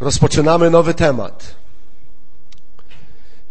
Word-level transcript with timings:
Rozpoczynamy 0.00 0.70
nowy 0.70 0.94
temat. 0.94 1.54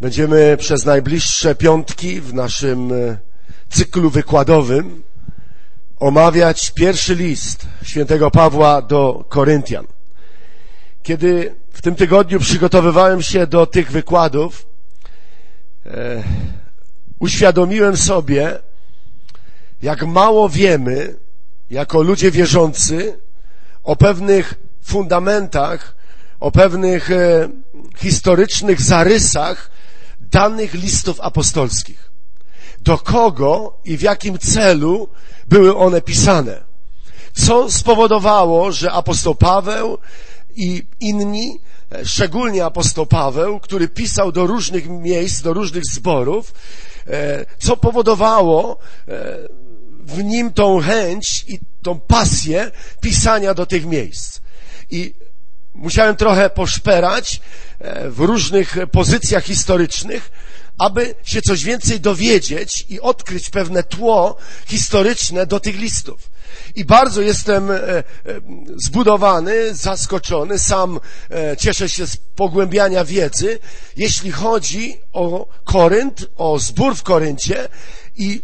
Będziemy 0.02 0.58
przez 0.58 0.86
najbliższe 0.86 1.56
piątki 1.56 2.22
w 2.22 2.34
naszym 2.34 2.94
e, 2.94 3.18
cyklu 3.70 4.10
wykładowym 4.10 5.04
omawiać 6.00 6.72
pierwszy 6.72 7.16
list 7.16 7.68
świętego 7.84 8.32
Pawła 8.32 8.82
do 8.82 9.26
Koryntian. 9.30 9.88
Kiedy 11.04 11.56
w 11.72 11.82
tym 11.82 11.96
tygodniu 11.96 12.40
przygotowywałem 12.40 13.22
się 13.22 13.48
do 13.48 13.66
tych 13.66 13.92
wykładów, 13.92 14.68
e, 15.86 16.24
uświadomiłem 17.20 17.98
sobie, 17.98 18.60
jak 19.82 20.04
mało 20.04 20.50
wiemy, 20.50 21.16
jako 21.70 22.02
ludzie 22.02 22.32
wierzący, 22.32 23.20
o 23.84 23.96
pewnych 23.96 24.54
fundamentach, 24.82 25.95
o 26.46 26.52
pewnych 26.52 27.12
e, 27.12 27.50
historycznych 27.98 28.82
zarysach 28.82 29.72
danych 30.20 30.74
listów 30.74 31.22
apostolskich. 31.22 32.12
Do 32.82 32.98
kogo 32.98 33.78
i 33.86 33.98
w 33.98 34.02
jakim 34.02 34.40
celu 34.40 35.10
były 35.50 35.78
one 35.78 36.02
pisane? 36.02 36.64
Co 37.34 37.72
spowodowało, 37.72 38.72
że 38.72 38.92
apostoł 38.92 39.36
Paweł 39.36 39.98
i 40.56 40.84
inni, 41.00 41.60
e, 41.92 42.06
szczególnie 42.06 42.66
apostoł 42.66 43.06
Paweł, 43.06 43.60
który 43.60 43.88
pisał 43.88 44.32
do 44.32 44.48
różnych 44.48 44.90
miejsc, 44.90 45.42
do 45.42 45.54
różnych 45.54 45.84
zborów, 45.94 46.54
e, 47.08 47.46
co 47.60 47.78
powodowało 47.78 48.78
w 50.00 50.24
nim 50.24 50.54
tą 50.54 50.82
chęć 50.82 51.46
i 51.48 51.60
tą 51.82 52.00
pasję 52.00 52.72
pisania 53.02 53.54
do 53.54 53.66
tych 53.66 53.86
miejsc. 53.86 54.42
I 54.90 55.14
musiałem 55.76 56.16
trochę 56.16 56.50
poszperać 56.50 57.42
e, 57.80 58.10
w 58.10 58.20
różnych 58.20 58.78
pozycjach 58.92 59.44
historycznych, 59.44 60.32
aby 60.78 61.16
się 61.24 61.42
coś 61.42 61.64
więcej 61.64 62.00
dowiedzieć 62.00 62.86
i 62.90 63.02
odkryć 63.02 63.50
pewne 63.50 63.84
tło 63.84 64.38
historyczne 64.66 65.46
do 65.46 65.60
tych 65.60 65.80
listów. 65.80 66.36
I 66.76 66.86
bardzo 66.86 67.22
jestem 67.22 67.72
e, 67.72 67.78
e, 67.78 68.04
zbudowany, 68.86 69.76
zaskoczony, 69.76 70.60
sam 70.60 71.00
cieszę 71.60 71.90
się 71.90 72.08
z 72.08 72.18
pogłębiania 72.18 73.06
wiedzy, 73.06 73.60
jeśli 73.98 74.32
chodzi 74.32 75.00
o 75.14 75.48
Korynt, 75.64 76.26
o 76.38 76.60
zbór 76.60 76.96
w 76.96 77.04
Koryncie 77.04 77.68
i 78.16 78.42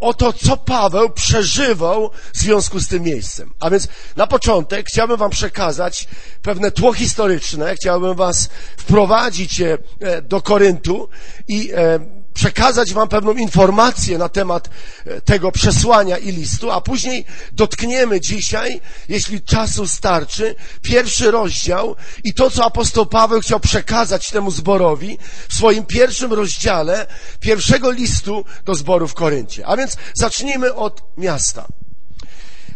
o 0.00 0.14
to, 0.14 0.32
co 0.32 0.56
Paweł 0.56 1.10
przeżywał 1.10 2.10
w 2.32 2.38
związku 2.38 2.80
z 2.80 2.88
tym 2.88 3.02
miejscem. 3.02 3.52
A 3.60 3.70
więc 3.70 3.88
na 4.16 4.26
początek 4.26 4.86
chciałbym 4.86 5.16
Wam 5.16 5.30
przekazać 5.30 6.08
pewne 6.42 6.70
tło 6.70 6.92
historyczne, 6.92 7.74
chciałbym 7.74 8.14
Was 8.14 8.48
wprowadzić 8.76 9.60
e, 9.60 9.78
do 10.22 10.42
Koryntu 10.42 11.08
i 11.48 11.70
e, 11.74 12.19
przekazać 12.40 12.92
Wam 12.92 13.08
pewną 13.08 13.32
informację 13.32 14.18
na 14.18 14.28
temat 14.28 14.70
e, 15.06 15.20
tego 15.20 15.52
przesłania 15.52 16.18
i 16.18 16.32
listu, 16.32 16.70
a 16.70 16.80
później 16.80 17.24
dotkniemy 17.52 18.20
dzisiaj, 18.20 18.80
jeśli 19.08 19.42
czasu 19.42 19.86
starczy, 19.86 20.54
pierwszy 20.82 21.30
rozdział 21.30 21.96
i 22.24 22.34
to, 22.34 22.50
co 22.50 22.64
apostoł 22.64 23.06
Paweł 23.06 23.40
chciał 23.40 23.60
przekazać 23.60 24.30
temu 24.30 24.50
zborowi 24.50 25.18
w 25.48 25.54
swoim 25.54 25.84
pierwszym 25.84 26.32
rozdziale 26.32 27.06
pierwszego 27.40 27.90
listu 27.90 28.44
do 28.64 28.74
zboru 28.74 29.08
w 29.08 29.14
Koryncie. 29.14 29.66
A 29.66 29.76
więc 29.76 29.96
zacznijmy 30.14 30.74
od 30.74 31.02
miasta. 31.16 31.66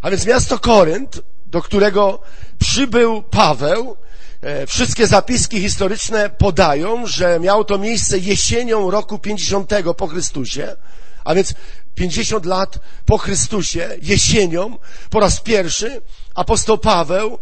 A 0.02 0.10
więc 0.10 0.26
miasto 0.26 0.58
Korynt, 0.58 1.20
do 1.46 1.62
którego 1.62 2.20
przybył 2.58 3.22
Paweł, 3.22 3.96
wszystkie 4.66 5.06
zapiski 5.06 5.60
historyczne 5.60 6.30
podają, 6.30 7.06
że 7.06 7.40
miało 7.40 7.64
to 7.64 7.78
miejsce 7.78 8.18
jesienią 8.18 8.90
roku 8.90 9.18
50 9.18 9.70
po 9.96 10.06
Chrystusie, 10.06 10.76
a 11.24 11.34
więc 11.34 11.54
50 11.94 12.46
lat 12.46 12.78
po 13.06 13.18
Chrystusie, 13.18 13.88
jesienią, 14.02 14.78
po 15.10 15.20
raz 15.20 15.40
pierwszy 15.40 16.00
apostoł 16.34 16.78
Paweł 16.78 17.32
e, 17.32 17.38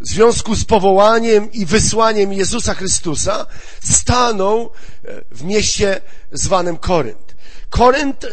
w 0.00 0.08
związku 0.08 0.54
z 0.54 0.64
powołaniem 0.64 1.52
i 1.52 1.66
wysłaniem 1.66 2.32
Jezusa 2.32 2.74
Chrystusa 2.74 3.46
stanął 3.82 4.70
e, 5.04 5.22
w 5.30 5.42
mieście 5.42 6.00
zwanym 6.32 6.76
Korynt. 6.76 7.36
Korynt 7.70 8.26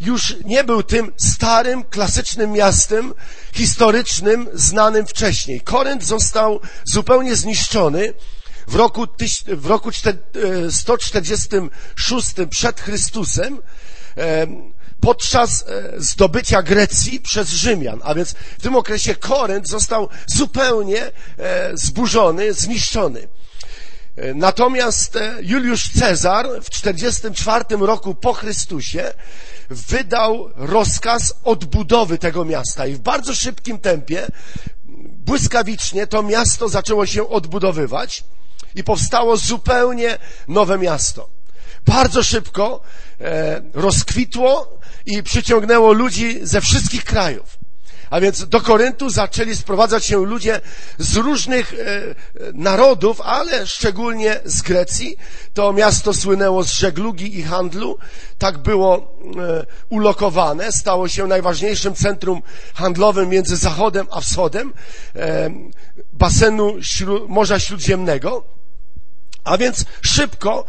już 0.00 0.36
nie 0.44 0.64
był 0.64 0.82
tym 0.82 1.12
starym, 1.16 1.84
klasycznym 1.84 2.52
miastem 2.52 3.14
historycznym, 3.52 4.48
znanym 4.54 5.06
wcześniej. 5.06 5.60
Korynt 5.60 6.04
został 6.04 6.60
zupełnie 6.84 7.36
zniszczony 7.36 8.14
w 8.66 8.74
roku, 8.74 9.06
w 9.46 9.66
roku 9.66 9.90
146 10.70 12.38
e, 12.38 12.46
przed 12.46 12.80
Chrystusem 12.80 13.62
podczas 15.00 15.64
e, 15.68 15.92
zdobycia 15.96 16.62
Grecji 16.62 17.20
przez 17.20 17.48
Rzymian. 17.48 18.00
A 18.04 18.14
więc 18.14 18.34
w 18.58 18.62
tym 18.62 18.76
okresie 18.76 19.14
Korynt 19.14 19.68
został 19.68 20.08
zupełnie 20.26 21.02
e, 21.02 21.12
zburzony, 21.74 22.52
zniszczony. 22.52 23.28
Natomiast 24.34 25.18
Juliusz 25.40 25.88
Cezar 25.98 26.46
w 26.62 26.70
44 26.70 27.64
roku 27.80 28.14
po 28.14 28.32
Chrystusie 28.32 29.12
wydał 29.70 30.50
rozkaz 30.56 31.34
odbudowy 31.44 32.18
tego 32.18 32.44
miasta 32.44 32.86
i 32.86 32.94
w 32.94 32.98
bardzo 32.98 33.34
szybkim 33.34 33.78
tempie, 33.78 34.26
błyskawicznie 35.26 36.06
to 36.06 36.22
miasto 36.22 36.68
zaczęło 36.68 37.06
się 37.06 37.28
odbudowywać 37.28 38.24
i 38.74 38.84
powstało 38.84 39.36
zupełnie 39.36 40.18
nowe 40.48 40.78
miasto. 40.78 41.28
Bardzo 41.86 42.22
szybko 42.22 42.80
e, 43.20 43.62
rozkwitło 43.74 44.78
i 45.06 45.22
przyciągnęło 45.22 45.92
ludzi 45.92 46.38
ze 46.42 46.60
wszystkich 46.60 47.04
krajów. 47.04 47.59
A 48.10 48.20
więc 48.20 48.48
do 48.48 48.60
Koryntu 48.60 49.10
zaczęli 49.10 49.56
sprowadzać 49.56 50.04
się 50.04 50.26
ludzie 50.26 50.60
z 50.98 51.16
różnych 51.16 51.74
e, 51.74 51.76
narodów, 52.54 53.20
ale 53.20 53.66
szczególnie 53.66 54.40
z 54.44 54.62
Grecji. 54.62 55.16
To 55.54 55.72
miasto 55.72 56.14
słynęło 56.14 56.64
z 56.64 56.72
żeglugi 56.72 57.38
i 57.38 57.42
handlu. 57.42 57.98
Tak 58.38 58.58
było 58.58 58.96
e, 58.96 59.66
ulokowane. 59.88 60.72
Stało 60.72 61.08
się 61.08 61.26
najważniejszym 61.26 61.94
centrum 61.94 62.42
handlowym 62.74 63.28
między 63.28 63.56
Zachodem 63.56 64.06
a 64.10 64.20
Wschodem 64.20 64.72
e, 65.16 65.50
basenu 66.12 66.74
Morza 67.28 67.58
Śródziemnego. 67.58 68.44
A 69.44 69.58
więc 69.58 69.84
szybko 70.02 70.64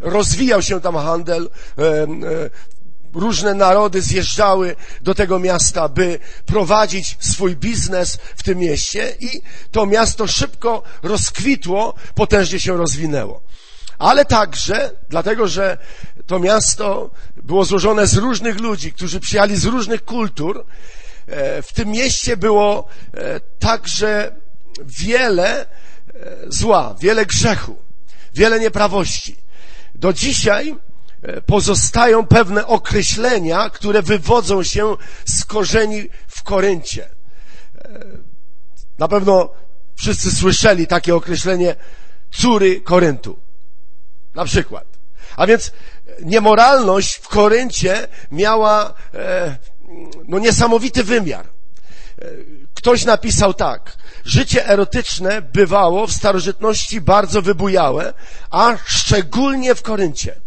rozwijał 0.00 0.62
się 0.62 0.80
tam 0.80 0.94
handel, 0.94 1.50
różne 3.14 3.54
narody 3.54 4.02
zjeżdżały 4.02 4.76
do 5.00 5.14
tego 5.14 5.38
miasta, 5.38 5.88
by 5.88 6.18
prowadzić 6.46 7.16
swój 7.20 7.56
biznes 7.56 8.18
w 8.36 8.42
tym 8.42 8.58
mieście 8.58 9.16
i 9.20 9.42
to 9.70 9.86
miasto 9.86 10.26
szybko 10.26 10.82
rozkwitło, 11.02 11.94
potężnie 12.14 12.60
się 12.60 12.76
rozwinęło. 12.76 13.42
Ale 13.98 14.24
także, 14.24 14.90
dlatego 15.08 15.48
że 15.48 15.78
to 16.26 16.38
miasto 16.38 17.10
było 17.36 17.64
złożone 17.64 18.06
z 18.06 18.16
różnych 18.16 18.60
ludzi, 18.60 18.92
którzy 18.92 19.20
przyjęli 19.20 19.56
z 19.56 19.64
różnych 19.64 20.04
kultur, 20.04 20.64
e, 21.26 21.62
w 21.62 21.72
tym 21.72 21.88
mieście 21.88 22.36
było 22.36 22.88
e, 23.14 23.40
także 23.40 24.34
wiele 24.84 25.60
e, 25.60 25.66
zła, 26.48 26.94
wiele 27.00 27.26
grzechu, 27.26 27.76
wiele 28.34 28.60
nieprawości. 28.60 29.36
Do 29.94 30.12
dzisiaj 30.12 30.76
pozostają 31.46 32.26
pewne 32.26 32.66
określenia, 32.66 33.70
które 33.70 34.02
wywodzą 34.02 34.62
się 34.62 34.96
z 35.24 35.44
korzeni 35.44 36.08
w 36.28 36.42
Koryncie. 36.42 37.04
E, 37.04 38.04
na 38.98 39.08
pewno 39.08 39.50
wszyscy 39.96 40.30
słyszeli 40.30 40.86
takie 40.86 41.14
określenie 41.14 41.76
córy 42.30 42.80
Koryntu. 42.80 43.38
Na 44.34 44.44
przykład. 44.44 44.84
A 45.36 45.46
więc 45.46 45.72
niemoralność 46.22 47.14
w 47.14 47.28
Koryncie 47.28 48.08
miała 48.32 48.94
e, 49.14 49.56
no, 50.28 50.38
niesamowity 50.38 51.04
wymiar. 51.04 51.46
Ktoś 52.74 53.04
napisał 53.04 53.54
tak. 53.54 53.96
Życie 54.24 54.68
erotyczne 54.68 55.42
bywało 55.42 56.06
w 56.06 56.12
starożytności 56.12 57.00
bardzo 57.00 57.42
wybujałe, 57.42 58.14
a 58.50 58.76
szczególnie 58.86 59.74
w 59.74 59.82
Koryncie. 59.82 60.40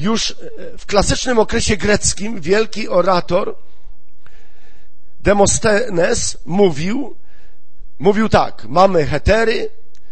Już 0.00 0.30
e, 0.30 0.34
w 0.78 0.86
klasycznym 0.86 1.38
okresie 1.38 1.76
greckim 1.76 2.40
wielki 2.40 2.88
orator 2.88 3.56
Demostenes 5.20 6.38
mówił, 6.46 7.16
mówił 7.98 8.28
tak, 8.28 8.64
mamy 8.68 9.06
hetery, 9.06 9.70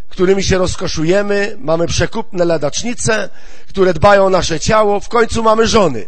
którymi 0.09 0.43
się 0.43 0.59
rozkoszujemy, 0.59 1.57
mamy 1.61 1.87
przekupne 1.87 2.45
ladacznice, 2.45 3.29
które 3.69 3.95
dbają 3.95 4.27
o 4.27 4.31
nasze 4.31 4.61
ciało, 4.61 5.01
w 5.01 5.09
końcu 5.09 5.43
mamy 5.43 5.67
żony, 5.67 6.07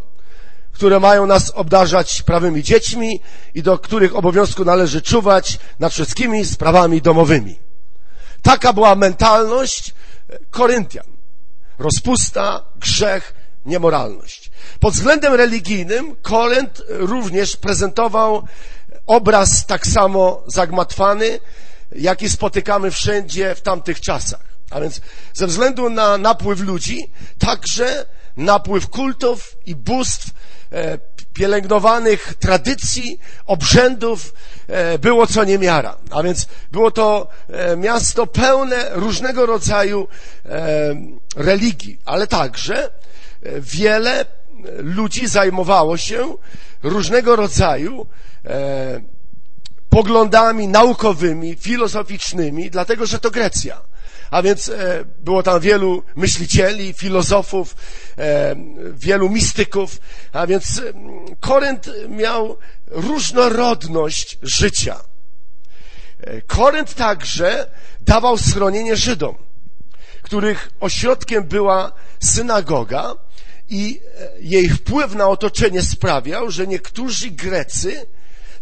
które 0.73 1.00
mają 1.00 1.27
nas 1.27 1.50
obdarzać 1.50 2.23
prawymi 2.23 2.62
dziećmi 2.62 3.21
i 3.55 3.62
do 3.62 3.79
których 3.79 4.17
obowiązku 4.17 4.65
należy 4.65 5.03
czuwać 5.03 5.59
nad 5.79 5.93
wszystkimi 5.93 6.44
sprawami 6.44 7.03
domowymi. 7.03 7.59
Taka 8.43 8.73
była 8.73 8.94
mentalność 8.94 9.94
Koryntian. 10.50 11.06
Rozpusta, 11.79 12.62
grzech, 12.77 13.40
niemoralność. 13.67 14.51
Pod 14.81 14.95
względem 14.95 15.35
religijnym 15.35 16.17
Korynt 16.23 16.83
również 16.89 17.57
prezentował 17.57 18.43
obraz 19.07 19.67
tak 19.67 19.87
samo 19.87 20.43
zagmatwany, 20.47 21.41
jaki 21.93 22.29
spotykamy 22.29 22.91
wszędzie 22.91 23.55
w 23.55 23.61
tamtych 23.61 24.01
czasach. 24.01 24.51
A 24.71 24.81
więc 24.81 25.01
ze 25.35 25.47
względu 25.47 25.91
na 25.91 26.19
napływ 26.19 26.61
ludzi, 26.61 27.11
także 27.39 28.07
napływ 28.37 28.89
kultów 28.89 29.57
i 29.67 29.75
bóstw, 29.75 30.31
e, 30.73 30.99
pielęgnowanych 31.33 32.35
tradycji, 32.35 33.21
obrzędów 33.47 34.35
e, 34.69 34.99
było 34.99 35.27
co 35.27 35.45
niemiara. 35.45 35.97
A 36.11 36.23
więc 36.23 36.47
było 36.73 36.91
to 36.91 37.29
e, 37.49 37.77
miasto 37.77 38.27
pełne 38.27 38.91
różnego 38.93 39.47
rodzaju 39.47 40.09
religii, 41.37 41.99
ale 42.05 42.27
także 42.27 42.91
wiele 43.61 44.25
ludzi 44.77 45.29
zajmowało 45.29 45.97
się 45.97 46.37
różnego 46.83 47.37
rodzaju 47.37 48.07
poglądami 49.91 50.69
naukowymi, 50.69 51.57
filozoficznymi, 51.57 52.71
dlatego 52.71 53.07
że 53.07 53.19
to 53.19 53.31
Grecja. 53.31 53.83
A 54.31 54.43
więc 54.43 54.69
e, 54.69 55.05
było 55.19 55.43
tam 55.43 55.61
wielu 55.61 56.03
myślicieli, 56.17 56.93
filozofów, 56.93 57.77
e, 58.19 58.57
wielu 58.93 59.29
mistyków, 59.31 60.01
a 60.33 60.47
więc 60.47 60.79
e, 60.79 60.93
Korynt 61.41 61.91
miał 62.09 62.59
różnorodność 62.87 64.39
życia. 64.43 65.01
Korynt 66.47 66.95
także 66.95 67.67
dawał 68.01 68.39
schronienie 68.39 68.97
Żydom, 68.97 69.35
których 70.23 70.71
ośrodkiem 70.81 71.45
była 71.45 71.93
synagoga 72.21 73.15
i 73.70 74.00
jej 74.40 74.69
wpływ 74.69 75.14
na 75.14 75.28
otoczenie 75.28 75.82
sprawiał, 75.82 76.50
że 76.50 76.67
niektórzy 76.67 77.31
Grecy 77.31 78.06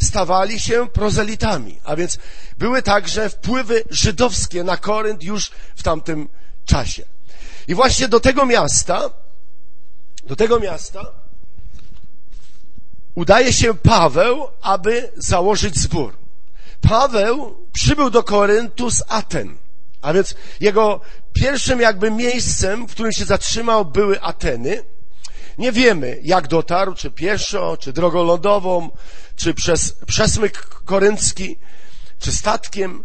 stawali 0.02 0.60
się 0.60 0.88
prozelitami, 0.88 1.80
a 1.84 1.96
więc 1.96 2.18
były 2.58 2.82
także 2.82 3.30
wpływy 3.30 3.84
żydowskie 3.90 4.64
na 4.64 4.76
Korynt 4.76 5.22
już 5.22 5.50
w 5.76 5.82
tamtym 5.82 6.28
czasie. 6.64 7.04
I 7.68 7.74
właśnie 7.74 8.08
do 8.08 8.20
tego 8.20 8.46
miasta, 8.46 9.10
do 10.24 10.36
tego 10.36 10.60
miasta 10.60 11.12
udaje 13.14 13.52
się 13.52 13.74
Paweł, 13.74 14.48
aby 14.60 15.12
założyć 15.16 15.78
zbór. 15.78 16.16
Paweł 16.80 17.56
przybył 17.72 18.10
do 18.10 18.22
Koryntu 18.22 18.90
z 18.90 19.02
Aten, 19.08 19.58
a 20.02 20.12
więc 20.12 20.34
jego 20.60 21.00
pierwszym 21.32 21.80
jakby 21.80 22.10
miejscem, 22.10 22.86
w 22.86 22.90
którym 22.90 23.12
się 23.12 23.24
zatrzymał, 23.24 23.84
były 23.84 24.20
Ateny. 24.20 24.84
Nie 25.58 25.72
wiemy, 25.72 26.18
jak 26.22 26.48
dotarł, 26.48 26.94
czy 26.94 27.10
pieszo, 27.10 27.76
czy 27.76 27.92
drogą 27.92 28.24
lądową, 28.24 28.90
czy 29.36 29.54
przez 29.54 29.92
przesmyk 30.06 30.68
koryncki, 30.84 31.56
czy 32.18 32.32
statkiem, 32.32 33.04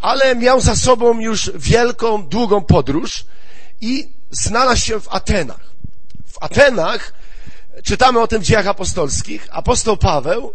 ale 0.00 0.36
miał 0.36 0.60
za 0.60 0.76
sobą 0.76 1.20
już 1.20 1.50
wielką, 1.54 2.28
długą 2.28 2.64
podróż 2.64 3.24
i 3.80 4.08
znalazł 4.30 4.80
się 4.80 5.00
w 5.00 5.08
Atenach. 5.08 5.60
W 6.26 6.42
Atenach 6.42 7.12
czytamy 7.84 8.20
o 8.20 8.26
tym 8.26 8.42
w 8.42 8.44
dziejach 8.44 8.66
apostolskich. 8.66 9.48
Apostoł 9.50 9.96
Paweł 9.96 10.52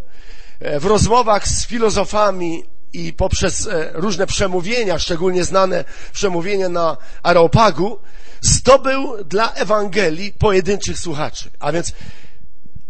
e, 0.59 0.79
w 0.79 0.85
rozmowach 0.85 1.47
z 1.47 1.67
filozofami 1.67 2.63
i 2.93 3.13
poprzez 3.13 3.67
e, 3.67 3.91
różne 3.93 4.27
przemówienia, 4.27 4.99
szczególnie 4.99 5.43
znane 5.43 5.85
przemówienie 6.13 6.69
na 6.69 6.97
Areopagu, 7.23 7.99
zdobył 8.43 9.23
dla 9.23 9.53
Ewangelii 9.53 10.33
pojedynczych 10.33 10.99
słuchaczy. 10.99 11.51
A 11.59 11.71
więc 11.71 11.93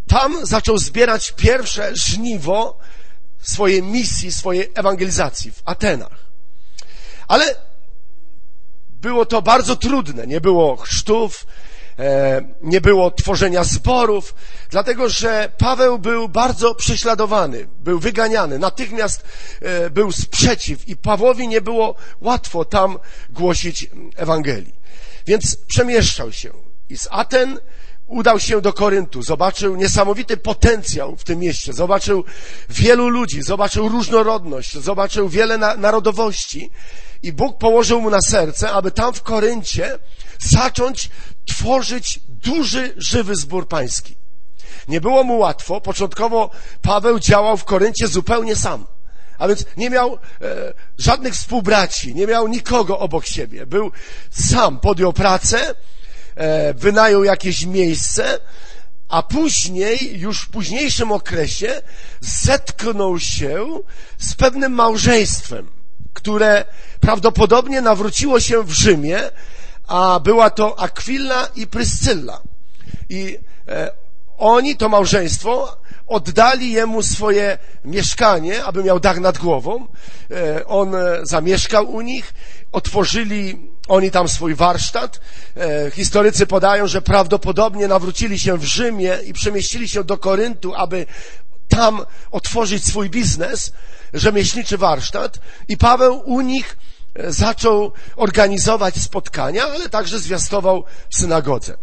tam 0.08 0.46
zaczął 0.46 0.78
zbierać 0.78 1.32
pierwsze 1.32 1.96
żniwo 1.96 2.78
swojej 3.42 3.84
misji, 3.84 4.32
swojej 4.32 4.72
ewangelizacji 4.76 5.52
w 5.52 5.62
Atenach. 5.66 6.24
Ale 7.28 7.56
było 9.02 9.26
to 9.26 9.42
bardzo 9.42 9.76
trudne. 9.76 10.28
Nie 10.28 10.42
było 10.42 10.76
chrztów, 10.76 11.46
e, 12.00 12.42
nie 12.62 12.82
było 12.82 13.12
tworzenia 13.12 13.64
zborów, 13.64 14.36
dlatego 14.70 15.10
że 15.10 15.52
Paweł 15.58 16.00
był 16.00 16.30
bardzo 16.30 16.76
prześladowany, 16.76 17.68
był 17.80 18.00
wyganiany, 18.00 18.60
natychmiast 18.60 19.24
e, 19.62 19.90
był 19.90 20.12
sprzeciw 20.12 20.88
i 20.88 20.96
Pawłowi 20.98 21.48
nie 21.48 21.62
było 21.62 21.96
łatwo 22.22 22.66
tam 22.66 23.00
głosić 23.30 23.90
Ewangelii. 24.16 24.83
Więc 25.28 25.56
przemieszczał 25.68 26.32
się 26.32 26.54
i 26.90 26.98
z 26.98 27.08
Aten 27.12 27.60
udał 28.08 28.40
się 28.40 28.62
do 28.62 28.74
Koryntu, 28.74 29.24
zobaczył 29.24 29.76
niesamowity 29.76 30.38
potencjał 30.38 31.18
w 31.18 31.24
tym 31.24 31.40
mieście, 31.40 31.74
zobaczył 31.74 32.24
wielu 32.70 33.10
ludzi, 33.10 33.42
zobaczył 33.42 33.90
różnorodność, 33.90 34.78
zobaczył 34.78 35.30
wiele 35.30 35.58
na 35.58 35.76
narodowości 35.76 36.70
i 37.24 37.34
Bóg 37.34 37.58
położył 37.58 38.02
mu 38.02 38.10
na 38.10 38.22
serce, 38.22 38.72
aby 38.72 38.92
tam 38.92 39.14
w 39.14 39.22
Koryncie 39.22 40.00
zacząć 40.40 41.10
tworzyć 41.46 42.20
duży, 42.28 42.94
żywy 42.98 43.36
zbór 43.36 43.68
pański. 43.68 44.16
Nie 44.88 45.02
było 45.02 45.24
mu 45.24 45.38
łatwo, 45.38 45.82
początkowo 45.82 46.50
Paweł 46.82 47.20
działał 47.20 47.58
w 47.58 47.64
Koryncie 47.64 48.08
zupełnie 48.08 48.56
sam. 48.56 48.86
A 49.44 49.48
więc 49.48 49.66
nie 49.78 49.90
miał 49.90 50.14
e, 50.14 50.18
żadnych 50.98 51.34
współbraci, 51.34 52.16
nie 52.16 52.28
miał 52.28 52.48
nikogo 52.48 53.00
obok 53.00 53.26
siebie. 53.26 53.66
Był 53.66 53.92
sam, 54.30 54.80
podjął 54.80 55.14
pracę, 55.14 55.76
e, 56.36 56.74
wynajął 56.74 57.24
jakieś 57.24 57.66
miejsce, 57.66 58.40
a 59.10 59.24
później, 59.24 60.20
już 60.20 60.42
w 60.42 60.50
późniejszym 60.50 61.12
okresie, 61.12 61.82
zetknął 62.22 63.20
się 63.20 63.66
z 64.18 64.36
pewnym 64.36 64.72
małżeństwem, 64.72 65.70
które 66.14 66.66
prawdopodobnie 67.00 67.82
nawróciło 67.82 68.40
się 68.40 68.64
w 68.64 68.72
Rzymie, 68.72 69.20
a 69.88 70.20
była 70.20 70.50
to 70.50 70.80
Akwilla 70.80 71.48
i 71.56 71.68
Pryscylla. 71.68 72.42
I 73.10 73.38
e, 73.68 73.92
oni, 74.38 74.76
to 74.76 74.90
małżeństwo, 74.90 75.78
oddali 76.08 76.72
jemu 76.72 77.04
swoje 77.04 77.58
mieszkanie, 77.86 78.64
aby 78.64 78.84
miał 78.84 79.00
dach 79.00 79.20
nad 79.20 79.38
głową. 79.38 79.88
E, 80.32 80.66
on 80.66 80.96
e, 80.96 81.20
zamieszkał 81.24 81.92
u 81.92 82.02
nich, 82.02 82.34
otworzyli 82.72 83.72
oni 83.88 84.12
tam 84.12 84.28
swój 84.30 84.56
warsztat. 84.56 85.20
E, 85.58 85.92
historycy 85.92 86.48
podają, 86.48 86.88
że 86.88 87.02
prawdopodobnie 87.02 87.88
nawrócili 87.88 88.40
się 88.40 88.58
w 88.58 88.64
Rzymie 88.64 89.18
i 89.26 89.34
przemieścili 89.34 89.90
się 89.90 90.04
do 90.04 90.18
Koryntu, 90.18 90.76
aby 90.76 91.06
tam 91.68 92.06
otworzyć 92.32 92.86
swój 92.86 93.10
biznes, 93.10 93.74
rzemieślniczy 94.14 94.78
warsztat. 94.78 95.40
I 95.68 95.78
Paweł 95.78 96.22
u 96.26 96.42
nich 96.42 96.78
zaczął 97.28 97.92
organizować 98.16 98.96
spotkania, 98.96 99.64
ale 99.64 99.90
także 99.90 100.20
zwiastował 100.20 100.84
w 101.10 101.16
synagodze. 101.16 101.78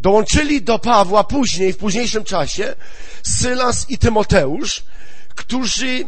Dołączyli 0.00 0.62
do 0.62 0.78
Pawła 0.78 1.24
później, 1.24 1.72
w 1.72 1.76
późniejszym 1.76 2.24
czasie, 2.24 2.74
Sylas 3.22 3.90
i 3.90 3.98
Tymoteusz, 3.98 4.84
którzy 5.34 5.86
e, 5.88 6.04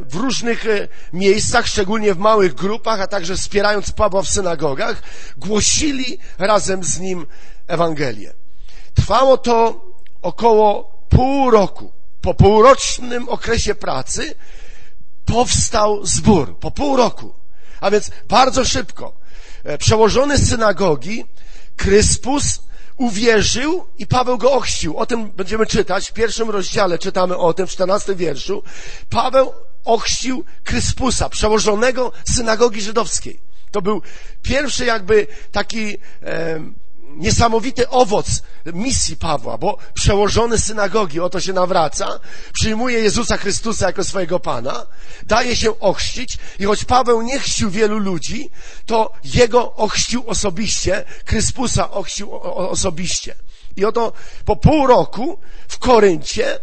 w 0.00 0.14
różnych 0.14 0.66
e, 0.66 0.88
miejscach, 1.12 1.66
szczególnie 1.66 2.14
w 2.14 2.18
małych 2.18 2.54
grupach, 2.54 3.00
a 3.00 3.06
także 3.06 3.36
wspierając 3.36 3.92
Pawła 3.92 4.22
w 4.22 4.28
synagogach, 4.28 5.02
głosili 5.36 6.18
razem 6.38 6.84
z 6.84 6.98
nim 6.98 7.26
Ewangelię. 7.66 8.32
Trwało 8.94 9.38
to 9.38 9.84
około 10.22 10.96
pół 11.08 11.50
roku. 11.50 11.92
Po 12.20 12.34
półrocznym 12.34 13.28
okresie 13.28 13.74
pracy 13.74 14.34
powstał 15.24 16.06
zbór. 16.06 16.58
Po 16.58 16.70
pół 16.70 16.96
roku. 16.96 17.34
A 17.80 17.90
więc 17.90 18.10
bardzo 18.28 18.64
szybko. 18.64 19.12
E, 19.64 19.78
przełożony 19.78 20.38
synagogi, 20.38 21.24
Kryspus, 21.76 22.60
uwierzył 22.96 23.86
i 23.98 24.06
Paweł 24.06 24.38
go 24.38 24.52
ochrzcił. 24.52 24.96
O 24.96 25.06
tym 25.06 25.30
będziemy 25.30 25.66
czytać. 25.66 26.10
W 26.10 26.12
pierwszym 26.12 26.50
rozdziale 26.50 26.98
czytamy 26.98 27.36
o 27.36 27.54
tym, 27.54 27.66
w 27.66 27.70
czternastym 27.70 28.16
wierszu. 28.16 28.62
Paweł 29.10 29.52
ochrzcił 29.84 30.44
Kryspusa, 30.64 31.28
przełożonego 31.28 32.12
synagogi 32.24 32.82
żydowskiej. 32.82 33.40
To 33.70 33.82
był 33.82 34.02
pierwszy 34.42 34.84
jakby 34.84 35.26
taki... 35.52 35.98
E, 36.22 36.85
niesamowity 37.16 37.88
owoc 37.88 38.42
misji 38.74 39.16
Pawła, 39.16 39.58
bo 39.58 39.78
przełożony 39.94 40.58
synagogi, 40.58 41.20
oto 41.20 41.40
się 41.40 41.52
nawraca, 41.52 42.20
przyjmuje 42.52 42.98
Jezusa 42.98 43.36
Chrystusa 43.36 43.86
jako 43.86 44.04
swojego 44.04 44.40
Pana, 44.40 44.86
daje 45.22 45.56
się 45.56 45.80
ochrzcić 45.80 46.38
i 46.58 46.64
choć 46.64 46.84
Paweł 46.84 47.22
nie 47.22 47.40
chrzcił 47.40 47.70
wielu 47.70 47.98
ludzi, 47.98 48.50
to 48.86 49.12
jego 49.24 49.74
ochrzcił 49.74 50.24
osobiście, 50.26 51.04
Kryspusa 51.24 51.90
ochrzcił 51.90 52.34
osobiście. 52.44 53.34
I 53.76 53.84
oto 53.84 54.12
po 54.44 54.56
pół 54.56 54.86
roku 54.86 55.38
w 55.68 55.78
Koryncie 55.78 56.58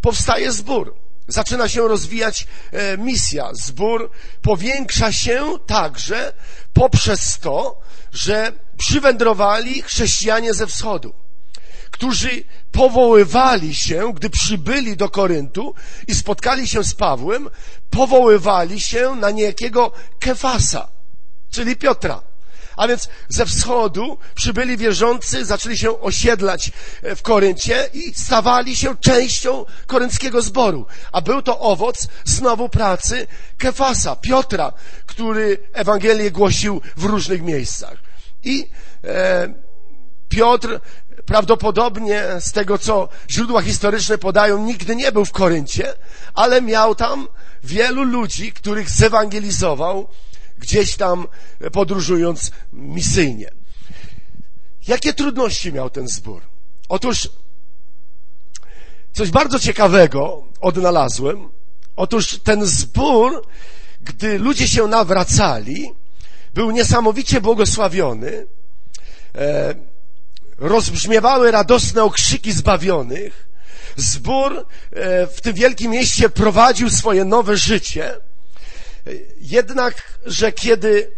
powstaje 0.00 0.52
zbór. 0.52 0.94
zaczyna 1.28 1.68
się 1.68 1.88
rozwijać 1.88 2.46
e, 2.72 2.98
misja. 2.98 3.50
Zbór 3.52 4.10
powiększa 4.42 5.12
się 5.12 5.58
także 5.66 6.32
poprzez 6.72 7.38
to, 7.38 7.80
że 8.12 8.52
przywędrowali 8.78 9.82
chrześcijanie 9.82 10.54
ze 10.54 10.66
wschodu, 10.66 11.14
którzy 11.90 12.44
powoływali 12.72 13.74
się, 13.74 14.12
gdy 14.14 14.30
przybyli 14.30 14.96
do 14.96 15.08
Koryntu 15.08 15.74
i 16.08 16.14
spotkali 16.14 16.68
się 16.68 16.84
z 16.84 16.94
Pawłem, 16.94 17.50
powoływali 17.90 18.80
się 18.80 19.14
na 19.14 19.30
niejakiego 19.30 19.92
Kefasa, 20.18 20.88
czyli 21.50 21.76
Piotra. 21.76 22.22
A 22.76 22.88
więc 22.88 23.08
ze 23.28 23.46
wschodu 23.46 24.18
przybyli 24.34 24.76
wierzący, 24.76 25.44
zaczęli 25.44 25.78
się 25.78 26.00
osiedlać 26.00 26.70
e, 27.02 27.16
w 27.16 27.22
Koryncie 27.22 27.88
i 27.92 28.14
stawali 28.14 28.76
się 28.76 28.96
częścią 28.96 29.64
korynckiego 29.86 30.42
zboru. 30.42 30.86
A 31.12 31.20
był 31.20 31.42
to 31.42 31.60
owoc 31.60 32.08
znowu 32.24 32.68
pracy 32.68 33.26
Kefasa, 33.58 34.16
Piotra, 34.16 34.72
który 35.06 35.58
Ewangelię 35.72 36.30
głosił 36.30 36.80
w 36.96 37.04
różnych 37.04 37.42
miejscach. 37.42 38.05
I 38.44 38.68
e, 39.04 39.54
Piotr 40.28 40.80
prawdopodobnie 41.26 42.24
z 42.40 42.52
tego, 42.52 42.78
co 42.78 43.08
źródła 43.30 43.62
historyczne 43.62 44.18
podają, 44.18 44.64
nigdy 44.64 44.96
nie 44.96 45.12
był 45.12 45.24
w 45.24 45.32
Koryncie, 45.32 45.94
ale 46.34 46.62
miał 46.62 46.94
tam 46.94 47.28
wielu 47.64 48.04
ludzi, 48.04 48.52
których 48.52 48.90
zewangelizował 48.90 50.08
gdzieś 50.58 50.96
tam 50.96 51.26
podróżując 51.72 52.50
misyjnie. 52.72 53.50
Jakie 54.88 55.12
trudności 55.12 55.72
miał 55.72 55.90
ten 55.90 56.08
zbór? 56.08 56.42
Otóż 56.88 57.28
coś 59.12 59.30
bardzo 59.30 59.58
ciekawego 59.58 60.42
odnalazłem. 60.60 61.48
Otóż 61.96 62.38
ten 62.38 62.66
zbór, 62.66 63.46
gdy 64.00 64.38
ludzie 64.38 64.68
się 64.68 64.86
nawracali, 64.86 65.92
był 66.56 66.70
niesamowicie 66.70 67.40
błogosławiony. 67.40 68.46
E, 69.34 69.74
rozbrzmiewały 70.58 71.50
radosne 71.50 72.02
okrzyki 72.02 72.52
zbawionych. 72.52 73.48
Zbór 73.96 74.66
e, 74.92 75.26
w 75.26 75.40
tym 75.40 75.54
wielkim 75.54 75.90
mieście 75.90 76.28
prowadził 76.28 76.90
swoje 76.90 77.24
nowe 77.24 77.56
życie. 77.56 78.16
Jednak, 79.40 80.18
że 80.26 80.52
kiedy 80.52 81.10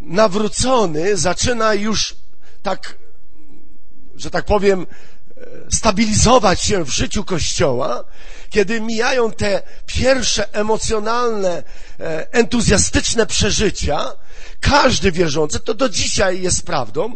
nawrócony 0.00 1.16
zaczyna 1.16 1.74
już 1.74 2.16
tak, 2.62 2.96
że 4.14 4.30
tak 4.30 4.44
powiem, 4.44 4.86
stabilizować 5.70 6.62
się 6.62 6.84
w 6.84 6.88
życiu 6.88 7.24
Kościoła, 7.24 8.04
kiedy 8.52 8.80
mijają 8.80 9.32
te 9.32 9.62
pierwsze 9.86 10.54
emocjonalne, 10.54 11.62
e, 12.00 12.32
entuzjastyczne 12.32 13.26
przeżycia, 13.26 14.12
każdy 14.60 15.12
wierzący, 15.12 15.60
to 15.60 15.74
do 15.74 15.88
dzisiaj 15.88 16.42
jest 16.42 16.66
prawdą, 16.66 17.14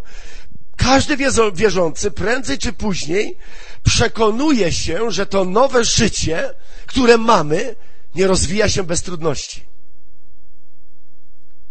każdy 0.77 1.17
wierzący 1.55 2.11
prędzej 2.11 2.59
czy 2.59 2.73
później 2.73 3.39
przekonuje 3.83 4.73
się, 4.73 5.11
że 5.11 5.27
to 5.27 5.45
nowe 5.45 5.85
życie, 5.85 6.55
które 6.87 7.19
mamy, 7.19 7.77
nie 8.15 8.27
rozwija 8.27 8.69
się 8.69 8.83
bez 8.83 9.03
trudności. 9.03 9.67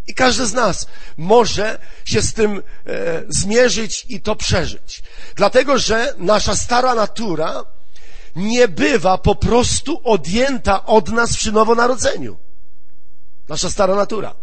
I 0.07 0.13
każdy 0.13 0.45
z 0.45 0.53
nas 0.53 0.87
może 1.17 1.79
się 2.05 2.21
z 2.21 2.33
tym 2.33 2.63
e, 2.85 3.23
zmierzyć 3.29 4.05
i 4.09 4.21
to 4.21 4.35
przeżyć. 4.35 5.03
Dlatego, 5.35 5.77
że 5.77 6.13
nasza 6.17 6.55
stara 6.55 6.95
natura 6.95 7.63
nie 8.35 8.67
bywa 8.67 9.17
po 9.17 9.35
prostu 9.35 10.01
odjęta 10.03 10.85
od 10.85 11.09
nas 11.09 11.33
przy 11.37 11.51
nowonarodzeniu. 11.51 12.37
Nasza 13.49 13.69
stara 13.69 13.95
natura. 13.95 14.35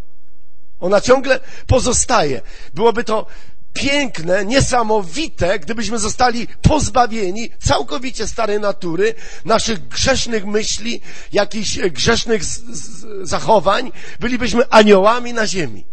Ona 0.80 1.00
ciągle 1.00 1.40
pozostaje. 1.66 2.40
Byłoby 2.74 3.04
to 3.04 3.26
piękne, 3.72 4.44
niesamowite, 4.44 5.58
gdybyśmy 5.58 5.98
zostali 5.98 6.48
pozbawieni 6.62 7.50
całkowicie 7.58 8.26
starej 8.26 8.60
natury, 8.60 9.14
naszych 9.44 9.88
grzesznych 9.88 10.46
myśli, 10.46 11.00
jakichś 11.32 11.78
grzesznych 11.78 12.44
zachowań, 13.22 13.92
bylibyśmy 14.20 14.68
aniołami 14.70 15.32
na 15.32 15.46
ziemi. 15.46 15.84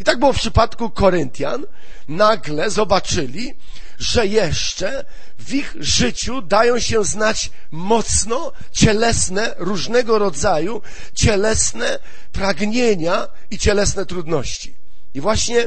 I 0.00 0.04
tak 0.04 0.18
było 0.18 0.32
w 0.32 0.38
przypadku 0.38 0.90
Koryntian. 0.90 1.66
Nagle 2.08 2.70
zobaczyli, 2.70 3.54
że 3.98 4.26
jeszcze 4.26 5.04
w 5.38 5.54
ich 5.54 5.76
życiu 5.80 6.42
dają 6.42 6.78
się 6.78 7.04
znać 7.04 7.50
mocno 7.70 8.52
cielesne, 8.72 9.54
różnego 9.58 10.18
rodzaju 10.18 10.82
cielesne 11.14 11.98
pragnienia 12.32 13.28
i 13.50 13.58
cielesne 13.58 14.06
trudności. 14.06 14.74
I 15.14 15.20
właśnie 15.20 15.66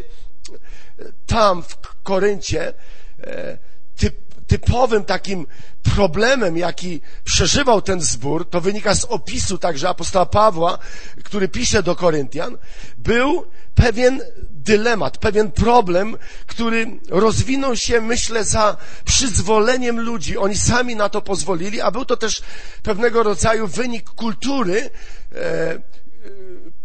tam 1.25 1.63
w 1.63 1.77
Koryncie 2.03 2.73
e, 3.23 3.57
typ, 3.95 4.28
typowym 4.49 5.03
takim 5.03 5.47
problemem, 5.95 6.57
jaki 6.57 7.01
przeżywał 7.23 7.81
ten 7.81 8.01
zbór, 8.01 8.49
to 8.49 8.61
wynika 8.61 8.95
z 8.95 9.05
opisu 9.05 9.57
także 9.57 9.89
apostoła 9.89 10.25
Pawła, 10.25 10.77
który 11.23 11.47
pisze 11.47 11.83
do 11.83 11.95
Koryntian, 11.95 12.57
był 12.97 13.45
pewien 13.75 14.21
dylemat, 14.49 15.17
pewien 15.17 15.51
problem, 15.51 16.17
który 16.47 16.99
rozwinął 17.09 17.75
się, 17.75 18.01
myślę, 18.01 18.43
za 18.43 18.77
przyzwoleniem 19.05 19.99
ludzi. 19.99 20.37
Oni 20.37 20.57
sami 20.57 20.95
na 20.95 21.09
to 21.09 21.21
pozwolili, 21.21 21.81
a 21.81 21.91
był 21.91 22.05
to 22.05 22.17
też 22.17 22.41
pewnego 22.83 23.23
rodzaju 23.23 23.67
wynik 23.67 24.09
kultury 24.09 24.89
e, 25.35 25.79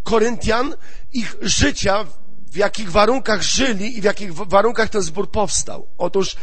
Koryntian, 0.03 0.75
ich 1.13 1.37
życia 1.43 2.05
w 2.53 2.57
jakich 2.57 2.91
warunkach 2.91 3.43
żyli 3.43 3.99
i 3.99 4.01
w 4.01 4.05
jakich 4.05 4.35
warunkach 4.35 4.89
ten 4.89 5.03
zbór 5.03 5.31
powstał. 5.31 5.87
Otóż 5.99 6.37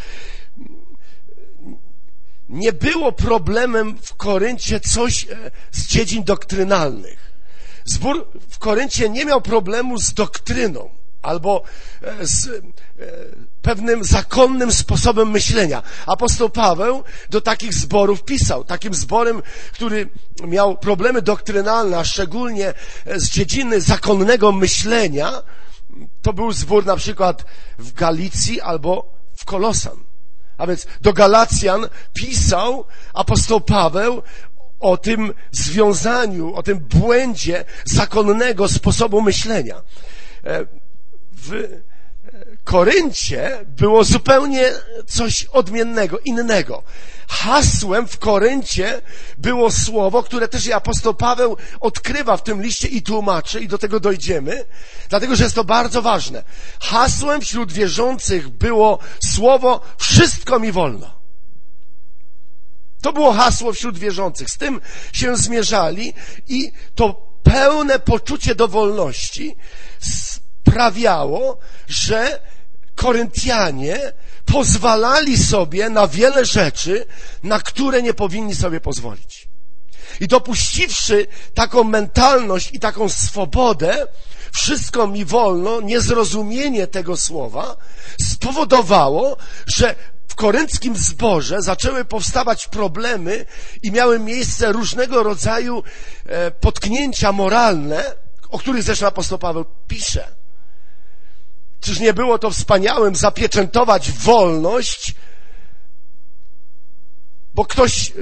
nie 2.51 2.73
było 2.73 3.11
problemem 3.11 3.97
w 4.01 4.15
Koryncie 4.15 4.79
coś 4.79 5.23
e, 5.23 5.51
z 5.71 5.87
dziedzin 5.87 6.23
doktrynalnych. 6.23 7.31
Zbór 7.85 8.27
w 8.49 8.59
Koryncie 8.59 9.09
nie 9.09 9.25
miał 9.25 9.41
problemu 9.41 9.97
z 9.97 10.13
doktryną 10.13 10.89
albo 11.21 11.63
e, 12.01 12.25
z 12.25 12.47
e, 12.47 12.51
pewnym 13.61 14.03
zakonnym 14.03 14.71
sposobem 14.71 15.31
myślenia. 15.31 15.83
Apostoł 16.05 16.49
Paweł 16.49 17.03
do 17.29 17.41
takich 17.41 17.73
zborów 17.73 18.23
pisał. 18.23 18.63
Takim 18.63 18.93
zborem, 18.93 19.41
który 19.73 20.09
miał 20.47 20.77
problemy 20.77 21.21
doktrynalne, 21.21 21.97
a 21.97 22.03
szczególnie 22.03 22.73
z 23.15 23.29
dziedziny 23.29 23.81
zakonnego 23.81 24.51
myślenia, 24.51 25.41
to 26.21 26.33
był 26.33 26.51
zbór 26.51 26.85
na 26.85 26.95
przykład 26.95 27.45
w 27.79 27.93
Galicji 27.93 28.61
albo 28.61 29.13
w 29.35 29.45
Kolosan. 29.45 30.10
A 30.61 30.67
więc 30.67 30.87
do 31.01 31.13
Galacjan 31.13 31.87
pisał 32.13 32.85
apostoł 33.13 33.61
Paweł 33.61 34.21
o 34.79 34.97
tym 34.97 35.33
związaniu, 35.51 36.55
o 36.55 36.63
tym 36.63 36.79
błędzie 36.79 37.65
zakonnego 37.85 38.67
sposobu 38.67 39.21
myślenia. 39.21 39.81
E, 40.43 40.65
w 41.31 41.81
Koryncie 42.71 43.65
było 43.65 44.03
zupełnie 44.03 44.71
coś 45.07 45.45
odmiennego, 45.45 46.19
innego. 46.19 46.83
Hasłem 47.27 48.07
w 48.07 48.17
Koryncie 48.17 49.01
było 49.37 49.71
słowo, 49.71 50.23
które 50.23 50.47
też 50.47 50.65
i 50.65 50.73
apostoł 50.73 51.13
Paweł 51.13 51.57
odkrywa 51.79 52.37
w 52.37 52.43
tym 52.43 52.61
liście 52.61 52.87
i 52.87 53.01
tłumaczy, 53.01 53.59
i 53.59 53.67
do 53.67 53.77
tego 53.77 53.99
dojdziemy, 53.99 54.65
dlatego 55.09 55.35
że 55.35 55.43
jest 55.43 55.55
to 55.55 55.63
bardzo 55.63 56.01
ważne. 56.01 56.43
Hasłem 56.81 57.41
wśród 57.41 57.71
wierzących 57.71 58.49
było 58.49 58.99
słowo 59.35 59.81
wszystko 59.97 60.59
mi 60.59 60.71
wolno. 60.71 61.21
To 63.01 63.13
było 63.13 63.33
hasło 63.33 63.73
wśród 63.73 63.97
wierzących. 63.97 64.49
Z 64.49 64.57
tym 64.57 64.81
się 65.13 65.37
zmierzali 65.37 66.13
i 66.47 66.71
to 66.95 67.27
pełne 67.43 67.99
poczucie 67.99 68.55
dowolności 68.55 69.55
sprawiało, 69.99 71.57
że 71.87 72.50
Koryntianie 73.01 74.13
pozwalali 74.45 75.37
sobie 75.37 75.89
na 75.89 76.07
wiele 76.07 76.45
rzeczy, 76.45 77.05
na 77.43 77.59
które 77.59 78.01
nie 78.01 78.13
powinni 78.13 78.55
sobie 78.55 78.81
pozwolić. 78.81 79.47
I 80.19 80.27
dopuściwszy 80.27 81.27
taką 81.53 81.83
mentalność 81.83 82.69
i 82.73 82.79
taką 82.79 83.09
swobodę, 83.09 84.07
wszystko 84.53 85.07
mi 85.07 85.25
wolno, 85.25 85.81
niezrozumienie 85.81 86.87
tego 86.87 87.17
słowa 87.17 87.77
spowodowało, 88.21 89.37
że 89.65 89.95
w 90.27 90.35
korynckim 90.35 90.97
zborze 90.97 91.61
zaczęły 91.61 92.05
powstawać 92.05 92.67
problemy 92.67 93.45
i 93.83 93.91
miały 93.91 94.19
miejsce 94.19 94.71
różnego 94.71 95.23
rodzaju 95.23 95.83
e, 96.25 96.51
potknięcia 96.51 97.31
moralne, 97.31 98.03
o 98.49 98.59
których 98.59 98.83
zresztą 98.83 99.07
apostoł 99.07 99.37
Paweł 99.37 99.65
pisze. 99.87 100.40
Czyż 101.81 101.99
nie 101.99 102.13
było 102.13 102.39
to 102.39 102.51
wspaniałym 102.51 103.15
zapieczętować 103.15 104.11
wolność 104.11 105.15
bo 107.53 107.65
ktoś 107.65 108.09
e, 108.09 108.13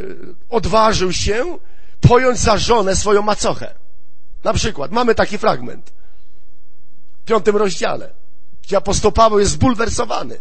odważył 0.49 1.13
się 1.13 1.57
pojąć 2.01 2.39
za 2.39 2.57
żonę 2.57 2.95
swoją 2.95 3.21
macochę. 3.21 3.75
Na 4.43 4.53
przykład, 4.53 4.91
mamy 4.91 5.15
taki 5.15 5.37
fragment 5.37 5.93
w 7.21 7.25
piątym 7.25 7.57
rozdziale, 7.57 8.13
gdzie 8.63 8.77
apostoł 8.77 9.11
Paweł 9.11 9.39
jest 9.39 9.51
zbulwersowany. 9.51 10.39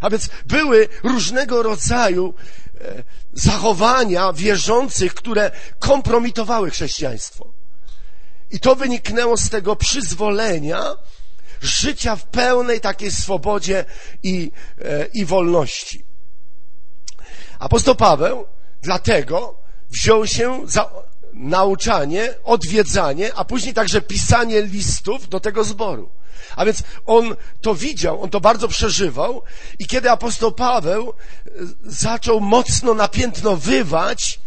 A 0.00 0.10
więc 0.10 0.28
były 0.46 0.88
różnego 1.02 1.62
rodzaju 1.62 2.34
e, 2.80 3.02
zachowania 3.32 4.32
wierzących, 4.32 5.14
które 5.14 5.50
kompromitowały 5.78 6.70
chrześcijaństwo. 6.70 7.46
I 8.50 8.60
to 8.60 8.76
wyniknęło 8.76 9.36
z 9.36 9.50
tego 9.50 9.76
przyzwolenia 9.76 10.96
życia 11.60 12.16
w 12.16 12.24
pełnej 12.24 12.80
takiej 12.80 13.10
swobodzie 13.10 13.84
i, 14.22 14.52
e, 14.78 15.06
i 15.14 15.24
wolności. 15.24 16.04
Apostoł 17.58 17.94
Paweł 17.94 18.46
dlatego 18.82 19.58
wziął 19.90 20.26
się 20.26 20.62
za 20.64 20.90
nauczanie, 21.32 22.34
odwiedzanie, 22.44 23.34
a 23.34 23.44
później 23.44 23.74
także 23.74 24.00
pisanie 24.00 24.62
listów 24.62 25.28
do 25.28 25.40
tego 25.40 25.64
zboru. 25.64 26.10
A 26.56 26.64
więc 26.64 26.82
on 27.06 27.36
to 27.60 27.74
widział, 27.74 28.22
on 28.22 28.30
to 28.30 28.40
bardzo 28.40 28.68
przeżywał 28.68 29.42
i 29.78 29.86
kiedy 29.86 30.10
apostoł 30.10 30.52
Paweł 30.52 31.12
e, 31.12 31.50
zaczął 31.84 32.40
mocno 32.40 32.94
napiętnowywać 32.94 34.40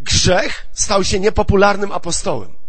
grzech, 0.00 0.66
stał 0.72 1.04
się 1.04 1.20
niepopularnym 1.20 1.92
apostołem. 1.92 2.65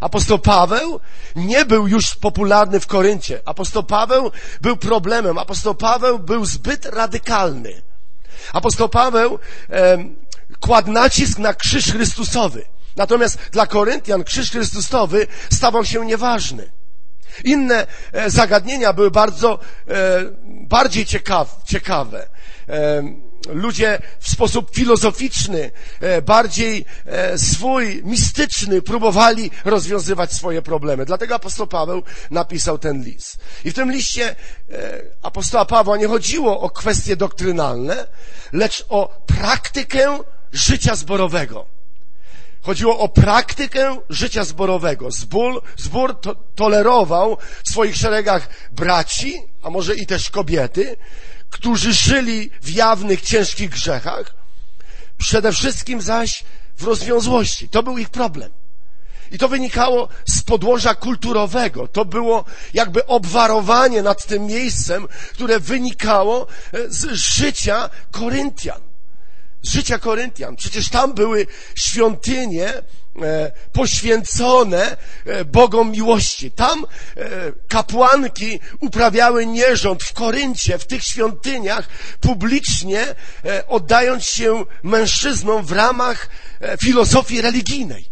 Apostoł 0.00 0.38
Paweł 0.38 1.00
nie 1.36 1.64
był 1.64 1.88
już 1.88 2.14
popularny 2.14 2.80
w 2.80 2.86
Koryncie. 2.86 3.40
Apostoł 3.44 3.82
Paweł 3.82 4.30
był 4.60 4.76
problemem. 4.76 5.38
Apostoł 5.38 5.74
Paweł 5.74 6.18
był 6.18 6.44
zbyt 6.44 6.86
radykalny. 6.86 7.82
Apostoł 8.52 8.88
Paweł 8.88 9.38
e, 9.70 9.98
kładł 10.60 10.92
nacisk 10.92 11.38
na 11.38 11.54
krzyż 11.54 11.92
Chrystusowy. 11.92 12.64
Natomiast 12.96 13.38
dla 13.52 13.66
Koryntian 13.66 14.24
krzyż 14.24 14.50
Chrystusowy 14.50 15.26
stawał 15.50 15.84
się 15.84 16.06
nieważny. 16.06 16.72
Inne 17.44 17.86
e, 18.12 18.30
zagadnienia 18.30 18.92
były 18.92 19.10
bardzo 19.10 19.58
e, 19.88 19.92
bardziej 20.44 21.06
ciekaw, 21.06 21.62
ciekawe. 21.64 22.28
E, 22.68 23.02
ludzie 23.48 23.98
w 24.20 24.30
sposób 24.30 24.74
filozoficzny, 24.74 25.70
bardziej 26.26 26.84
swój, 27.36 28.02
mistyczny 28.04 28.82
próbowali 28.82 29.50
rozwiązywać 29.64 30.32
swoje 30.32 30.62
problemy. 30.62 31.04
Dlatego 31.04 31.34
apostoł 31.34 31.66
Paweł 31.66 32.02
napisał 32.30 32.78
ten 32.78 33.04
list. 33.04 33.38
I 33.64 33.70
w 33.70 33.74
tym 33.74 33.92
liście 33.92 34.36
apostoła 35.22 35.64
Pawła 35.64 35.96
nie 35.96 36.08
chodziło 36.08 36.60
o 36.60 36.70
kwestie 36.70 37.16
doktrynalne, 37.16 38.06
lecz 38.52 38.84
o 38.88 39.22
praktykę 39.26 40.18
życia 40.52 40.96
zborowego. 40.96 41.66
Chodziło 42.62 42.98
o 42.98 43.08
praktykę 43.08 43.96
życia 44.08 44.44
zborowego. 44.44 45.10
Zbór, 45.10 45.62
zbór 45.76 46.20
to, 46.20 46.34
tolerował 46.34 47.36
w 47.66 47.70
swoich 47.70 47.96
szeregach 47.96 48.48
braci, 48.72 49.42
a 49.62 49.70
może 49.70 49.94
i 49.94 50.06
też 50.06 50.30
kobiety, 50.30 50.96
którzy 51.56 51.92
żyli 51.92 52.50
w 52.62 52.70
jawnych, 52.70 53.20
ciężkich 53.20 53.70
grzechach, 53.70 54.34
przede 55.18 55.52
wszystkim 55.52 56.02
zaś 56.02 56.44
w 56.76 56.82
rozwiązłości. 56.82 57.68
To 57.68 57.82
był 57.82 57.98
ich 57.98 58.10
problem. 58.10 58.50
I 59.32 59.38
to 59.38 59.48
wynikało 59.48 60.08
z 60.28 60.42
podłoża 60.42 60.94
kulturowego. 60.94 61.88
To 61.88 62.04
było 62.04 62.44
jakby 62.74 63.06
obwarowanie 63.06 64.02
nad 64.02 64.26
tym 64.26 64.46
miejscem, 64.46 65.08
które 65.32 65.60
wynikało 65.60 66.46
z 66.88 67.12
życia 67.12 67.90
Koryntian 68.10 68.80
z 69.62 69.70
życia 69.70 69.98
Koryntian. 69.98 70.56
Przecież 70.56 70.88
tam 70.88 71.14
były 71.14 71.46
świątynie 71.74 72.68
e, 72.74 72.82
poświęcone 73.72 74.96
e, 75.26 75.44
Bogom 75.44 75.90
miłości. 75.90 76.50
Tam 76.50 76.84
e, 76.84 77.28
kapłanki 77.68 78.60
uprawiały 78.80 79.46
nierząd 79.46 80.02
w 80.02 80.12
Koryncie, 80.12 80.78
w 80.78 80.86
tych 80.86 81.02
świątyniach, 81.02 81.88
publicznie 82.20 83.14
oddając 83.68 84.24
się 84.24 84.64
mężczyznom 84.82 85.66
w 85.66 85.72
ramach 85.72 86.28
filozofii 86.80 87.42
religijnej. 87.42 88.08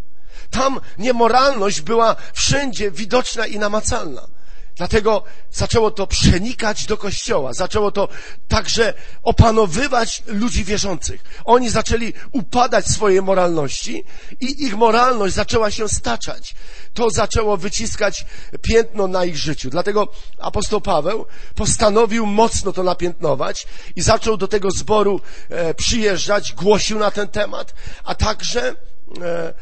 Tam 0.50 0.80
niemoralność 0.98 1.80
była 1.80 2.16
wszędzie 2.32 2.90
widoczna 2.90 3.46
i 3.46 3.58
namacalna. 3.58 4.33
Dlatego 4.76 5.22
zaczęło 5.50 5.90
to 5.90 6.06
przenikać 6.06 6.86
do 6.86 6.96
kościoła, 6.96 7.52
zaczęło 7.52 7.90
to 7.90 8.08
także 8.48 8.94
opanowywać 9.22 10.22
ludzi 10.26 10.64
wierzących. 10.64 11.24
Oni 11.44 11.70
zaczęli 11.70 12.12
upadać 12.32 12.86
swojej 12.86 13.22
moralności 13.22 14.04
i 14.40 14.64
ich 14.64 14.76
moralność 14.76 15.34
zaczęła 15.34 15.70
się 15.70 15.88
staczać. 15.88 16.54
To 16.94 17.10
zaczęło 17.10 17.56
wyciskać 17.56 18.26
piętno 18.62 19.08
na 19.08 19.24
ich 19.24 19.36
życiu. 19.36 19.70
Dlatego 19.70 20.08
apostoł 20.38 20.80
Paweł 20.80 21.26
postanowił 21.54 22.26
mocno 22.26 22.72
to 22.72 22.82
napiętnować 22.82 23.66
i 23.96 24.02
zaczął 24.02 24.36
do 24.36 24.48
tego 24.48 24.70
zboru 24.70 25.20
e, 25.48 25.74
przyjeżdżać, 25.74 26.52
głosił 26.52 26.98
na 26.98 27.10
ten 27.10 27.28
temat, 27.28 27.74
a 28.04 28.14
także 28.14 28.76
e, 29.22 29.54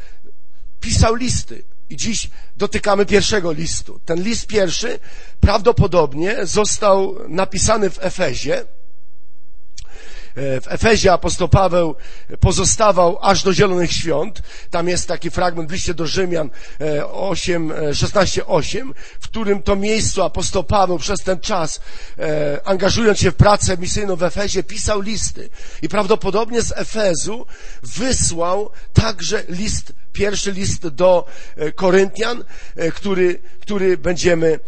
pisał 0.79 1.15
listy 1.15 1.72
i 1.93 1.97
dziś 1.97 2.29
dotykamy 2.57 3.05
pierwszego 3.05 3.51
listu. 3.51 3.99
Ten 4.05 4.23
list 4.23 4.47
pierwszy 4.47 4.99
prawdopodobnie 5.39 6.45
został 6.45 7.15
napisany 7.27 7.89
w 7.89 7.97
Efezie. 8.01 8.65
E, 10.35 10.61
w 10.61 10.67
Efezie 10.67 11.13
apostoł 11.13 11.47
Paweł 11.47 11.95
pozostawał 12.39 13.19
aż 13.21 13.43
do 13.43 13.53
Zielonych 13.53 13.91
Świąt. 13.91 14.41
Tam 14.69 14.87
jest 14.87 15.07
taki 15.07 15.31
fragment 15.31 15.69
w 15.69 15.73
liście 15.73 15.93
do 15.93 16.07
Rzymian 16.07 16.49
8, 17.11 17.73
16, 17.93 18.45
8, 18.45 18.93
w 19.19 19.27
którym 19.27 19.63
to 19.63 19.75
miejscu 19.75 20.23
apostoł 20.23 20.63
Paweł 20.63 20.99
przez 20.99 21.19
ten 21.19 21.39
czas, 21.39 21.81
e, 22.19 22.59
angażując 22.65 23.19
się 23.19 23.31
w 23.31 23.35
pracę 23.35 23.77
misyjną 23.77 24.15
w 24.15 24.23
Efezie, 24.23 24.63
pisał 24.63 25.01
listy. 25.01 25.49
I 25.81 25.89
prawdopodobnie 25.89 26.61
z 26.61 26.71
Efezu 26.71 27.45
wysłał 27.83 28.69
także 28.93 29.43
list 29.49 29.93
pierwszy 30.13 30.51
list 30.51 30.87
do 30.87 31.25
e, 31.55 31.71
Koryntian, 31.71 32.43
który, 32.93 33.39
który 33.61 33.97
będziemy 33.97 34.59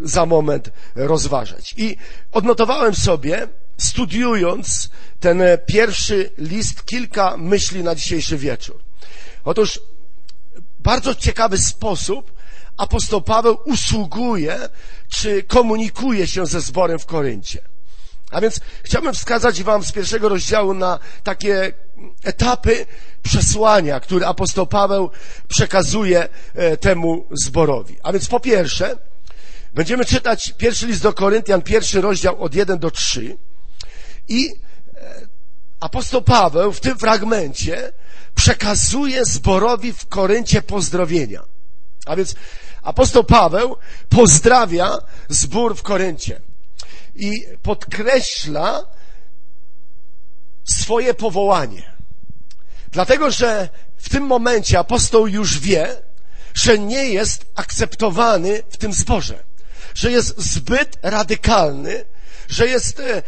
za 0.00 0.26
moment 0.26 0.70
rozważać. 0.94 1.74
I 1.76 1.96
odnotowałem 2.32 2.94
sobie, 2.94 3.48
studiując 3.82 4.90
ten 5.20 5.42
pierwszy 5.66 6.30
list, 6.38 6.84
kilka 6.84 7.36
myśli 7.36 7.82
na 7.82 7.94
dzisiejszy 7.94 8.38
wieczór. 8.38 8.82
Otóż 9.44 9.80
bardzo 10.78 11.14
ciekawy 11.14 11.58
sposób 11.58 12.32
apostoł 12.76 13.22
Paweł 13.22 13.58
usługuje, 13.64 14.68
czy 15.08 15.42
komunikuje 15.42 16.26
się 16.26 16.46
ze 16.46 16.60
zborem 16.60 16.98
w 16.98 17.06
Koryncie. 17.06 17.60
A 18.30 18.40
więc 18.40 18.60
chciałbym 18.82 19.14
wskazać 19.14 19.62
Wam 19.62 19.84
z 19.84 19.92
pierwszego 19.92 20.28
rozdziału 20.28 20.74
na 20.74 20.98
takie 21.22 21.72
etapy 22.24 22.86
przesłania, 23.22 24.00
które 24.00 24.26
apostoł 24.26 24.66
Paweł 24.66 25.10
przekazuje 25.48 26.28
e, 26.54 26.76
temu 26.76 27.26
zborowi. 27.44 27.96
A 28.02 28.12
więc 28.12 28.26
po 28.26 28.40
pierwsze, 28.40 28.96
będziemy 29.74 30.04
czytać 30.04 30.54
pierwszy 30.58 30.86
list 30.86 31.02
do 31.02 31.12
Koryntian, 31.12 31.62
pierwszy 31.62 32.00
rozdział 32.00 32.42
od 32.42 32.54
1 32.54 32.78
do 32.78 32.90
3 32.90 33.36
i 34.28 34.48
e, 34.48 35.26
apostoł 35.80 36.22
Paweł 36.22 36.72
w 36.72 36.80
tym 36.80 36.98
fragmencie 36.98 37.92
przekazuje 38.34 39.24
zborowi 39.24 39.92
w 39.92 40.06
Koryncie 40.06 40.62
pozdrowienia. 40.62 41.42
A 42.06 42.16
więc 42.16 42.34
apostoł 42.82 43.24
Paweł 43.24 43.76
pozdrawia 44.08 44.98
zbór 45.28 45.76
w 45.76 45.82
Koryncie 45.82 46.40
i 47.14 47.32
podkreśla 47.62 48.86
swoje 50.64 51.14
powołanie. 51.14 51.92
Dlatego, 52.90 53.30
że 53.30 53.68
w 53.96 54.08
tym 54.08 54.24
momencie 54.24 54.78
apostoł 54.78 55.26
już 55.26 55.58
wie, 55.58 56.02
że 56.54 56.78
nie 56.78 57.04
jest 57.04 57.46
akceptowany 57.54 58.62
w 58.70 58.76
tym 58.76 58.92
zborze, 58.92 59.42
że 59.94 60.10
jest 60.10 60.40
zbyt 60.40 60.98
radykalny, 61.02 62.04
że 62.48 62.68
jest 62.68 63.00
e, 63.00 63.16
e, 63.16 63.22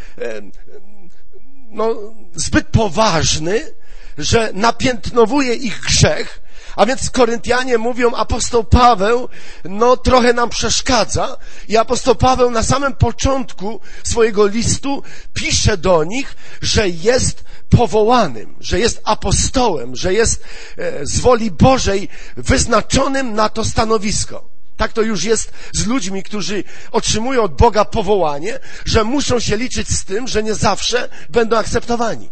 no, 1.75 1.95
zbyt 2.35 2.67
poważny, 2.67 3.75
że 4.19 4.51
napiętnowuje 4.55 5.55
ich 5.55 5.81
grzech, 5.81 6.41
a 6.77 6.87
więc 6.87 7.11
Koryntianie 7.11 7.79
mówią, 7.79 8.15
apostoł 8.15 8.65
Paweł, 8.65 9.29
no 9.65 9.97
trochę 9.97 10.33
nam 10.33 10.51
przeszkadza. 10.51 11.37
I 11.69 11.77
apostoł 11.77 12.15
Paweł 12.15 12.51
na 12.51 12.63
samym 12.63 12.93
początku 12.93 13.81
swojego 14.03 14.47
listu 14.47 15.03
pisze 15.35 15.77
do 15.77 16.05
nich, 16.05 16.37
że 16.63 16.89
jest 16.89 17.45
powołanym, 17.71 18.57
że 18.61 18.79
jest 18.81 19.01
apostołem, 19.05 19.97
że 19.97 20.15
jest 20.15 20.45
e, 20.79 21.07
z 21.07 21.21
woli 21.21 21.51
Bożej 21.51 22.09
wyznaczonym 22.37 23.35
na 23.35 23.49
to 23.49 23.65
stanowisko. 23.65 24.54
Tak 24.77 24.93
to 24.93 25.03
już 25.03 25.25
jest 25.25 25.53
z 25.75 25.87
ludźmi, 25.87 26.23
którzy 26.23 26.65
otrzymują 26.93 27.43
od 27.43 27.57
Boga 27.57 27.85
powołanie, 27.85 28.59
że 28.85 29.05
muszą 29.05 29.41
się 29.41 29.57
liczyć 29.57 29.89
z 29.89 30.05
tym, 30.05 30.29
że 30.29 30.43
nie 30.43 30.55
zawsze 30.55 31.09
będą 31.29 31.57
akceptowani. 31.57 32.31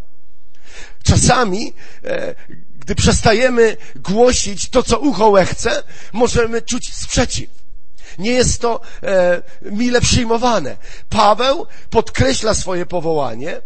czasami, 1.05 1.73
e, 2.05 2.35
gdy 2.79 2.95
przestajemy 2.95 3.77
głosić 3.97 4.69
to, 4.69 4.83
co 4.83 4.99
ucho 4.99 5.29
łechce, 5.29 5.83
możemy 6.13 6.63
czuć 6.63 6.95
sprzeciw. 6.95 7.51
Nie 8.19 8.31
jest 8.31 8.61
to 8.61 8.81
e, 9.03 9.43
mile 9.63 10.01
przyjmowane. 10.01 10.77
Paweł 11.09 11.67
podkreśla 11.91 12.55
swoje 12.55 12.87
powołanie, 12.87 13.61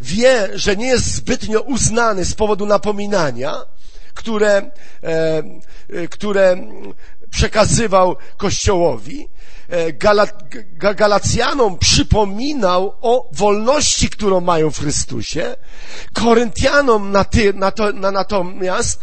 wie, 0.00 0.48
że 0.54 0.76
nie 0.76 0.86
jest 0.86 1.14
zbytnio 1.14 1.60
uznany 1.60 2.24
z 2.24 2.34
powodu 2.34 2.66
napominania, 2.66 3.54
które, 4.14 4.70
e, 5.02 5.42
e 5.88 6.08
które 6.08 6.56
przekazywał 7.30 8.16
Kościołowi, 8.36 9.28
e, 9.68 9.92
Galacjanom 10.94 11.78
przypominał 11.78 12.94
o 13.00 13.28
wolności, 13.32 14.10
którą 14.10 14.40
mają 14.40 14.70
w 14.70 14.78
Chrystusie. 14.78 15.56
Koryntianom 16.12 17.12
na 17.12 17.24
ty, 17.24 17.54
na 17.54 17.70
to, 17.70 17.92
na 17.92 18.10
natomiast 18.10 19.00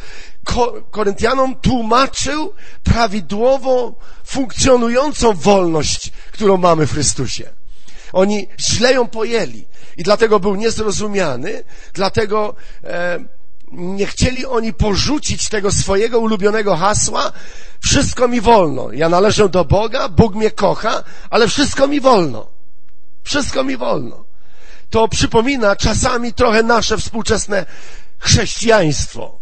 Koryntianom 0.92 1.56
tłumaczył 1.56 2.54
prawidłowo 2.84 3.96
funkcjonującą 4.24 5.34
wolność, 5.34 6.12
którą 6.32 6.58
mamy 6.58 6.88
w 6.88 6.94
Chrystusie. 6.94 7.50
Oni 8.14 8.48
źle 8.60 8.94
ją 8.94 9.08
pojęli 9.08 9.66
i 9.98 10.04
dlatego 10.04 10.40
był 10.40 10.56
niezrozumiany, 10.56 11.64
dlatego 11.94 12.56
e, 12.84 13.20
nie 13.76 14.06
chcieli 14.06 14.46
oni 14.46 14.74
porzucić 14.74 15.50
tego 15.50 15.72
swojego 15.72 16.20
ulubionego 16.20 16.76
hasła 16.76 17.32
wszystko 17.86 18.28
mi 18.28 18.42
wolno. 18.42 18.92
Ja 18.92 19.10
należę 19.10 19.50
do 19.50 19.66
Boga, 19.66 20.10
Bóg 20.10 20.36
mnie 20.36 20.52
kocha, 20.52 21.04
ale 21.30 21.48
wszystko 21.48 21.88
mi 21.88 22.02
wolno. 22.02 22.48
Wszystko 23.24 23.64
mi 23.64 23.78
wolno. 23.78 24.26
To 24.90 25.08
przypomina 25.08 25.76
czasami 25.76 26.34
trochę 26.34 26.64
nasze 26.64 26.98
współczesne 26.98 27.66
chrześcijaństwo. 28.20 29.40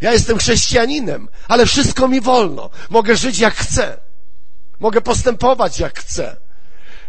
Ja 0.00 0.12
jestem 0.12 0.38
chrześcijaninem, 0.38 1.28
ale 1.48 1.66
wszystko 1.66 2.08
mi 2.08 2.20
wolno. 2.20 2.70
Mogę 2.90 3.16
żyć 3.16 3.38
jak 3.38 3.54
chcę. 3.54 3.98
Mogę 4.80 5.00
postępować 5.00 5.78
jak 5.80 5.98
chcę. 5.98 6.36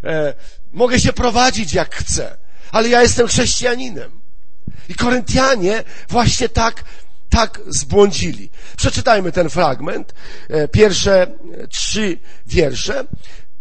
E, 0.04 0.34
mogę 0.72 1.00
się 1.00 1.14
prowadzić 1.14 1.74
jak 1.74 1.96
chcę. 1.96 2.38
Ale 2.72 2.90
ja 2.90 3.02
jestem 3.02 3.28
chrześcijaninem. 3.28 4.23
I 4.90 4.96
Koryntianie 4.96 5.84
właśnie 6.10 6.50
tak, 6.50 6.84
tak 7.30 7.62
zbłądzili. 7.68 8.50
Przeczytajmy 8.78 9.32
ten 9.32 9.50
fragment, 9.50 10.14
e, 10.50 10.68
pierwsze 10.68 11.28
trzy 11.72 12.20
wiersze. 12.46 13.06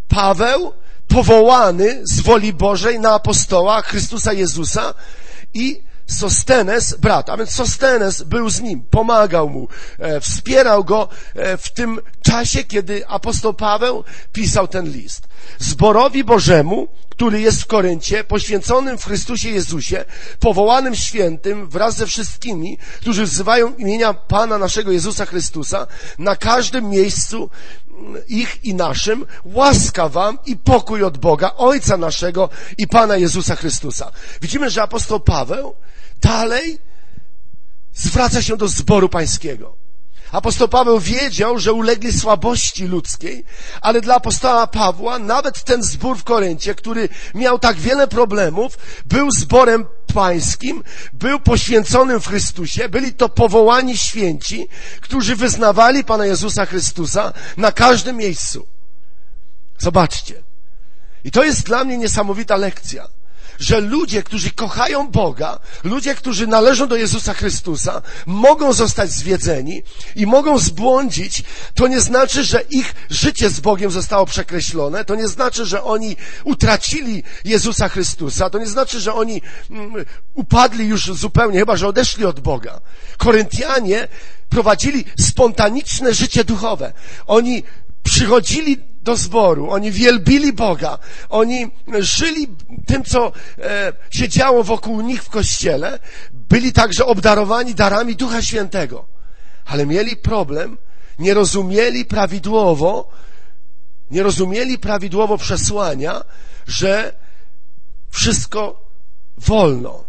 Paweł, 0.09 0.73
powołany 1.09 2.01
z 2.05 2.21
woli 2.21 2.53
Bożej 2.53 3.01
na 3.01 3.15
apostoła 3.15 3.83
Chrystusa 3.83 4.33
Jezusa 4.33 4.95
i 5.55 5.83
Sostenes, 6.07 6.95
brat, 6.95 7.31
a 7.31 7.37
więc 7.37 7.51
Sostenes 7.51 8.23
był 8.23 8.51
z 8.51 8.61
nim, 8.61 8.85
pomagał 8.91 9.51
mu, 9.51 9.69
e, 9.99 10.21
wspierał 10.21 10.85
go 10.85 11.09
e, 11.35 11.57
w 11.57 11.73
tym 11.73 12.01
czasie, 12.23 12.65
kiedy 12.65 13.07
apostoł 13.07 13.55
Paweł 13.55 14.05
pisał 14.33 14.69
ten 14.69 14.93
list. 14.93 15.29
Zborowi 15.59 16.25
Bożemu, 16.25 16.89
który 17.09 17.41
jest 17.41 17.63
w 17.63 17.67
Koryncie, 17.67 18.25
poświęconym 18.25 18.99
w 18.99 19.05
Chrystusie 19.05 19.49
Jezusie, 19.49 20.05
powołanym 20.41 20.95
świętym 20.95 21.69
wraz 21.69 21.97
ze 21.97 22.07
wszystkimi, 22.07 22.79
którzy 23.01 23.25
wzywają 23.25 23.75
imienia 23.75 24.15
Pana 24.15 24.59
naszego 24.59 24.93
Jezusa 24.93 25.27
Chrystusa, 25.27 25.87
na 26.19 26.37
każdym 26.37 26.89
miejscu 26.89 27.51
ich 28.29 28.65
i 28.65 28.75
naszym, 28.75 29.27
łaska 29.45 30.09
wam 30.09 30.39
i 30.47 30.57
pokój 30.57 31.05
od 31.05 31.19
Boga, 31.19 31.55
Ojca 31.57 31.97
naszego 31.97 32.49
i 32.79 32.87
Pana 32.89 33.17
Jezusa 33.17 33.57
Chrystusa. 33.57 34.13
Widzimy, 34.41 34.71
że 34.71 34.83
apostoł 34.83 35.21
Paweł 35.21 35.75
dalej 36.21 36.79
zwraca 37.95 38.43
się 38.43 38.57
do 38.57 38.69
zboru 38.69 39.09
pańskiego. 39.09 39.82
Apostoł 40.33 40.69
Paweł 40.69 41.01
wiedział, 41.01 41.59
że 41.59 41.73
ulegli 41.73 42.13
słabości 42.13 42.87
ludzkiej, 42.87 43.45
ale 43.81 44.01
dla 44.01 44.15
apostoła 44.15 44.67
Pawła 44.67 45.19
nawet 45.19 45.65
ten 45.65 45.83
zbór 45.83 46.19
w 46.19 46.25
Koryncie, 46.25 46.75
który 46.75 47.09
miał 47.35 47.59
tak 47.59 47.77
wiele 47.77 48.09
problemów, 48.09 48.79
był 49.07 49.31
zborem 49.31 49.85
pańskim, 50.15 50.83
był 51.13 51.41
poświęconym 51.41 52.21
w 52.21 52.27
Chrystusie, 52.27 52.89
byli 52.89 53.15
to 53.15 53.29
powołani 53.29 53.97
święci, 53.97 54.69
którzy 55.01 55.37
wyznawali 55.37 56.05
Pana 56.05 56.27
Jezusa 56.27 56.67
Chrystusa 56.67 57.33
na 57.57 57.73
każdym 57.73 58.17
miejscu. 58.17 58.67
Zobaczcie. 59.79 60.43
I 61.25 61.31
to 61.31 61.45
jest 61.45 61.63
dla 61.63 61.85
mnie 61.85 61.99
niesamowita 61.99 62.57
lekcja 62.57 63.09
że 63.59 63.81
ludzie, 63.81 64.23
którzy 64.23 64.51
kochają 64.51 65.09
Boga, 65.09 65.59
ludzie, 65.85 66.15
którzy 66.15 66.47
należą 66.47 66.89
do 66.89 66.97
Jezusa 66.97 67.35
Chrystusa, 67.35 68.03
mogą 68.27 68.73
zostać 68.73 69.11
zwiedzeni 69.11 69.83
i 70.17 70.27
mogą 70.27 70.59
zbłądzić. 70.59 71.43
To 71.75 71.87
nie 71.87 72.01
znaczy, 72.01 72.45
że 72.45 72.61
ich 72.71 72.95
życie 73.11 73.51
z 73.51 73.61
Bogiem 73.61 73.91
zostało 73.91 74.27
przekreślone, 74.27 75.05
to 75.05 75.15
nie 75.15 75.29
znaczy, 75.29 75.67
że 75.67 75.83
oni 75.85 76.17
utracili 76.45 77.23
Jezusa 77.45 77.89
Chrystusa, 77.89 78.51
to 78.51 78.59
nie 78.59 78.67
znaczy, 78.67 79.01
że 79.01 79.15
oni 79.15 79.43
mm, 79.71 80.05
upadli 80.35 80.87
już 80.87 81.13
zupełnie, 81.13 81.59
chyba 81.59 81.77
że 81.77 81.89
odeszli 81.89 82.25
od 82.25 82.41
Boga. 82.41 82.81
Koryntianie 83.19 84.09
prowadzili 84.49 85.05
spontaniczne 85.21 86.15
życie 86.15 86.45
duchowe. 86.45 86.93
Oni 87.27 87.63
przychodzili 88.03 88.92
do 89.03 89.17
zboru, 89.17 89.71
oni 89.71 89.93
wielbili 89.93 90.53
Boga, 90.53 90.99
oni 91.29 91.71
żyli 91.99 92.49
tym, 92.87 93.05
co 93.05 93.33
e, 93.59 93.93
się 94.11 94.29
działo 94.29 94.65
wokół 94.65 95.01
nich 95.01 95.25
w 95.25 95.29
kościele, 95.29 95.99
byli 96.33 96.73
także 96.73 97.07
obdarowani 97.07 97.75
darami 97.75 98.17
Ducha 98.17 98.43
Świętego, 98.43 99.05
ale 99.65 99.87
mieli 99.87 100.17
problem, 100.17 100.79
nie 101.19 101.35
rozumieli 101.35 102.05
prawidłowo, 102.05 103.09
nie 104.11 104.23
rozumieli 104.23 104.79
prawidłowo 104.79 105.39
przesłania, 105.39 106.25
że 106.67 107.15
wszystko 108.11 108.89
wolno. 109.39 110.05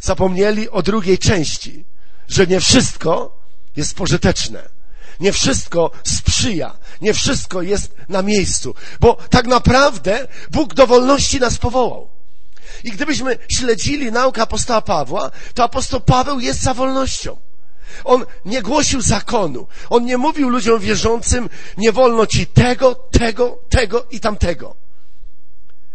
Zapomnieli 0.00 0.70
o 0.70 0.82
drugiej 0.82 1.18
części, 1.18 1.84
że 2.28 2.46
nie 2.46 2.60
wszystko 2.60 3.38
jest 3.76 3.94
pożyteczne. 3.94 4.73
Nie 5.20 5.32
wszystko 5.32 5.90
sprzyja, 6.04 6.76
nie 7.00 7.14
wszystko 7.14 7.62
jest 7.62 7.94
na 8.08 8.22
miejscu, 8.22 8.74
bo 9.00 9.16
tak 9.30 9.46
naprawdę 9.46 10.28
Bóg 10.50 10.74
do 10.74 10.86
wolności 10.86 11.40
nas 11.40 11.58
powołał. 11.58 12.08
I 12.84 12.90
gdybyśmy 12.90 13.38
śledzili 13.48 14.12
naukę 14.12 14.42
apostoła 14.42 14.80
Pawła, 14.80 15.30
to 15.54 15.64
apostoł 15.64 16.00
Paweł 16.00 16.40
jest 16.40 16.62
za 16.62 16.74
wolnością. 16.74 17.36
On 18.04 18.24
nie 18.44 18.62
głosił 18.62 19.00
zakonu. 19.00 19.66
On 19.90 20.04
nie 20.04 20.18
mówił 20.18 20.48
ludziom 20.48 20.80
wierzącym, 20.80 21.48
nie 21.78 21.92
wolno 21.92 22.26
ci 22.26 22.46
tego, 22.46 22.94
tego, 22.94 23.58
tego 23.68 24.06
i 24.10 24.20
tamtego. 24.20 24.74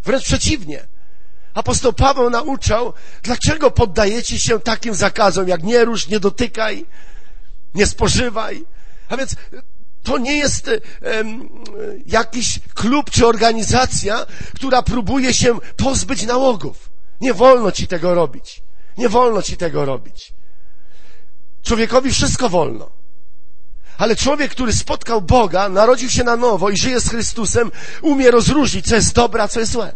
Wręcz 0.03 0.23
przeciwnie. 0.23 0.87
Apostoł 1.53 1.93
Paweł 1.93 2.29
nauczał, 2.29 2.93
dlaczego 3.23 3.71
poddajecie 3.71 4.39
się 4.39 4.59
takim 4.59 4.95
zakazom, 4.95 5.47
jak 5.47 5.63
nie 5.63 5.85
rusz, 5.85 6.07
nie 6.07 6.19
dotykaj, 6.19 6.85
nie 7.75 7.87
spożywaj, 7.87 8.65
a 9.09 9.17
więc 9.17 9.35
to 10.03 10.17
nie 10.17 10.37
jest 10.37 10.69
um, 11.01 11.49
jakiś 12.05 12.59
klub 12.73 13.09
czy 13.09 13.27
organizacja, 13.27 14.25
która 14.55 14.81
próbuje 14.81 15.33
się 15.33 15.59
pozbyć 15.77 16.25
nałogów. 16.25 16.89
Nie 17.21 17.33
wolno 17.33 17.71
ci 17.71 17.87
tego 17.87 18.15
robić. 18.15 18.61
Nie 18.97 19.09
wolno 19.09 19.41
ci 19.41 19.57
tego 19.57 19.85
robić. 19.85 20.33
Człowiekowi 21.63 22.11
wszystko 22.11 22.49
wolno. 22.49 22.89
Ale 23.97 24.15
człowiek, 24.15 24.51
który 24.51 24.73
spotkał 24.73 25.21
Boga, 25.21 25.69
narodził 25.69 26.09
się 26.09 26.23
na 26.23 26.35
nowo 26.35 26.69
i 26.69 26.77
żyje 26.77 26.99
z 26.99 27.09
Chrystusem, 27.09 27.71
umie 28.01 28.31
rozróżnić, 28.31 28.87
co 28.87 28.95
jest 28.95 29.13
dobre, 29.13 29.43
a 29.43 29.47
co 29.47 29.59
jest 29.59 29.71
złe. 29.71 29.95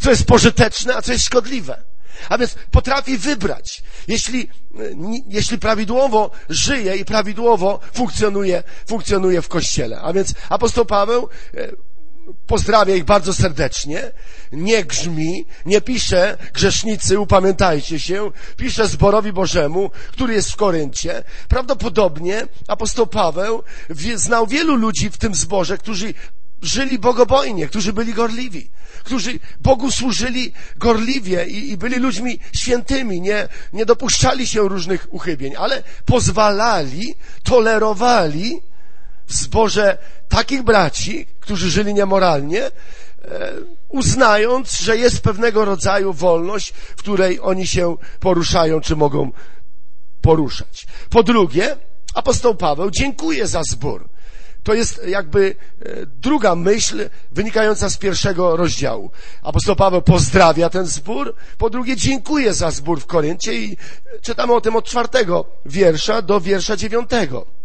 Co 0.00 0.10
jest 0.10 0.24
pożyteczne, 0.24 0.96
a 0.96 1.02
co 1.02 1.12
jest 1.12 1.24
szkodliwe. 1.24 1.91
A 2.28 2.38
więc 2.38 2.54
potrafi 2.70 3.18
wybrać. 3.18 3.82
Jeśli, 4.08 4.48
jeśli 5.28 5.58
prawidłowo 5.58 6.30
żyje 6.48 6.96
i 6.96 7.04
prawidłowo 7.04 7.80
funkcjonuje, 7.92 8.62
funkcjonuje 8.86 9.42
w 9.42 9.48
kościele. 9.48 10.00
A 10.00 10.12
więc 10.12 10.34
apostoł 10.48 10.84
Paweł 10.84 11.28
e, 11.54 11.72
pozdrawia 12.46 12.94
ich 12.94 13.04
bardzo 13.04 13.34
serdecznie, 13.34 14.12
nie 14.52 14.84
grzmi, 14.84 15.46
nie 15.66 15.80
pisze 15.80 16.38
grzesznicy, 16.54 17.20
upamiętajcie 17.20 18.00
się, 18.00 18.30
pisze 18.56 18.88
zborowi 18.88 19.32
Bożemu, 19.32 19.90
który 20.12 20.34
jest 20.34 20.52
w 20.52 20.56
Koryncie. 20.56 21.22
Prawdopodobnie 21.48 22.46
apostoł 22.68 23.06
Paweł 23.06 23.62
znał 24.14 24.46
wielu 24.46 24.76
ludzi 24.76 25.10
w 25.10 25.18
tym 25.18 25.34
zborze, 25.34 25.78
którzy 25.78 26.14
żyli 26.62 26.98
bogobojnie, 26.98 27.66
którzy 27.66 27.92
byli 27.92 28.14
gorliwi, 28.14 28.70
którzy 29.04 29.38
Bogu 29.60 29.90
służyli 29.90 30.52
gorliwie 30.76 31.46
i, 31.46 31.70
i, 31.70 31.76
byli 31.76 31.96
ludźmi 31.96 32.38
świętymi, 32.52 33.20
nie, 33.20 33.48
nie 33.72 33.86
dopuszczali 33.86 34.46
się 34.46 34.68
różnych 34.68 35.06
uchybień, 35.10 35.56
ale 35.56 35.82
pozwalali, 36.04 37.14
tolerowali 37.42 38.62
w 39.26 39.32
zborze 39.32 39.98
takich 40.28 40.62
braci, 40.62 41.26
którzy 41.40 41.70
żyli 41.70 41.94
niemoralnie, 41.94 42.64
e, 42.64 42.70
uznając, 43.88 44.72
że 44.72 44.96
jest 44.96 45.20
pewnego 45.20 45.64
rodzaju 45.64 46.12
wolność, 46.12 46.72
w 46.72 46.96
której 46.96 47.40
oni 47.40 47.66
się 47.66 47.96
poruszają, 48.20 48.80
czy 48.80 48.96
mogą 48.96 49.32
poruszać. 50.20 50.86
Po 51.10 51.22
drugie, 51.22 51.76
apostoł 52.14 52.54
Paweł 52.54 52.90
dziękuję 52.90 53.46
za 53.46 53.62
zbór. 53.62 54.11
To 54.62 54.74
jest 54.74 55.00
jakby 55.06 55.54
e, 55.80 56.06
druga 56.06 56.54
myśl 56.54 57.08
wynikająca 57.32 57.90
z 57.90 57.98
pierwszego 57.98 58.56
rozdziału. 58.56 59.10
Apostoł 59.42 59.76
Paweł 59.76 60.02
pozdrawia 60.02 60.70
ten 60.70 60.86
zbór, 60.86 61.34
po 61.58 61.70
drugie 61.70 61.96
dziękuję 61.96 62.54
za 62.54 62.70
zbór 62.70 63.00
w 63.00 63.06
Koryncie 63.06 63.54
i 63.54 63.76
czytamy 64.22 64.52
o 64.52 64.60
tym 64.60 64.76
od 64.76 64.84
czwartego 64.84 65.44
wiersza 65.66 66.22
do 66.22 66.40
wiersza 66.40 66.76
dziewiątego. 66.76 67.61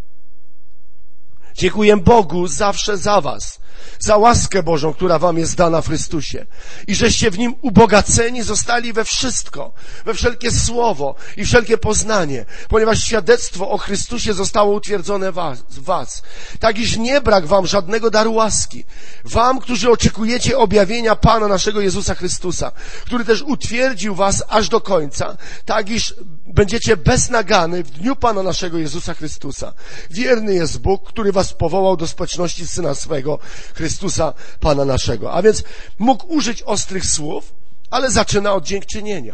Dziękuję 1.57 1.97
Bogu 1.97 2.47
zawsze 2.47 2.97
za 2.97 3.21
was, 3.21 3.59
za 3.99 4.17
łaskę 4.17 4.63
Bożą, 4.63 4.93
która 4.93 5.19
wam 5.19 5.37
jest 5.37 5.55
dana 5.55 5.81
w 5.81 5.87
Chrystusie. 5.87 6.45
I 6.87 6.95
żeście 6.95 7.31
w 7.31 7.37
Nim 7.37 7.55
ubogaceni 7.61 8.43
zostali 8.43 8.93
we 8.93 9.05
wszystko, 9.05 9.73
we 10.05 10.13
wszelkie 10.13 10.51
słowo 10.51 11.15
i 11.37 11.45
wszelkie 11.45 11.77
poznanie, 11.77 12.45
ponieważ 12.69 13.03
świadectwo 13.03 13.69
o 13.69 13.77
Chrystusie 13.77 14.33
zostało 14.33 14.73
utwierdzone 14.73 15.31
w 15.31 15.79
was. 15.79 16.23
Tak 16.59 16.79
iż 16.79 16.97
nie 16.97 17.21
brak 17.21 17.45
wam 17.45 17.67
żadnego 17.67 18.11
daru 18.11 18.33
łaski. 18.33 18.85
Wam, 19.25 19.59
którzy 19.59 19.91
oczekujecie 19.91 20.57
objawienia 20.57 21.15
Pana 21.15 21.47
naszego 21.47 21.81
Jezusa 21.81 22.15
Chrystusa, 22.15 22.71
który 23.05 23.25
też 23.25 23.41
utwierdził 23.41 24.15
was 24.15 24.43
aż 24.47 24.69
do 24.69 24.81
końca, 24.81 25.37
tak 25.65 25.89
iż 25.89 26.15
będziecie 26.47 26.97
beznagany 26.97 27.83
w 27.83 27.91
dniu 27.91 28.15
Pana 28.15 28.43
naszego 28.43 28.77
Jezusa 28.77 29.13
Chrystusa. 29.13 29.73
Wierny 30.11 30.53
jest 30.53 30.77
Bóg, 30.77 31.09
który 31.09 31.31
was 31.31 31.46
powołał 31.53 31.97
do 31.97 32.07
społeczności 32.07 32.67
Syna 32.67 32.95
swego, 32.95 33.39
Chrystusa 33.73 34.33
Pana 34.59 34.85
naszego. 34.85 35.33
A 35.33 35.41
więc 35.41 35.63
mógł 35.99 36.33
użyć 36.33 36.63
ostrych 36.63 37.05
słów, 37.05 37.53
ale 37.89 38.11
zaczyna 38.11 38.53
od 38.53 38.65
dziękczynienia. 38.65 39.33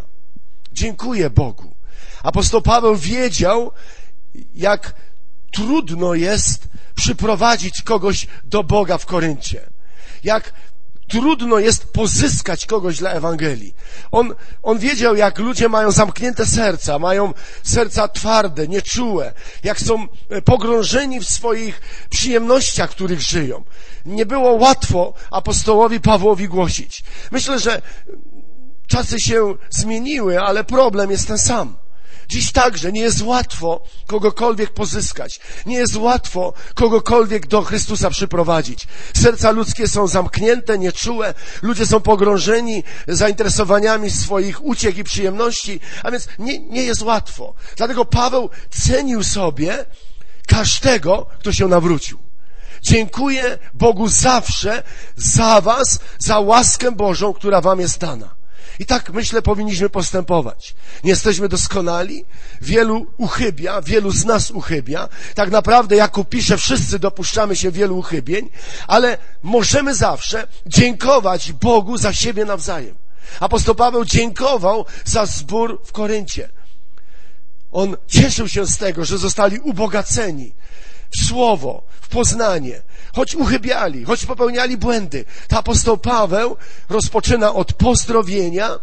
Dziękuję 0.71 1.30
Bogu. 1.30 1.76
Apostoł 2.23 2.62
Paweł 2.62 2.95
wiedział, 2.95 3.71
jak 4.56 4.95
trudno 5.52 6.13
jest 6.13 6.67
przyprowadzić 6.95 7.82
kogoś 7.82 8.28
do 8.43 8.63
Boga 8.63 8.97
w 8.97 9.06
Koryncie. 9.06 9.69
Jak 10.23 10.54
trudno 11.13 11.60
jest 11.60 11.93
pozyskać 11.93 12.65
kogoś 12.65 12.97
dla 12.97 13.12
Ewangelii. 13.12 13.76
On, 14.12 14.36
on 14.63 14.80
wiedział, 14.80 15.15
jak 15.15 15.39
ludzie 15.39 15.69
mają 15.69 15.91
zamknięte 15.91 16.45
serca, 16.45 16.99
mają 16.99 17.34
serca 17.63 18.08
twarde, 18.08 18.67
nieczułe, 18.67 19.34
jak 19.63 19.82
są 19.82 20.08
e, 20.30 20.41
pogrążeni 20.41 21.19
w 21.19 21.30
swoich 21.30 21.82
przyjemnościach, 22.10 22.89
których 22.89 23.21
żyją. 23.21 23.63
Nie 24.06 24.26
było 24.26 24.52
łatwo 24.52 25.13
apostołowi 25.32 25.99
Pawłowi 25.99 26.47
głosić. 26.47 27.04
Myślę, 27.32 27.60
że 27.60 27.82
czasy 28.88 29.19
się 29.19 29.56
zmieniły, 29.69 30.41
ale 30.41 30.63
problem 30.63 31.12
jest 31.12 31.28
ten 31.28 31.38
sam. 31.38 31.82
Dziś 32.29 32.51
także 32.51 32.91
nie 32.91 33.01
jest 33.01 33.21
łatwo 33.21 33.83
kogokolwiek 34.07 34.73
pozyskać. 34.73 35.39
Nie 35.65 35.75
jest 35.75 35.95
łatwo 35.95 36.53
kogokolwiek 36.73 37.47
do 37.47 37.62
Chrystusa 37.62 38.09
przyprowadzić. 38.09 38.88
Serca 39.13 39.51
ludzkie 39.51 39.88
są 39.88 40.07
zamknięte, 40.07 40.77
nieczułe. 40.77 41.33
Ludzie 41.62 41.86
są 41.86 41.99
pogrążeni 41.99 42.83
zainteresowaniami 43.07 44.12
swoich 44.12 44.65
uciech 44.65 44.97
i 44.97 45.03
przyjemności, 45.03 45.79
a 46.03 46.12
więc 46.12 46.27
nie, 46.39 46.59
nie 46.59 46.83
jest 46.83 47.01
łatwo. 47.01 47.53
Dlatego 47.77 48.05
Paweł 48.05 48.49
cenił 48.69 49.23
sobie 49.23 49.86
każdego, 50.47 51.25
kto 51.39 51.53
się 51.53 51.67
nawrócił. 51.67 52.19
Dziękuję 52.81 53.57
Bogu 53.73 54.07
zawsze 54.07 54.83
za 55.15 55.62
was, 55.62 55.99
za 56.19 56.39
łaskę 56.39 56.91
Bożą, 56.91 57.33
która 57.33 57.62
wam 57.62 57.79
jest 57.79 57.99
dana. 57.99 58.36
I 58.79 58.86
tak, 58.86 59.13
myślę, 59.13 59.41
powinniśmy 59.41 59.89
postępować. 59.89 60.75
Nie 61.03 61.09
jesteśmy 61.09 61.49
doskonali, 61.49 62.25
wielu 62.62 63.05
uchybia, 63.17 63.81
wielu 63.81 64.12
z 64.12 64.25
nas 64.25 64.51
uchybia. 64.51 65.09
Tak 65.36 65.51
naprawdę, 65.51 65.95
jak 65.95 66.13
pisze, 66.29 66.57
wszyscy 66.57 66.99
dopuszczamy 66.99 67.55
się 67.55 67.71
wielu 67.71 67.97
uchybień, 67.97 68.49
ale 68.88 69.17
możemy 69.43 69.95
zawsze 69.95 70.47
dziękować 70.65 71.51
Bogu 71.51 71.97
za 71.97 72.13
siebie 72.13 72.45
nawzajem. 72.45 72.95
Apostoł 73.39 73.75
Paweł 73.75 74.05
dziękował 74.05 74.86
za 75.05 75.25
zbór 75.25 75.81
w 75.86 75.91
Koryncie. 75.91 76.49
On 77.71 77.97
cieszył 78.07 78.47
się 78.47 78.67
z 78.67 78.77
tego, 78.77 79.05
że 79.05 79.17
zostali 79.17 79.59
ubogaceni 79.59 80.53
w 81.17 81.26
słowo, 81.26 81.84
w 82.02 82.08
poznanie, 82.08 82.82
choć 83.15 83.36
uchybiali, 83.36 84.06
choć 84.06 84.26
popełniali 84.26 84.78
błędy. 84.78 85.26
To 85.47 85.58
apostoł 85.58 85.97
Paweł 85.97 86.58
rozpoczyna 86.89 87.54
od 87.54 87.73
pozdrowienia 87.73 88.80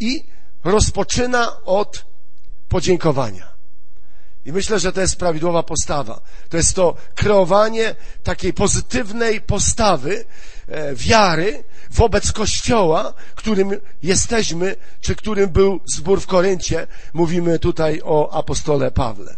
i 0.00 0.24
rozpoczyna 0.64 1.64
od 1.64 2.04
podziękowania. 2.68 3.48
I 4.44 4.52
myślę, 4.52 4.78
że 4.78 4.92
to 4.92 5.00
jest 5.00 5.16
prawidłowa 5.16 5.62
postawa. 5.62 6.20
To 6.48 6.56
jest 6.56 6.74
to 6.74 6.94
kreowanie 7.14 7.94
takiej 8.22 8.52
pozytywnej 8.52 9.40
postawy, 9.40 10.24
e, 10.68 10.94
wiary 10.94 11.64
wobec 11.90 12.32
Kościoła, 12.32 13.14
którym 13.34 13.70
jesteśmy, 14.02 14.76
czy 15.00 15.16
którym 15.16 15.50
był 15.50 15.80
zbór 15.94 16.20
w 16.20 16.26
Koryncie. 16.26 16.86
Mówimy 17.12 17.58
tutaj 17.58 18.00
o 18.04 18.32
apostole 18.32 18.90
Pawle. 18.90 19.36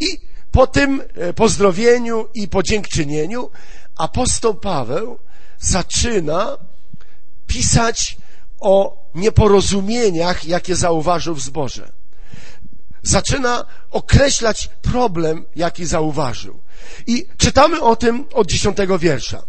I 0.00 0.18
po 0.56 0.66
tym 0.66 1.02
e, 1.14 1.32
pozdrowieniu 1.32 2.28
i 2.34 2.48
podziękczynieniu 2.48 3.50
apostoł 3.96 4.54
Paweł 4.54 5.18
zaczyna 5.58 6.58
pisać 7.46 8.16
o 8.60 9.04
nieporozumieniach, 9.14 10.44
jakie 10.44 10.76
zauważył 10.76 11.34
w 11.34 11.40
zborze. 11.40 11.92
Zaczyna 13.02 13.64
określać 13.90 14.70
problem, 14.82 15.44
jaki 15.56 15.86
zauważył. 15.86 16.60
I 17.06 17.26
czytamy 17.36 17.80
o 17.80 17.96
tym 17.96 18.24
od 18.32 18.46
dziesiątego 18.46 18.98
wiersza. 18.98 19.42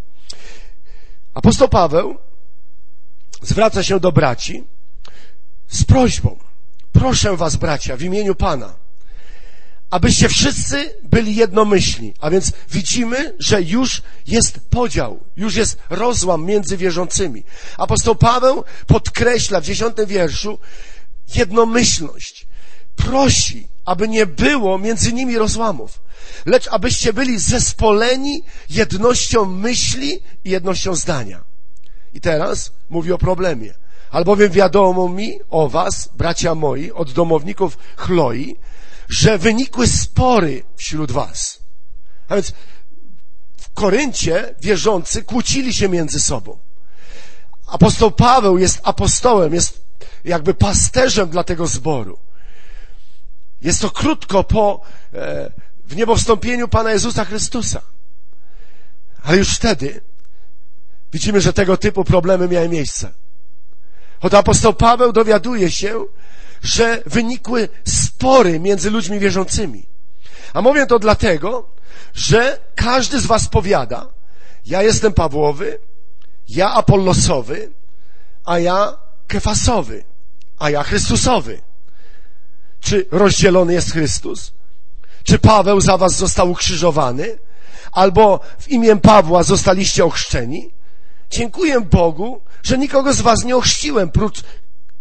Apostoł 1.34 1.70
Paweł 1.70 2.17
zwraca 3.41 3.84
się 3.84 4.00
do 4.00 4.12
braci 4.12 4.63
z 5.67 5.84
prośbą. 5.84 6.39
Proszę 6.91 7.38
was, 7.38 7.56
bracia, 7.56 7.98
w 7.98 8.02
imieniu 8.02 8.36
Pana, 8.36 8.87
abyście 9.89 10.30
wszyscy 10.30 10.93
byli 11.04 11.36
jednomyślni. 11.36 12.13
A 12.19 12.30
więc 12.30 12.52
widzimy, 12.71 13.36
że 13.39 13.62
już 13.62 14.02
jest 14.28 14.60
podział, 14.69 15.19
już 15.38 15.56
jest 15.56 15.78
rozłam 15.89 16.45
między 16.45 16.78
wierzącymi. 16.78 17.43
Apostoł 17.78 18.15
Paweł 18.15 18.63
podkreśla 18.88 19.62
w 19.62 19.63
dziesiątym 19.63 20.06
wierszu 20.06 20.60
jednomyślność. 21.36 22.47
Prosi, 22.95 23.67
aby 23.86 24.08
nie 24.08 24.26
było 24.26 24.78
między 24.78 25.13
nimi 25.13 25.38
rozłamów, 25.38 26.02
lecz 26.45 26.67
abyście 26.67 27.13
byli 27.13 27.39
zespoleni 27.39 28.43
jednością 28.69 29.45
myśli 29.45 30.19
i 30.45 30.50
jednością 30.50 30.95
zdania. 30.95 31.43
I 32.13 32.21
teraz 32.21 32.71
mówi 32.89 33.12
o 33.12 33.17
problemie. 33.17 33.73
Albowiem 34.12 34.52
wiadomo 34.52 35.10
mi 35.10 35.39
o 35.50 35.69
was, 35.69 36.10
bracia 36.17 36.56
moi, 36.56 36.91
od 36.91 37.12
domowników 37.12 37.78
Chloi, 37.97 38.56
że 39.10 39.38
wynikły 39.38 39.88
spory 39.88 40.63
wśród 40.76 41.12
was. 41.12 41.60
A 42.30 42.36
więc 42.36 42.54
w 43.58 43.74
Koryncie 43.74 44.56
wierzący 44.62 45.24
kłócili 45.24 45.74
się 45.74 45.89
między 45.89 46.20
sobą. 46.20 46.58
Apostoł 47.67 48.12
Paweł 48.12 48.58
jest 48.58 48.80
apostołem, 48.84 49.54
jest 49.54 49.82
jakby 50.26 50.54
pasterzem 50.54 51.30
dla 51.30 51.43
tego 51.43 51.67
zboru. 51.67 52.20
Jest 53.62 53.82
to 53.82 53.89
krótko 53.89 54.43
po 54.43 54.82
e, 55.13 55.52
w 55.86 55.96
niebowstąpieniu 55.96 56.67
Pana 56.67 56.91
Jezusa 56.91 57.26
Chrystusa. 57.26 57.82
Ale 59.24 59.38
już 59.38 59.56
wtedy 59.56 60.02
widzimy, 61.13 61.41
że 61.41 61.54
tego 61.54 61.78
typu 61.78 62.04
problemy 62.04 62.48
miały 62.48 62.70
miejsce. 62.70 63.13
Oto 64.22 64.38
apostoł 64.38 64.74
Paweł 64.74 65.13
dowiaduje 65.13 65.72
się, 65.72 66.06
że 66.63 67.04
wynikły 67.06 67.70
spory 68.18 68.60
między 68.60 68.92
ludźmi 68.92 69.20
wierzącymi. 69.20 69.86
A 70.54 70.62
mówię 70.62 70.86
to 70.86 71.00
dlatego, 71.00 71.70
że 72.14 72.60
każdy 72.76 73.20
z 73.20 73.26
was 73.26 73.48
powiada, 73.48 74.08
ja 74.66 74.84
jestem 74.84 75.14
Pawłowy, 75.14 75.80
ja 76.50 76.74
Apollosowy, 76.74 77.70
a 78.46 78.60
ja 78.60 78.98
Kefasowy, 79.28 80.04
a 80.60 80.70
ja 80.70 80.84
Chrystusowy. 80.84 81.62
Czy 82.80 83.06
rozdzielony 83.12 83.74
jest 83.74 83.92
Chrystus? 83.92 84.54
Czy 85.24 85.40
Paweł 85.40 85.82
za 85.82 85.98
was 85.98 86.16
został 86.16 86.52
ukrzyżowany? 86.52 87.38
Albo 87.92 88.40
w 88.60 88.68
imię 88.70 88.96
Pawła 88.96 89.44
zostaliście 89.44 90.06
ochrzczeni? 90.06 90.72
Dziękuję 91.30 91.82
Bogu, 91.82 92.42
że 92.64 92.78
nikogo 92.78 93.14
z 93.14 93.22
was 93.22 93.44
nie 93.44 93.58
ochrzciłem, 93.58 94.10
prócz 94.10 94.44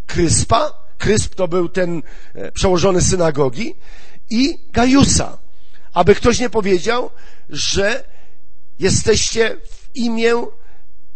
Kryspa, 0.06 0.85
Krysp 0.98 1.34
to 1.34 1.48
był 1.48 1.68
ten 1.68 2.02
e, 2.34 2.52
przełożony 2.52 3.02
synagogi 3.02 3.74
i 4.30 4.58
Gajusa. 4.72 5.38
Aby 5.94 6.14
ktoś 6.14 6.38
nie 6.38 6.50
powiedział, 6.50 7.10
że 7.50 8.04
jesteście 8.78 9.56
w 9.70 9.96
imię 9.96 10.32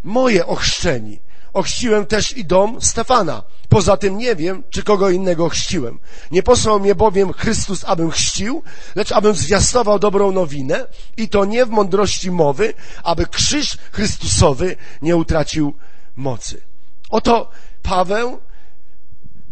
moje 0.03 0.47
ochrzczeni. 0.47 1.21
Ochrzciłem 1.53 2.07
też 2.07 2.37
i 2.37 2.45
dom 2.45 2.83
Stefana. 2.83 3.43
Poza 3.69 3.97
tym 3.97 4.19
nie 4.19 4.37
wiem, 4.37 4.63
czy 4.71 4.83
kogo 4.83 5.11
innego 5.11 5.49
chrzciłem. 5.49 5.99
Nie 6.31 6.43
posłał 6.43 6.81
mnie 6.81 6.95
bowiem 6.95 7.33
Chrystus, 7.33 7.85
abym 7.85 8.11
chrzcił, 8.11 8.63
lecz 8.95 9.13
abym 9.13 9.35
zwiastował 9.35 9.99
dobrą 9.99 10.33
nowinę 10.33 10.87
i 11.17 11.29
to 11.29 11.45
nie 11.45 11.67
w 11.67 11.71
mądrości 11.71 12.31
mowy, 12.31 12.75
aby 13.03 13.27
krzyż 13.27 13.79
Chrystusowy 13.93 14.77
nie 15.03 15.17
utracił 15.17 15.75
mocy. 16.17 16.63
Oto 17.11 17.51
Paweł 17.83 18.41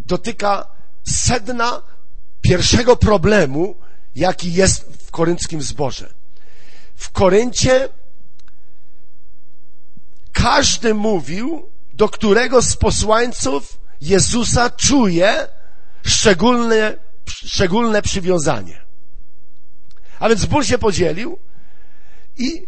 dotyka 0.09 0.67
sedna 1.05 1.83
pierwszego 2.41 2.97
problemu, 2.97 3.77
jaki 4.15 4.53
jest 4.53 5.07
w 5.07 5.11
korynckim 5.11 5.63
zborze. 5.63 6.15
W 6.97 7.11
Koryncie 7.11 7.89
każdy 10.33 10.95
mówił, 10.95 11.71
do 11.93 12.09
którego 12.09 12.63
z 12.63 12.77
posłańców 12.77 13.81
Jezusa 14.01 14.71
czuje 14.71 15.49
szczególne, 16.07 16.97
szczególne 17.27 18.03
przywiązanie. 18.03 18.81
A 20.19 20.29
więc 20.29 20.47
Bóg 20.47 20.65
się 20.65 20.79
podzielił 20.79 21.39
i 22.39 22.67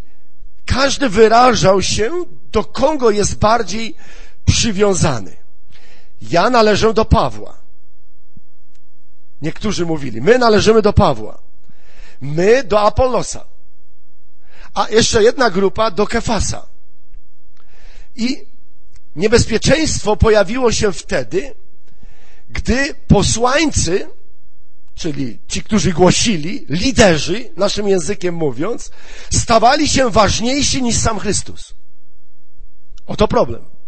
każdy 0.66 1.08
wyrażał 1.08 1.82
się, 1.82 2.24
do 2.52 2.64
kogo 2.64 3.10
jest 3.10 3.38
bardziej 3.38 3.94
przywiązany. 4.44 5.39
Ja 6.20 6.50
należę 6.50 6.94
do 6.94 7.04
Pawła. 7.04 7.60
Niektórzy 9.42 9.86
mówili, 9.86 10.20
my 10.20 10.38
należymy 10.38 10.82
do 10.82 10.92
Pawła. 10.92 11.42
My 12.20 12.64
do 12.64 12.80
Apollosa. 12.80 13.44
A 14.74 14.88
jeszcze 14.88 15.22
jedna 15.22 15.50
grupa 15.50 15.90
do 15.90 16.06
Kefasa. 16.06 16.66
I 18.16 18.46
niebezpieczeństwo 19.16 20.16
pojawiło 20.16 20.72
się 20.72 20.92
wtedy, 20.92 21.54
gdy 22.50 22.94
posłańcy, 22.94 24.08
czyli 24.94 25.38
ci, 25.48 25.62
którzy 25.62 25.92
głosili, 25.92 26.66
liderzy, 26.68 27.50
naszym 27.56 27.88
językiem 27.88 28.34
mówiąc, 28.34 28.90
stawali 29.32 29.88
się 29.88 30.10
ważniejsi 30.10 30.82
niż 30.82 30.96
sam 30.96 31.18
Chrystus. 31.18 31.74
Oto 33.06 33.28
problem. 33.28 33.79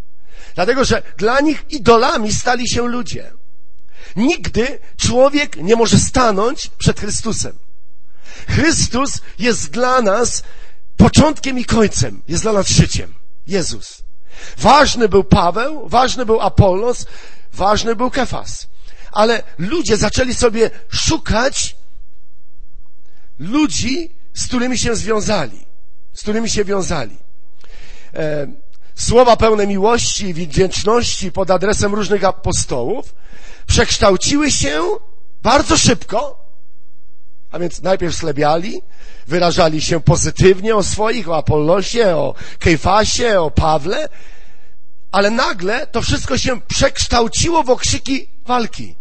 Dlatego, 0.55 0.85
że 0.85 1.03
dla 1.19 1.41
nich 1.41 1.65
idolami 1.71 2.33
stali 2.33 2.69
się 2.69 2.89
ludzie. 2.89 3.33
Nigdy 4.17 4.79
człowiek 4.97 5.57
nie 5.57 5.77
może 5.77 5.99
stanąć 5.99 6.71
przed 6.79 7.01
Chrystusem. 7.01 7.59
Chrystus 8.49 9.21
jest 9.39 9.71
dla 9.71 10.01
nas 10.01 10.43
początkiem 10.97 11.59
i 11.59 11.65
końcem, 11.65 12.23
jest 12.29 12.43
dla 12.43 12.53
nas 12.53 12.69
życiem. 12.69 13.15
Jezus. 13.47 14.03
Ważny 14.59 15.09
był 15.09 15.25
Paweł, 15.25 15.89
ważny 15.89 16.27
był 16.27 16.41
Apollos, 16.41 17.07
ważny 17.53 17.97
był 17.97 18.11
Kefas. 18.11 18.67
Ale 19.13 19.43
ludzie 19.59 19.97
zaczęli 19.97 20.35
sobie 20.35 20.71
szukać 20.89 21.77
ludzi, 23.39 24.11
z 24.35 24.47
którymi 24.47 24.79
się 24.79 24.97
związali, 24.97 25.67
z 26.13 26.21
którymi 26.21 26.51
się 26.51 26.65
wiązali. 26.65 27.17
E, 28.15 28.47
słowa 29.03 29.37
pełne 29.37 29.67
miłości 29.67 30.27
i 30.27 30.35
wdzięczności 30.35 31.33
pod 31.33 31.51
adresem 31.51 31.95
różnych 31.95 32.25
apostołów 32.25 33.15
przekształciły 33.67 34.51
się 34.51 34.83
bardzo 35.43 35.77
szybko, 35.77 36.47
a 37.51 37.59
więc 37.59 37.83
najpierw 37.83 38.17
slebiali, 38.17 38.83
wyrażali 39.27 39.83
się 39.83 40.01
pozytywnie 40.01 40.77
o 40.77 40.83
swoich, 40.83 41.29
o 41.29 41.37
Apollosie, 41.37 42.17
o 42.17 42.35
Kejfasie, 42.59 43.41
o 43.41 43.51
Pawle, 43.51 44.09
ale 45.13 45.31
nagle 45.31 45.87
to 45.87 46.03
wszystko 46.03 46.39
się 46.39 46.61
przekształciło 46.61 47.63
w 47.63 47.71
okrzyki 47.71 48.29
walki, 48.47 48.97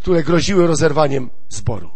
które 0.00 0.22
groziły 0.22 0.66
rozerwaniem 0.66 1.30
zboru. 1.48 1.90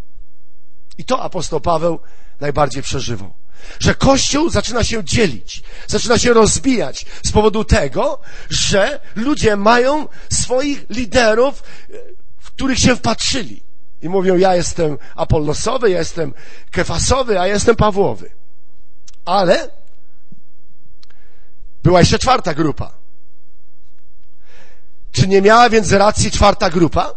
I 0.99 1.05
to 1.05 1.23
apostoł 1.23 1.61
Paweł 1.61 1.99
najbardziej 2.41 2.83
przeżywał. 2.83 3.35
Że 3.81 3.95
Kościół 3.95 4.51
zaczyna 4.51 4.85
się 4.85 5.05
dzielić, 5.05 5.63
zaczyna 5.87 6.19
się 6.19 6.33
rozbijać 6.33 7.07
z 7.25 7.33
powodu 7.33 7.65
tego, 7.65 8.21
że 8.51 9.01
ludzie 9.17 9.57
mają 9.57 10.09
swoich 10.33 10.85
liderów, 10.91 11.63
w 12.39 12.51
których 12.51 12.79
się 12.79 12.97
wpatrzyli. 12.97 13.63
I 14.03 14.09
mówią, 14.09 14.37
ja 14.37 14.55
jestem 14.55 14.99
Apollosowy, 15.17 15.91
ja 15.91 15.99
jestem 15.99 16.35
Kefasowy, 16.71 17.41
a 17.41 17.47
ja 17.47 17.55
jestem 17.55 17.77
Pawłowy. 17.77 18.31
Ale 19.25 19.71
była 21.83 22.01
jeszcze 22.01 22.19
czwarta 22.19 22.55
grupa. 22.55 22.93
Czy 25.13 25.29
nie 25.29 25.43
miała 25.43 25.71
więc 25.71 25.93
racji 25.93 26.31
czwarta 26.31 26.71
grupa, 26.71 27.15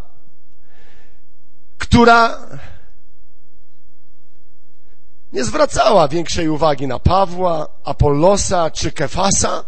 która 1.78 2.40
nie 5.34 5.44
zwracała 5.44 6.08
większej 6.08 6.50
uwagi 6.50 6.88
na 6.88 7.00
Pawła, 7.00 7.68
Apollosa 7.84 8.72
czy 8.72 8.92
Kefasa, 8.92 9.64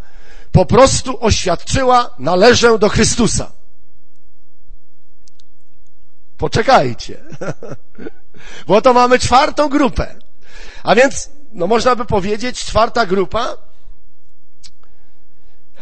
po 0.51 0.65
prostu 0.65 1.25
oświadczyła, 1.25 2.15
należę 2.19 2.79
do 2.79 2.89
Chrystusa. 2.89 3.51
Poczekajcie. 6.37 7.23
Bo 8.67 8.81
to 8.81 8.93
mamy 8.93 9.19
czwartą 9.19 9.69
grupę. 9.69 10.15
A 10.83 10.95
więc, 10.95 11.29
no 11.53 11.67
można 11.67 11.95
by 11.95 12.05
powiedzieć, 12.05 12.65
czwarta 12.65 13.05
grupa, 13.05 13.57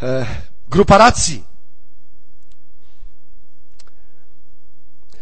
e, 0.02 0.26
grupa 0.68 0.98
racji. 0.98 1.44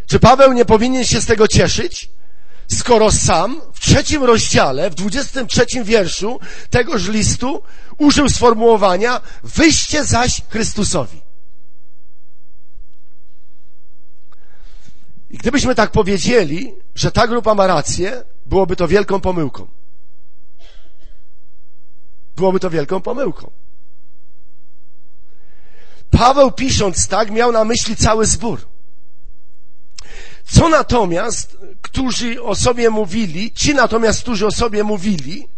Czy 0.07 0.21
Paweł 0.21 0.53
nie 0.53 0.65
powinien 0.65 1.05
się 1.05 1.21
z 1.21 1.27
tego 1.27 1.49
cieszyć? 1.49 2.11
skoro 2.69 3.13
sam 3.13 3.61
w 3.79 3.81
trzecim 3.81 4.25
rozdziale, 4.25 4.91
w 4.91 4.95
dwudziestym 4.95 5.47
trzecim 5.47 5.85
wierszu 5.85 6.41
tegoż 6.71 7.09
listu 7.09 7.63
użył 7.99 8.29
sformułowania 8.29 9.21
wyjście 9.43 10.05
zaś 10.05 10.43
Chrystusowi. 10.49 11.21
I 15.31 15.39
gdybyśmy 15.39 15.75
tak 15.75 15.91
powiedzieli, 15.91 16.75
że 16.95 17.11
ta 17.11 17.27
grupa 17.27 17.55
ma 17.55 17.67
rację, 17.67 18.25
byłoby 18.47 18.77
to 18.77 18.89
wielką 18.89 19.21
pomyłką. 19.21 19.67
Byłoby 22.37 22.61
to 22.61 22.71
wielką 22.71 23.01
pomyłką. 23.01 23.51
Paweł 26.11 26.53
pisząc 26.53 27.09
tak 27.09 27.31
miał 27.31 27.53
na 27.53 27.65
myśli 27.65 27.97
cały 27.97 28.27
zbór. 28.27 28.61
Co 30.51 30.69
natomiast, 30.69 31.57
którzy 31.83 32.43
o 32.43 32.55
sobie 32.55 32.91
mówili, 32.91 33.53
ci 33.53 33.75
natomiast, 33.75 34.23
którzy 34.23 34.47
o 34.47 34.51
sobie 34.51 34.85
mówili, 34.85 35.49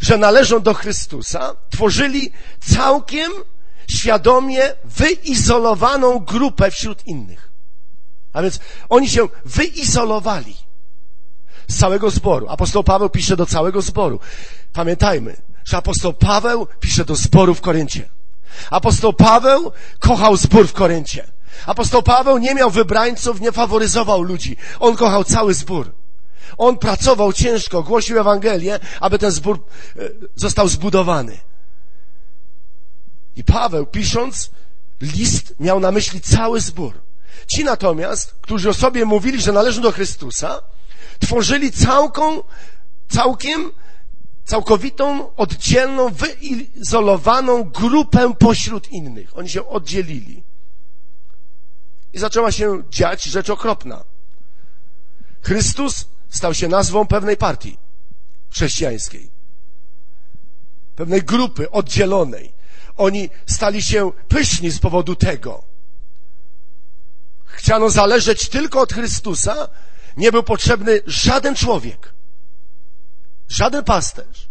że 0.00 0.18
należą 0.18 0.60
do 0.60 0.74
Chrystusa, 0.74 1.56
tworzyli 1.70 2.32
całkiem 2.74 3.32
świadomie 3.90 4.62
wyizolowaną 4.84 6.18
grupę 6.18 6.70
wśród 6.70 7.06
innych. 7.06 7.50
A 8.32 8.42
więc 8.42 8.60
oni 8.88 9.08
się 9.08 9.28
wyizolowali 9.44 10.56
z 11.68 11.78
całego 11.78 12.10
zboru. 12.10 12.48
Apostoł 12.48 12.84
Paweł 12.84 13.10
pisze 13.10 13.36
do 13.36 13.46
całego 13.46 13.82
zboru. 13.82 14.20
Pamiętajmy, 14.72 15.36
że 15.64 15.76
apostoł 15.76 16.12
Paweł 16.12 16.66
pisze 16.80 17.04
do 17.04 17.14
zboru 17.14 17.54
w 17.54 17.60
Koryncie. 17.60 18.08
Apostoł 18.70 19.12
Paweł 19.12 19.72
kochał 19.98 20.36
zbór 20.36 20.68
w 20.68 20.72
Koryncie. 20.72 21.35
Apostoł 21.66 22.02
Paweł 22.02 22.38
nie 22.38 22.54
miał 22.54 22.70
wybrańców, 22.70 23.40
nie 23.40 23.52
faworyzował 23.52 24.22
ludzi. 24.22 24.56
On 24.80 24.96
kochał 24.96 25.24
cały 25.24 25.54
zbór. 25.54 25.92
On 26.58 26.78
pracował 26.78 27.32
ciężko, 27.32 27.82
głosił 27.82 28.18
Ewangelię, 28.18 28.80
aby 29.00 29.18
ten 29.18 29.30
zbór 29.30 29.64
e, 29.96 30.00
został 30.36 30.68
zbudowany. 30.68 31.38
I 33.36 33.44
Paweł, 33.44 33.86
pisząc 33.86 34.50
list, 35.00 35.54
miał 35.60 35.80
na 35.80 35.92
myśli 35.92 36.20
cały 36.20 36.60
zbór. 36.60 36.94
Ci 37.54 37.64
natomiast, 37.64 38.34
którzy 38.40 38.68
o 38.68 38.74
sobie 38.74 39.04
mówili, 39.04 39.40
że 39.40 39.52
należą 39.52 39.82
do 39.82 39.92
Chrystusa, 39.92 40.62
tworzyli 41.20 41.72
całką, 41.72 42.42
całkiem, 43.08 43.72
całkowitą, 44.44 45.34
oddzielną, 45.36 46.08
wyizolowaną 46.08 47.64
grupę 47.64 48.34
pośród 48.38 48.88
innych. 48.88 49.38
Oni 49.38 49.48
się 49.48 49.68
oddzielili. 49.68 50.45
I 52.16 52.18
zaczęła 52.18 52.52
się 52.52 52.82
dziać 52.90 53.24
rzecz 53.24 53.50
okropna. 53.50 54.04
Chrystus 55.42 56.04
stał 56.28 56.54
się 56.54 56.68
nazwą 56.68 57.06
pewnej 57.06 57.36
partii 57.36 57.78
chrześcijańskiej. 58.50 59.30
Pewnej 60.96 61.22
grupy 61.22 61.70
oddzielonej. 61.70 62.52
Oni 62.96 63.30
stali 63.46 63.82
się 63.82 64.12
pyszni 64.28 64.70
z 64.70 64.78
powodu 64.78 65.16
tego. 65.16 65.64
Chciano 67.44 67.90
zależeć 67.90 68.48
tylko 68.48 68.80
od 68.80 68.92
Chrystusa. 68.92 69.68
Nie 70.16 70.32
był 70.32 70.42
potrzebny 70.42 71.00
żaden 71.06 71.54
człowiek. 71.54 72.12
Żaden 73.48 73.84
pasterz. 73.84 74.48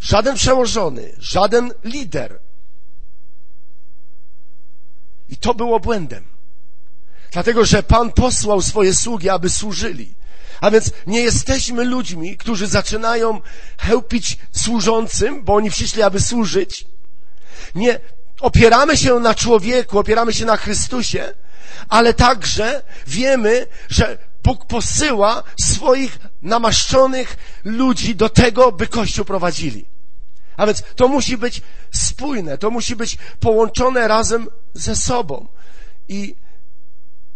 żaden 0.00 0.36
przełożony, 0.36 1.14
żaden 1.18 1.72
lider. 1.84 2.40
I 5.28 5.36
to 5.36 5.54
było 5.54 5.80
błędem. 5.80 6.31
Dlatego, 7.32 7.64
że 7.64 7.82
Pan 7.82 8.12
posłał 8.12 8.62
swoje 8.62 8.94
sługi, 8.94 9.28
aby 9.28 9.50
służyli. 9.50 10.14
A 10.60 10.70
więc 10.70 10.90
nie 11.06 11.20
jesteśmy 11.20 11.84
ludźmi, 11.84 12.36
którzy 12.36 12.66
zaczynają 12.66 13.40
chełpić 13.78 14.38
służącym, 14.52 15.44
bo 15.44 15.54
oni 15.54 15.70
przyszli, 15.70 16.02
aby 16.02 16.20
służyć. 16.20 16.86
Nie 17.74 18.00
opieramy 18.40 18.96
się 18.96 19.14
na 19.14 19.34
człowieku, 19.34 19.98
opieramy 19.98 20.32
się 20.32 20.44
na 20.44 20.56
Chrystusie, 20.56 21.34
ale 21.88 22.14
także 22.14 22.82
wiemy, 23.06 23.66
że 23.88 24.18
Bóg 24.42 24.66
posyła 24.66 25.42
swoich 25.60 26.18
namaszczonych 26.42 27.36
ludzi 27.64 28.16
do 28.16 28.28
tego, 28.28 28.72
by 28.72 28.86
Kościół 28.86 29.24
prowadzili. 29.24 29.86
A 30.56 30.66
więc 30.66 30.82
to 30.96 31.08
musi 31.08 31.38
być 31.38 31.62
spójne, 31.94 32.58
to 32.58 32.70
musi 32.70 32.96
być 32.96 33.18
połączone 33.40 34.08
razem 34.08 34.48
ze 34.74 34.96
sobą. 34.96 35.48
I 36.08 36.34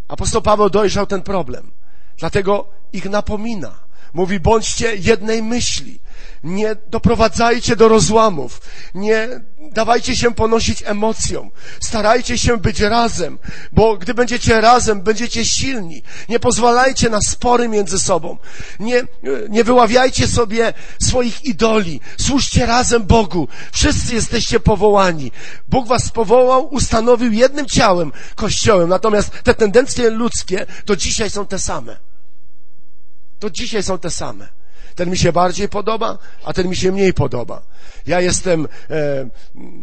apostoł 0.09 0.43
Paweł 0.43 0.71
dojrzał 0.71 1.07
ten 1.07 1.23
problem. 1.23 1.73
Dlatego 2.19 2.69
ich 2.93 3.05
napomina. 3.11 3.73
Mówi, 4.15 4.41
bądźcie 4.41 4.97
jednej 4.97 5.43
myśli. 5.43 5.99
Nie 6.47 6.76
doprowadzajcie 6.90 7.76
do 7.76 7.88
rozłamów. 7.88 8.61
Nie 8.94 9.28
dawajcie 9.72 10.16
się 10.16 10.34
ponosić 10.34 10.82
emocjom. 10.86 11.51
Starajcie 11.80 12.38
się 12.38 12.57
być 12.57 12.80
razem, 12.80 13.38
bo 13.72 13.97
gdy 13.97 14.14
będziecie 14.14 14.61
razem, 14.61 15.01
będziecie 15.01 15.44
silni. 15.44 16.03
Nie 16.28 16.40
pozwalajcie 16.40 17.11
na 17.11 17.18
spory 17.26 17.68
między 17.68 17.99
sobą. 17.99 18.38
Nie, 18.80 19.03
nie 19.49 19.64
wyławiajcie 19.64 20.28
sobie 20.28 20.72
swoich 21.03 21.44
idoli. 21.44 22.01
Służcie 22.20 22.66
razem 22.66 23.07
Bogu. 23.07 23.49
Wszyscy 23.72 24.14
jesteście 24.14 24.61
powołani. 24.61 25.32
Bóg 25.68 25.88
was 25.88 26.11
powołał, 26.11 26.74
ustanowił 26.74 27.32
jednym 27.32 27.66
ciałem, 27.66 28.12
kościołem. 28.34 28.88
Natomiast 28.88 29.42
te 29.42 29.55
tendencje 29.55 30.11
ludzkie 30.11 30.66
to 30.84 30.97
dzisiaj 30.97 31.30
są 31.30 31.47
te 31.47 31.59
same. 31.59 31.97
To 33.38 33.51
dzisiaj 33.51 33.82
są 33.82 33.99
te 33.99 34.11
same. 34.11 34.56
Ten 34.97 35.11
mi 35.11 35.18
się 35.18 35.32
bardziej 35.32 35.68
podoba, 35.68 36.18
a 36.44 36.53
ten 36.53 36.68
mi 36.68 36.76
się 36.76 36.92
mniej 36.92 37.14
podoba. 37.14 37.62
Ja 38.07 38.20
jestem 38.20 38.68
e, 38.90 39.28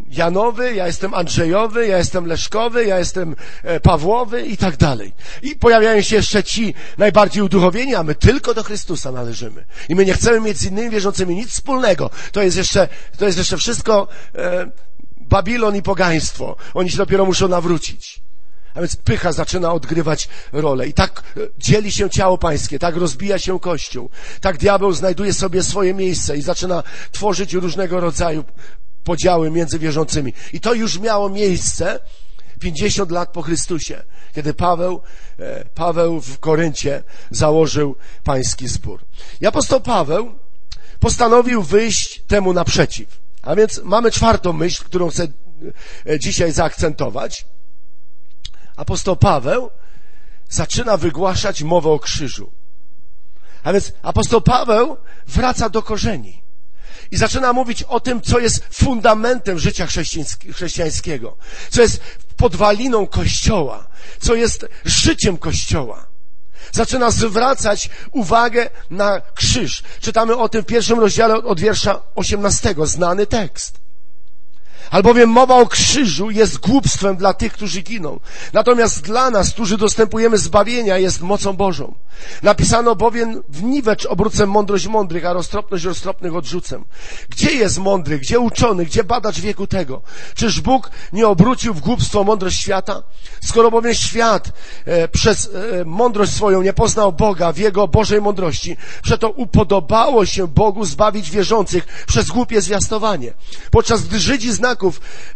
Janowy, 0.09 0.74
ja 0.74 0.88
jestem 0.88 1.14
Andrzejowy, 1.14 1.88
ja 1.88 1.97
jestem 1.97 2.26
Leszkowy, 2.26 2.86
ja 2.86 2.99
jestem 2.99 3.36
e, 3.64 3.80
Pawłowy 3.80 4.41
i 4.41 4.57
tak 4.57 4.78
dalej. 4.78 5.14
I 5.41 5.55
pojawiają 5.55 6.01
się 6.01 6.16
jeszcze 6.16 6.43
ci 6.43 6.74
najbardziej 6.97 7.43
uduchowieni, 7.43 7.95
a 7.95 8.03
my 8.03 8.16
tylko 8.16 8.53
do 8.53 8.64
Chrystusa 8.64 9.11
należymy. 9.11 9.66
I 9.89 9.95
my 9.95 10.05
nie 10.05 10.14
chcemy 10.14 10.39
mieć 10.39 10.57
z 10.57 10.66
innymi 10.66 10.89
wierzącymi 10.89 11.36
nic 11.36 11.49
wspólnego. 11.49 12.09
To 12.32 12.41
jest 12.41 12.57
jeszcze, 12.57 12.88
to 13.18 13.26
jest 13.26 13.38
jeszcze 13.38 13.57
wszystko 13.57 14.07
e, 14.36 14.70
Babilon 15.18 15.76
i 15.76 15.82
pogaństwo. 15.82 16.55
Oni 16.74 16.91
się 16.91 16.97
dopiero 16.97 17.26
muszą 17.26 17.47
nawrócić. 17.47 18.24
A 18.74 18.80
więc 18.80 18.96
pycha 18.96 19.32
zaczyna 19.32 19.74
odgrywać 19.74 20.30
rolę. 20.52 20.88
I 20.88 20.94
tak 20.94 21.24
e, 21.38 21.40
dzieli 21.58 21.92
się 21.92 22.10
ciało 22.10 22.38
pańskie, 22.38 22.80
tak 22.80 22.96
rozbija 22.96 23.40
się 23.40 23.60
Kościół. 23.60 24.10
Tak 24.42 24.58
diabeł 24.58 24.94
znajduje 24.94 25.34
sobie 25.34 25.64
swoje 25.64 25.94
miejsce 25.94 26.38
i 26.38 26.42
zaczyna 26.42 26.84
tworzyć 27.12 27.54
różnego 27.54 28.00
rodzaju 28.00 28.44
podziały 29.04 29.52
między 29.52 29.80
wierzącymi. 29.80 30.34
I 30.54 30.60
to 30.60 30.74
już 30.74 31.00
miało 31.00 31.30
miejsce 31.30 32.00
50 32.60 33.12
lat 33.12 33.32
po 33.32 33.42
Chrystusie, 33.42 34.04
kiedy 34.36 34.54
Paweł, 34.54 35.02
e, 35.40 35.66
Paweł 35.66 36.22
w 36.22 36.40
Koryncie 36.40 37.04
założył 37.32 37.96
pański 38.24 38.68
zbór. 38.68 39.00
I 39.42 39.46
apostoł 39.46 39.82
Paweł 39.82 40.36
postanowił 41.00 41.64
wyjść 41.64 42.24
temu 42.28 42.54
naprzeciw. 42.54 43.24
A 43.42 43.56
więc 43.56 43.82
mamy 43.84 44.12
czwartą 44.12 44.54
myśl, 44.54 44.84
którą 44.86 45.10
chcę 45.10 45.28
e, 46.10 46.20
dzisiaj 46.20 46.52
zaakcentować 46.52 47.46
apostoł 48.76 49.16
Paweł 49.16 49.70
zaczyna 50.50 50.98
wygłaszać 50.98 51.64
mowę 51.64 51.90
o 51.90 52.00
krzyżu. 52.00 52.52
A 53.64 53.74
więc 53.74 53.94
apostoł 54.02 54.42
Paweł 54.42 54.98
wraca 55.28 55.70
do 55.70 55.82
korzeni 55.82 56.44
i 57.12 57.18
zaczyna 57.18 57.54
mówić 57.54 57.84
o 57.84 58.00
tym, 58.00 58.22
co 58.22 58.40
jest 58.40 58.64
fundamentem 58.72 59.60
życia 59.60 59.88
chrześcijańskiego, 60.54 61.38
co 61.70 61.82
jest 61.82 62.00
podwaliną 62.38 63.08
Kościoła, 63.08 63.88
co 64.20 64.36
jest 64.36 64.66
życiem 64.86 65.38
Kościoła. 65.38 66.08
Zaczyna 66.72 67.12
zwracać 67.12 67.90
uwagę 68.12 68.70
na 68.90 69.22
krzyż. 69.36 69.84
Czytamy 70.00 70.38
o 70.38 70.50
tym 70.50 70.64
w 70.64 70.66
pierwszym 70.66 71.00
rozdziale 71.00 71.36
od 71.36 71.60
wiersza 71.60 72.02
18, 72.16 72.76
znany 72.84 73.28
tekst. 73.28 73.83
Albowiem 74.92 75.30
mowa 75.30 75.56
o 75.56 75.66
krzyżu 75.66 76.32
jest 76.32 76.58
głupstwem 76.58 77.18
dla 77.18 77.34
tych, 77.34 77.54
którzy 77.54 77.82
giną. 77.82 78.20
Natomiast 78.54 79.02
dla 79.02 79.30
nas, 79.30 79.50
którzy 79.50 79.78
dostępujemy 79.78 80.38
zbawienia, 80.38 80.98
jest 80.98 81.22
mocą 81.22 81.54
Bożą. 81.54 81.94
Napisano 82.44 82.96
bowiem 82.96 83.44
w 83.50 83.64
niwecz 83.64 84.06
obrócę 84.06 84.46
mądrość 84.46 84.88
mądrych, 84.88 85.26
a 85.26 85.34
roztropność 85.34 85.84
roztropnych 85.84 86.36
odrzucę. 86.36 86.84
Gdzie 87.30 87.52
jest 87.52 87.78
mądry, 87.78 88.20
gdzie 88.20 88.40
uczony, 88.40 88.86
gdzie 88.86 89.04
badacz 89.04 89.40
wieku 89.40 89.68
tego? 89.68 90.02
Czyż 90.36 90.62
Bóg 90.62 90.92
nie 91.14 91.28
obrócił 91.28 91.74
w 91.74 91.80
głupstwo 91.80 92.24
mądrość 92.24 92.60
świata? 92.60 93.04
Skoro 93.44 93.72
bowiem 93.72 93.94
świat 93.94 94.52
e, 94.86 95.08
przez 95.08 95.50
e, 95.82 95.86
mądrość 95.86 96.32
swoją 96.32 96.62
nie 96.62 96.74
poznał 96.74 97.14
Boga 97.14 97.54
w 97.54 97.58
Jego 97.58 97.88
Bożej 97.88 98.22
mądrości, 98.22 98.78
przeto 99.04 99.30
upodobało 99.30 100.26
się 100.26 100.48
Bogu 100.48 100.86
zbawić 100.86 101.32
wierzących 101.32 102.06
przez 102.08 102.28
głupie 102.28 102.62
zwiastowanie. 102.62 103.34
Podczas 103.72 104.02
gdy 104.02 104.20
Żydzi 104.20 104.52
znaków 104.52 104.83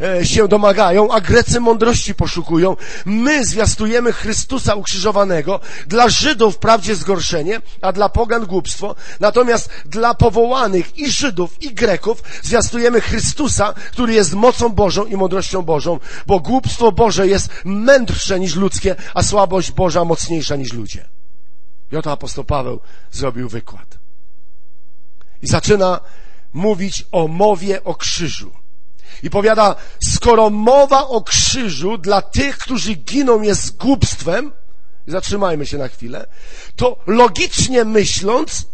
e, 0.01 0.25
się 0.25 0.47
domagają, 0.47 1.11
a 1.11 1.21
Grecy 1.21 1.59
mądrości 1.59 2.15
poszukują, 2.15 2.75
my 3.05 3.45
zwiastujemy 3.45 4.13
Chrystusa 4.13 4.75
ukrzyżowanego, 4.75 5.59
dla 5.87 6.09
Żydów 6.09 6.55
wprawdzie 6.55 6.95
zgorszenie, 6.95 7.61
a 7.81 7.91
dla 7.91 8.09
pogan 8.09 8.45
głupstwo, 8.45 8.95
natomiast 9.19 9.69
dla 9.85 10.13
powołanych 10.13 10.97
i 10.97 11.11
Żydów, 11.11 11.63
i 11.63 11.73
Greków 11.73 12.23
zwiastujemy 12.43 13.01
Chrystusa, 13.01 13.73
który 13.73 14.13
jest 14.13 14.33
mocą 14.33 14.69
Bożą 14.69 15.05
i 15.05 15.15
mądrością 15.17 15.61
Bożą, 15.61 15.99
bo 16.27 16.39
głupstwo 16.39 16.91
Boże 16.91 17.27
jest 17.27 17.49
mędrsze 17.65 18.39
niż 18.39 18.55
ludzkie, 18.55 18.95
a 19.13 19.23
słabość 19.23 19.71
Boża 19.71 20.05
mocniejsza 20.05 20.55
niż 20.55 20.73
ludzie. 20.73 21.05
I 21.91 21.95
oto 21.95 22.11
apostoł 22.11 22.43
Paweł 22.43 22.79
zrobił 23.11 23.49
wykład. 23.49 23.97
I 25.41 25.47
zaczyna 25.47 25.99
mówić 26.53 27.05
o 27.11 27.27
mowie 27.27 27.83
o 27.83 27.95
krzyżu. 27.95 28.51
I 29.23 29.29
powiada, 29.29 29.75
skoro 30.03 30.49
mowa 30.49 31.07
o 31.07 31.21
krzyżu 31.21 31.97
dla 31.97 32.21
tych, 32.21 32.57
którzy 32.57 32.93
giną 32.93 33.41
jest 33.41 33.77
głupstwem, 33.77 34.51
zatrzymajmy 35.07 35.65
się 35.65 35.77
na 35.77 35.87
chwilę, 35.87 36.27
to 36.75 36.99
logicznie 37.07 37.85
myśląc, 37.85 38.67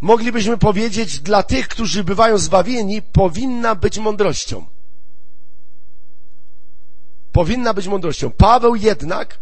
moglibyśmy 0.00 0.58
powiedzieć, 0.58 1.20
dla 1.20 1.42
tych, 1.42 1.68
którzy 1.68 2.04
bywają 2.04 2.38
zbawieni, 2.38 3.02
powinna 3.02 3.74
być 3.74 3.98
mądrością. 3.98 4.66
Powinna 7.32 7.74
być 7.74 7.86
mądrością. 7.86 8.30
Paweł 8.30 8.74
jednak 8.74 9.38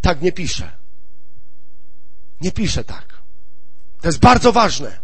tak 0.00 0.22
nie 0.22 0.32
pisze. 0.32 0.72
Nie 2.40 2.52
pisze 2.52 2.84
tak. 2.84 3.06
To 4.00 4.08
jest 4.08 4.18
bardzo 4.18 4.52
ważne. 4.52 4.98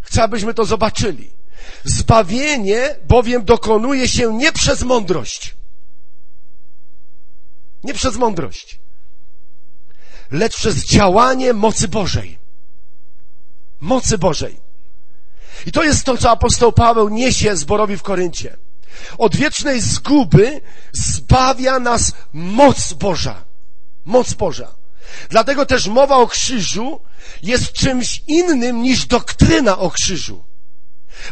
Chcę, 0.00 0.22
abyśmy 0.22 0.54
to 0.54 0.64
zobaczyli. 0.64 1.35
Zbawienie 1.84 2.96
bowiem 3.08 3.44
dokonuje 3.44 4.08
się 4.08 4.34
nie 4.34 4.52
przez 4.52 4.82
mądrość. 4.82 5.56
Nie 7.84 7.94
przez 7.94 8.16
mądrość, 8.16 8.80
lecz 10.30 10.56
przez 10.56 10.84
działanie 10.84 11.52
mocy 11.52 11.88
Bożej. 11.88 12.38
Mocy 13.80 14.18
Bożej. 14.18 14.60
I 15.66 15.72
to 15.72 15.84
jest 15.84 16.04
to, 16.04 16.16
co 16.16 16.30
apostoł 16.30 16.72
Paweł 16.72 17.08
niesie 17.08 17.56
zborowi 17.56 17.96
w 17.96 18.02
Koryncie. 18.02 18.56
Od 19.18 19.36
wiecznej 19.36 19.80
zguby 19.80 20.60
zbawia 20.92 21.78
nas 21.78 22.12
moc 22.32 22.92
Boża. 22.92 23.44
Moc 24.04 24.32
Boża. 24.32 24.74
Dlatego 25.30 25.66
też 25.66 25.86
mowa 25.86 26.16
o 26.16 26.26
krzyżu 26.26 27.00
jest 27.42 27.72
czymś 27.72 28.22
innym 28.26 28.82
niż 28.82 29.06
doktryna 29.06 29.78
o 29.78 29.90
krzyżu. 29.90 30.44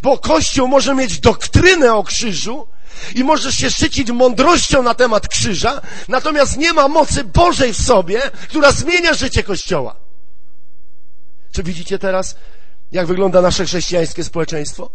Bo 0.03 0.19
Kościół 0.19 0.69
może 0.69 0.95
mieć 0.95 1.21
doktrynę 1.21 1.95
o 1.95 2.05
krzyżu, 2.05 2.67
i 3.15 3.25
możesz 3.25 3.57
się 3.57 3.71
szczycić 3.71 4.11
mądrością 4.11 4.83
na 4.83 4.95
temat 4.95 5.29
krzyża, 5.29 5.81
natomiast 6.09 6.57
nie 6.57 6.73
ma 6.73 6.89
mocy 6.89 7.25
Bożej 7.25 7.73
w 7.73 7.83
sobie, 7.83 8.21
która 8.49 8.73
zmienia 8.73 9.15
życie 9.15 9.43
Kościoła. 9.43 9.97
Czy 11.53 11.63
widzicie 11.63 11.99
teraz, 11.99 12.37
jak 12.93 13.07
wygląda 13.07 13.43
nasze 13.43 13.65
chrześcijańskie 13.65 14.25
społeczeństwo? 14.25 14.91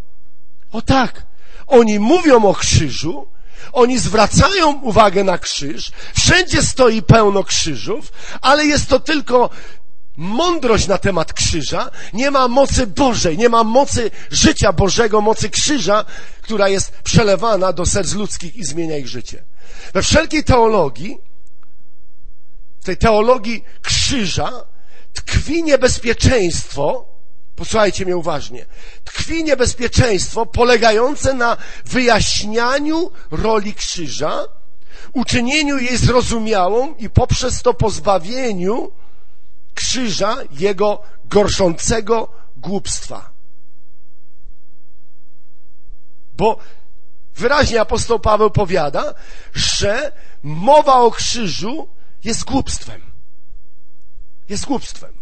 O 0.71 0.81
tak. 0.81 1.25
Oni 1.67 1.99
mówią 1.99 2.45
o 2.45 2.53
krzyżu, 2.53 3.27
oni 3.71 3.99
zwracają 3.99 4.81
uwagę 4.81 5.23
na 5.23 5.37
krzyż, 5.37 5.91
wszędzie 6.15 6.63
stoi 6.63 7.01
pełno 7.01 7.43
krzyżów, 7.43 8.11
ale 8.41 8.65
jest 8.65 8.89
to 8.89 8.99
tylko 8.99 9.49
mądrość 10.19 10.87
na 10.87 10.97
temat 10.97 11.33
krzyża, 11.33 11.91
nie 12.13 12.31
ma 12.31 12.47
mocy 12.47 12.87
Bożej, 12.87 13.37
nie 13.37 13.49
ma 13.49 13.63
mocy 13.63 14.11
życia 14.31 14.73
Bożego, 14.73 15.21
mocy 15.21 15.49
krzyża, 15.49 16.05
która 16.41 16.69
jest 16.69 16.91
przelewana 16.91 17.73
do 17.73 17.85
serc 17.85 18.13
ludzkich 18.13 18.55
i 18.55 18.65
zmienia 18.65 18.97
ich 18.97 19.07
życie. 19.07 19.43
We 19.93 20.01
wszelkiej 20.01 20.43
teologii, 20.43 21.17
w 22.81 22.85
tej 22.85 22.97
teologii 22.97 23.63
krzyża, 23.81 24.51
tkwi 25.13 25.63
niebezpieczeństwo, 25.63 27.05
posłuchajcie 27.55 28.05
mnie 28.05 28.17
uważnie, 28.17 28.65
tkwi 29.03 29.43
niebezpieczeństwo 29.43 30.45
polegające 30.45 31.33
na 31.33 31.57
wyjaśnianiu 31.85 33.11
roli 33.31 33.73
krzyża, 33.73 34.45
uczynieniu 35.13 35.77
jej 35.77 35.97
zrozumiałą 35.97 36.95
i 36.95 37.09
poprzez 37.09 37.61
to 37.61 37.73
pozbawieniu 37.73 38.91
krzyża 39.79 40.37
jego 40.51 41.01
gorszącego 41.25 42.31
głupstwa. 42.57 43.31
Bo 46.33 46.57
wyraźnie 47.35 47.81
apostoł 47.81 48.19
Paweł 48.19 48.51
powiada, 48.51 49.13
że 49.53 50.11
mowa 50.43 50.93
o 50.93 51.11
krzyżu 51.11 51.87
jest 52.23 52.43
głupstwem. 52.43 53.01
Jest 54.49 54.65
głupstwem. 54.65 55.13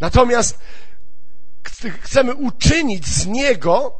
Natomiast 0.00 0.58
chcemy 2.00 2.34
uczynić 2.34 3.06
z 3.06 3.26
niego 3.26 3.98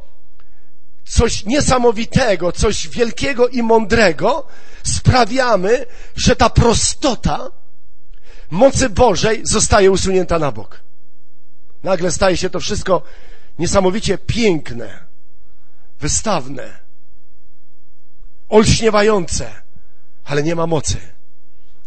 coś 1.05 1.45
niesamowitego, 1.45 2.51
coś 2.51 2.87
wielkiego 2.87 3.47
i 3.47 3.63
mądrego, 3.63 4.47
sprawiamy, 4.83 5.85
że 6.15 6.35
ta 6.35 6.49
prostota 6.49 7.60
mocy 8.51 8.89
Bożej 8.89 9.41
zostaje 9.43 9.91
usunięta 9.91 10.39
na 10.39 10.51
bok. 10.51 10.83
Nagle 11.83 12.11
staje 12.11 12.37
się 12.37 12.49
to 12.49 12.59
wszystko 12.59 13.01
niesamowicie 13.59 14.17
piękne, 14.17 14.99
wystawne, 15.99 16.79
olśniewające, 18.49 19.51
ale 20.25 20.43
nie 20.43 20.55
ma 20.55 20.67
mocy. 20.67 20.97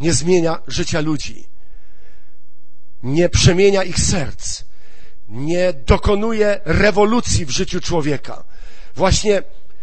Nie 0.01 0.13
zmienia 0.13 0.59
życia 0.67 1.01
ludzi. 1.01 1.47
Nie 3.03 3.29
przemienia 3.29 3.83
ich 3.83 4.01
serc. 4.01 4.65
Nie 5.29 5.73
dokonuje 5.73 6.61
rewolucji 6.65 7.47
w 7.47 7.51
życiu 7.51 7.81
człowieka. 7.81 8.45
Właśnie 8.97 9.43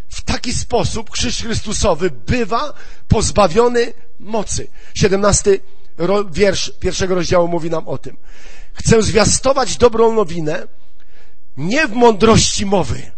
w 0.10 0.22
taki 0.22 0.54
sposób 0.54 1.10
krzyż 1.10 1.44
Chrystusowy 1.44 2.10
bywa 2.10 2.74
pozbawiony 3.08 3.94
mocy. 4.20 4.68
17 4.94 5.60
wiersz 6.32 6.72
pierwszego 6.80 7.16
rozdziału 7.16 7.48
mówi 7.48 7.70
nam 7.70 7.88
o 7.88 7.98
tym. 7.98 8.18
Chcę 8.74 9.04
zwiastować 9.04 9.78
dobrą 9.78 10.14
nowinę 10.14 10.68
nie 11.58 11.88
w 11.88 11.92
mądrości 11.92 12.66
mowy. 12.66 13.12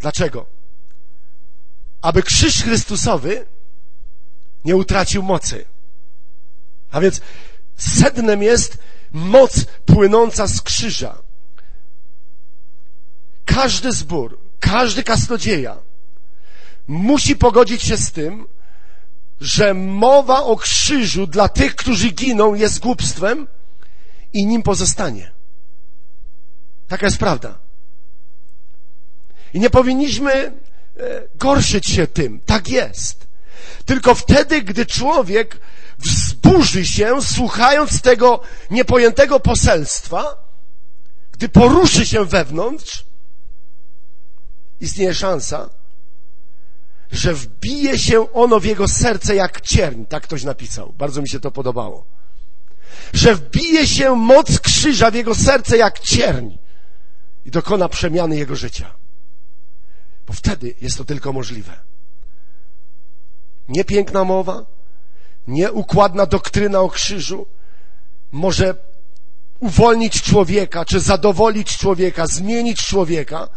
Dlaczego? 0.00 0.46
Aby 2.02 2.22
krzyż 2.22 2.62
Chrystusowy 2.62 3.46
nie 4.64 4.76
utracił 4.76 5.22
mocy. 5.22 5.64
A 6.90 7.00
więc 7.00 7.20
sednem 7.76 8.42
jest 8.42 8.78
moc 9.12 9.64
płynąca 9.64 10.46
z 10.46 10.62
krzyża. 10.62 11.18
Każdy 13.44 13.92
zbór, 13.92 14.38
każdy 14.60 15.02
kaznodzieja 15.02 15.76
musi 16.86 17.36
pogodzić 17.36 17.82
się 17.82 17.96
z 17.96 18.12
tym, 18.12 18.46
że 19.40 19.74
mowa 19.74 20.44
o 20.44 20.56
krzyżu 20.56 21.26
dla 21.26 21.48
tych, 21.48 21.76
którzy 21.76 22.10
giną, 22.10 22.54
jest 22.54 22.78
głupstwem 22.78 23.46
i 24.32 24.46
nim 24.46 24.62
pozostanie. 24.62 25.32
Taka 26.88 27.06
jest 27.06 27.18
prawda. 27.18 27.58
I 29.54 29.60
nie 29.60 29.70
powinniśmy 29.70 30.32
e, 30.32 30.52
gorszyć 31.34 31.86
się 31.86 32.06
tym. 32.06 32.40
Tak 32.40 32.68
jest. 32.68 33.26
Tylko 33.84 34.14
wtedy, 34.14 34.62
gdy 34.62 34.86
człowiek 34.86 35.60
wzburzy 35.98 36.86
się, 36.86 37.22
słuchając 37.22 38.00
tego 38.02 38.40
niepojętego 38.70 39.40
poselstwa, 39.40 40.46
gdy 41.32 41.48
poruszy 41.48 42.06
się 42.06 42.24
wewnątrz, 42.24 43.04
istnieje 44.80 45.14
szansa, 45.14 45.70
że 47.12 47.34
wbije 47.34 47.98
się 47.98 48.32
ono 48.32 48.60
w 48.60 48.64
jego 48.64 48.88
serce 48.88 49.34
jak 49.34 49.60
cierń. 49.60 50.04
Tak 50.04 50.22
ktoś 50.22 50.44
napisał. 50.44 50.92
Bardzo 50.92 51.22
mi 51.22 51.28
się 51.28 51.40
to 51.40 51.50
podobało. 51.50 52.04
Że 53.12 53.34
wbije 53.34 53.86
się 53.86 54.16
moc 54.16 54.60
krzyża 54.60 55.10
w 55.10 55.14
jego 55.14 55.34
serce 55.34 55.76
jak 55.76 56.00
cierń 56.00 56.50
i 57.44 57.50
dokona 57.50 57.88
przemiany 57.88 58.36
jego 58.36 58.56
życia. 58.56 58.90
Bo 60.26 60.32
wtedy 60.32 60.74
jest 60.80 60.98
to 60.98 61.04
tylko 61.04 61.32
możliwe. 61.32 61.80
Nie 63.68 63.84
piękna 63.84 64.24
mowa, 64.24 64.66
nie 65.46 65.72
układna 65.72 66.26
doktryna 66.26 66.80
o 66.80 66.88
krzyżu 66.88 67.46
może 68.32 68.74
uwolnić 69.60 70.22
człowieka, 70.22 70.84
czy 70.84 71.00
zadowolić 71.00 71.76
człowieka, 71.76 72.26
zmienić 72.26 72.86
człowieka, 72.86 73.48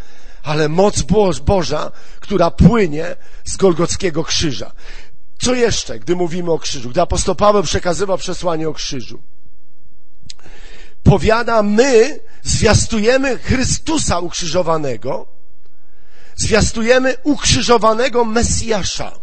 ale 0.44 0.70
moc 0.70 1.02
Boża, 1.46 1.92
która 2.20 2.52
płynie 2.52 3.16
z 3.46 3.58
Golgockiego 3.58 4.24
krzyża. 4.24 4.72
Co 5.42 5.54
jeszcze, 5.54 6.00
gdy 6.00 6.16
mówimy 6.16 6.52
o 6.52 6.60
krzyżu? 6.60 6.90
Gdy 6.90 7.02
apostoł 7.02 7.36
Paweł 7.36 7.64
przekazywał 7.64 8.18
przesłanie 8.18 8.70
o 8.70 8.74
krzyżu. 8.74 9.22
Powiada, 11.04 11.64
my 11.64 12.20
zwiastujemy 12.44 13.38
Chrystusa 13.38 14.20
ukrzyżowanego, 14.20 15.28
zwiastujemy 16.36 17.16
ukrzyżowanego 17.24 18.26
Mesjasza. 18.26 19.20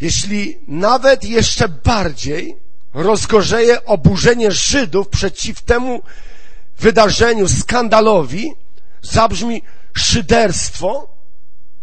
Jeśli 0.00 0.58
nawet 0.68 1.24
jeszcze 1.24 1.68
bardziej 1.68 2.65
rozgorzeje 2.96 3.84
oburzenie 3.84 4.52
Żydów 4.52 5.08
przeciw 5.08 5.62
temu 5.62 6.02
wydarzeniu, 6.78 7.48
skandalowi, 7.48 8.52
zabrzmi 9.02 9.62
szyderstwo, 9.96 11.08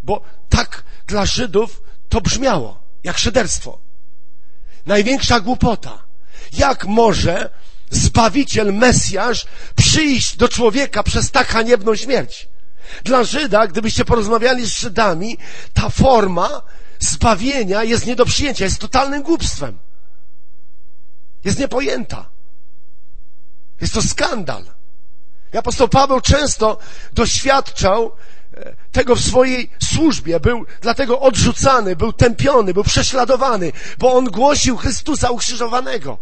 bo 0.04 0.22
tak 0.50 0.84
dla 1.08 1.26
Żydów 1.26 1.84
to 2.10 2.22
brzmiało, 2.22 2.80
jak 3.04 3.18
szyderstwo. 3.18 3.80
Największa 4.86 5.40
głupota. 5.40 6.04
Jak 6.54 6.86
może 6.86 7.50
Zbawiciel, 7.90 8.74
Mesjasz 8.74 9.46
przyjść 9.76 10.38
do 10.38 10.50
człowieka 10.50 11.04
przez 11.04 11.32
tak 11.32 11.48
haniebną 11.48 11.96
śmierć? 11.96 12.48
Dla 13.04 13.24
Żyda, 13.24 13.68
gdybyście 13.68 14.06
porozmawiali 14.06 14.66
z 14.66 14.80
Żydami, 14.80 15.38
ta 15.74 15.90
forma 15.90 16.62
zbawienia 17.00 17.84
jest 17.84 18.06
nie 18.06 18.16
do 18.16 18.26
przyjęcia, 18.26 18.66
jest 18.66 18.80
totalnym 18.80 19.24
głupstwem. 19.24 19.80
Jest 21.44 21.60
niepojęta. 21.60 22.30
Jest 23.82 23.94
to 23.94 24.02
skandal. 24.02 24.64
Apostoł 25.58 25.88
Paweł 25.88 26.22
często 26.22 26.78
doświadczał 27.14 28.12
e, 28.54 28.76
tego 28.92 29.16
w 29.16 29.22
swojej 29.22 29.70
służbie, 29.84 30.40
był 30.40 30.66
dlatego 30.82 31.20
odrzucany, 31.20 31.96
był 31.96 32.14
tępiony, 32.14 32.74
był 32.74 32.84
prześladowany, 32.84 33.72
bo 33.98 34.14
on 34.14 34.26
głosił 34.26 34.78
Chrystusa 34.78 35.30
ukrzyżowanego. 35.30 36.18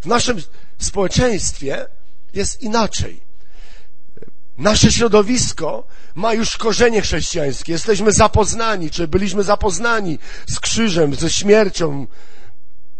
W 0.00 0.06
naszym 0.06 0.42
społeczeństwie 0.78 1.86
jest 2.34 2.62
inaczej. 2.62 3.26
Nasze 4.58 4.92
środowisko 4.92 5.86
ma 6.14 6.34
już 6.34 6.56
korzenie 6.56 7.02
chrześcijańskie. 7.02 7.72
Jesteśmy 7.72 8.12
zapoznani, 8.12 8.90
czy 8.90 9.08
byliśmy 9.08 9.42
zapoznani 9.42 10.18
z 10.46 10.60
krzyżem, 10.60 11.14
ze 11.14 11.30
śmiercią, 11.30 12.06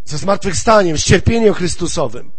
ze 0.07 0.19
zmartwychwstaniem, 0.19 0.99
z 0.99 1.05
cierpieniem 1.05 1.55
Chrystusowym, 1.55 2.31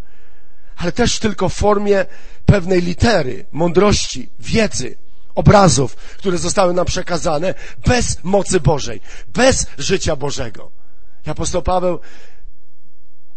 ale 0.77 0.91
też 0.91 1.19
tylko 1.19 1.49
w 1.49 1.53
formie 1.53 2.05
pewnej 2.45 2.81
litery, 2.81 3.45
mądrości, 3.51 4.29
wiedzy, 4.39 4.97
obrazów, 5.35 5.95
które 5.95 6.37
zostały 6.37 6.73
nam 6.73 6.85
przekazane 6.85 7.53
bez 7.85 8.23
mocy 8.23 8.59
Bożej, 8.59 9.01
bez 9.27 9.65
życia 9.77 10.15
Bożego. 10.15 10.71
I 11.27 11.29
apostoł 11.29 11.61
Paweł 11.61 11.99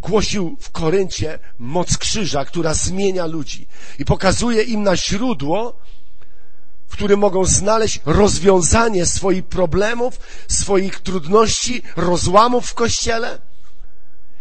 głosił 0.00 0.56
w 0.60 0.70
Koryncie 0.70 1.38
moc 1.58 1.98
krzyża, 1.98 2.44
która 2.44 2.74
zmienia 2.74 3.26
ludzi 3.26 3.66
i 3.98 4.04
pokazuje 4.04 4.62
im 4.62 4.82
na 4.82 4.96
źródło, 4.96 5.76
w 6.88 6.92
którym 6.92 7.20
mogą 7.20 7.44
znaleźć 7.44 8.00
rozwiązanie 8.04 9.06
swoich 9.06 9.44
problemów, 9.44 10.20
swoich 10.48 11.00
trudności, 11.00 11.82
rozłamów 11.96 12.66
w 12.66 12.74
Kościele. 12.74 13.38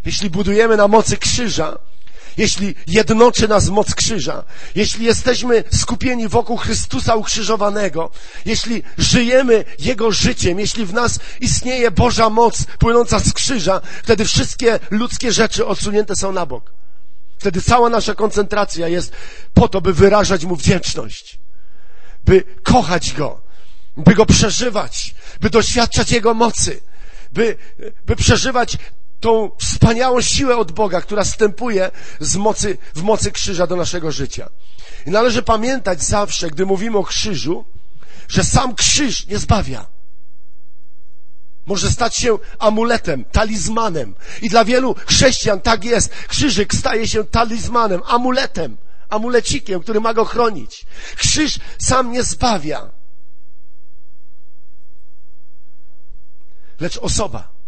Jeśli 0.06 0.30
budujemy 0.30 0.78
na 0.78 0.88
mocy 0.88 1.18
krzyża, 1.18 1.78
jeśli 2.38 2.76
jednoczy 2.88 3.48
nas 3.48 3.70
moc 3.70 3.96
krzyża, 3.96 4.44
jeśli 4.76 5.06
jesteśmy 5.06 5.64
skupieni 5.72 6.28
wokół 6.28 6.58
Chrystusa 6.58 7.16
ukrzyżowanego, 7.16 8.12
jeśli 8.46 8.84
żyjemy 8.98 9.66
Jego 9.80 10.12
życiem, 10.12 10.60
jeśli 10.60 10.86
w 10.86 10.94
nas 10.94 11.20
istnieje 11.42 11.92
Boża 11.92 12.30
moc 12.30 12.64
płynąca 12.64 13.20
z 13.20 13.34
krzyża, 13.34 13.82
wtedy 14.04 14.26
wszystkie 14.26 14.80
ludzkie 14.92 15.32
rzeczy 15.32 15.66
odsunięte 15.66 16.16
są 16.16 16.32
na 16.32 16.46
bok. 16.46 16.72
Wtedy 17.40 17.62
cała 17.62 17.90
nasza 17.90 18.16
koncentracja 18.16 18.88
jest 18.88 19.14
po 19.54 19.68
to, 19.68 19.82
by 19.82 19.94
wyrażać 19.94 20.46
Mu 20.46 20.56
wdzięczność, 20.56 21.40
by 22.26 22.44
kochać 22.64 23.14
Go, 23.14 23.42
by 23.98 24.16
Go 24.16 24.26
przeżywać, 24.26 25.16
by 25.42 25.50
doświadczać 25.50 26.12
Jego 26.12 26.34
mocy, 26.34 26.82
by, 27.34 27.58
by 28.06 28.16
przeżywać 28.16 28.78
tą 29.20 29.52
wspaniałą 29.60 30.22
siłę 30.22 30.58
od 30.58 30.72
Boga, 30.72 31.02
która 31.02 31.24
wstępuje 31.24 31.92
z 32.20 32.36
mocy, 32.36 32.78
w 32.96 33.02
mocy 33.02 33.32
krzyża 33.32 33.68
do 33.68 33.76
naszego 33.76 34.12
życia. 34.12 34.50
I 35.06 35.10
należy 35.10 35.44
pamiętać 35.44 36.04
zawsze, 36.04 36.50
gdy 36.50 36.66
mówimy 36.66 36.98
o 36.98 37.04
krzyżu, 37.04 37.66
że 38.28 38.44
sam 38.44 38.76
krzyż 38.76 39.28
nie 39.28 39.38
zbawia. 39.38 39.86
Może 41.66 41.92
stać 41.92 42.16
się 42.16 42.38
amuletem, 42.60 43.26
talizmanem. 43.26 44.16
I 44.42 44.50
dla 44.50 44.66
wielu 44.66 44.96
chrześcijan 45.06 45.62
tak 45.62 45.86
jest. 45.86 46.10
Krzyżyk 46.28 46.74
staje 46.74 47.08
się 47.08 47.24
talizmanem, 47.24 48.02
amuletem, 48.06 48.78
amulecikiem, 49.10 49.82
który 49.82 50.00
ma 50.00 50.14
go 50.14 50.26
chronić. 50.26 50.86
Krzyż 51.16 51.60
sam 51.80 52.12
nie 52.12 52.24
zbawia. 52.24 52.90
Lecz 56.80 56.98
osoba, 56.98 57.59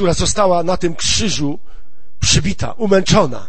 która 0.00 0.14
została 0.14 0.62
na 0.62 0.76
tym 0.76 0.94
krzyżu 0.94 1.58
przybita, 2.20 2.72
umęczona, 2.72 3.46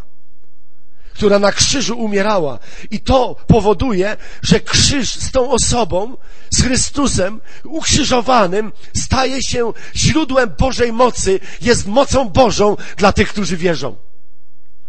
która 1.13 1.39
na 1.39 1.51
krzyżu 1.51 1.99
umierała. 1.99 2.59
I 2.91 2.99
to 2.99 3.35
powoduje, 3.47 4.17
że 4.41 4.59
krzyż 4.59 5.13
z 5.13 5.31
tą 5.31 5.51
osobą, 5.51 6.17
z 6.51 6.63
Chrystusem 6.63 7.41
ukrzyżowanym, 7.63 8.71
staje 8.97 9.43
się 9.43 9.73
źródłem 9.95 10.51
Bożej 10.59 10.93
mocy, 10.93 11.39
jest 11.61 11.87
mocą 11.87 12.29
Bożą 12.29 12.77
dla 12.97 13.11
tych, 13.13 13.29
którzy 13.29 13.57
wierzą. 13.57 13.95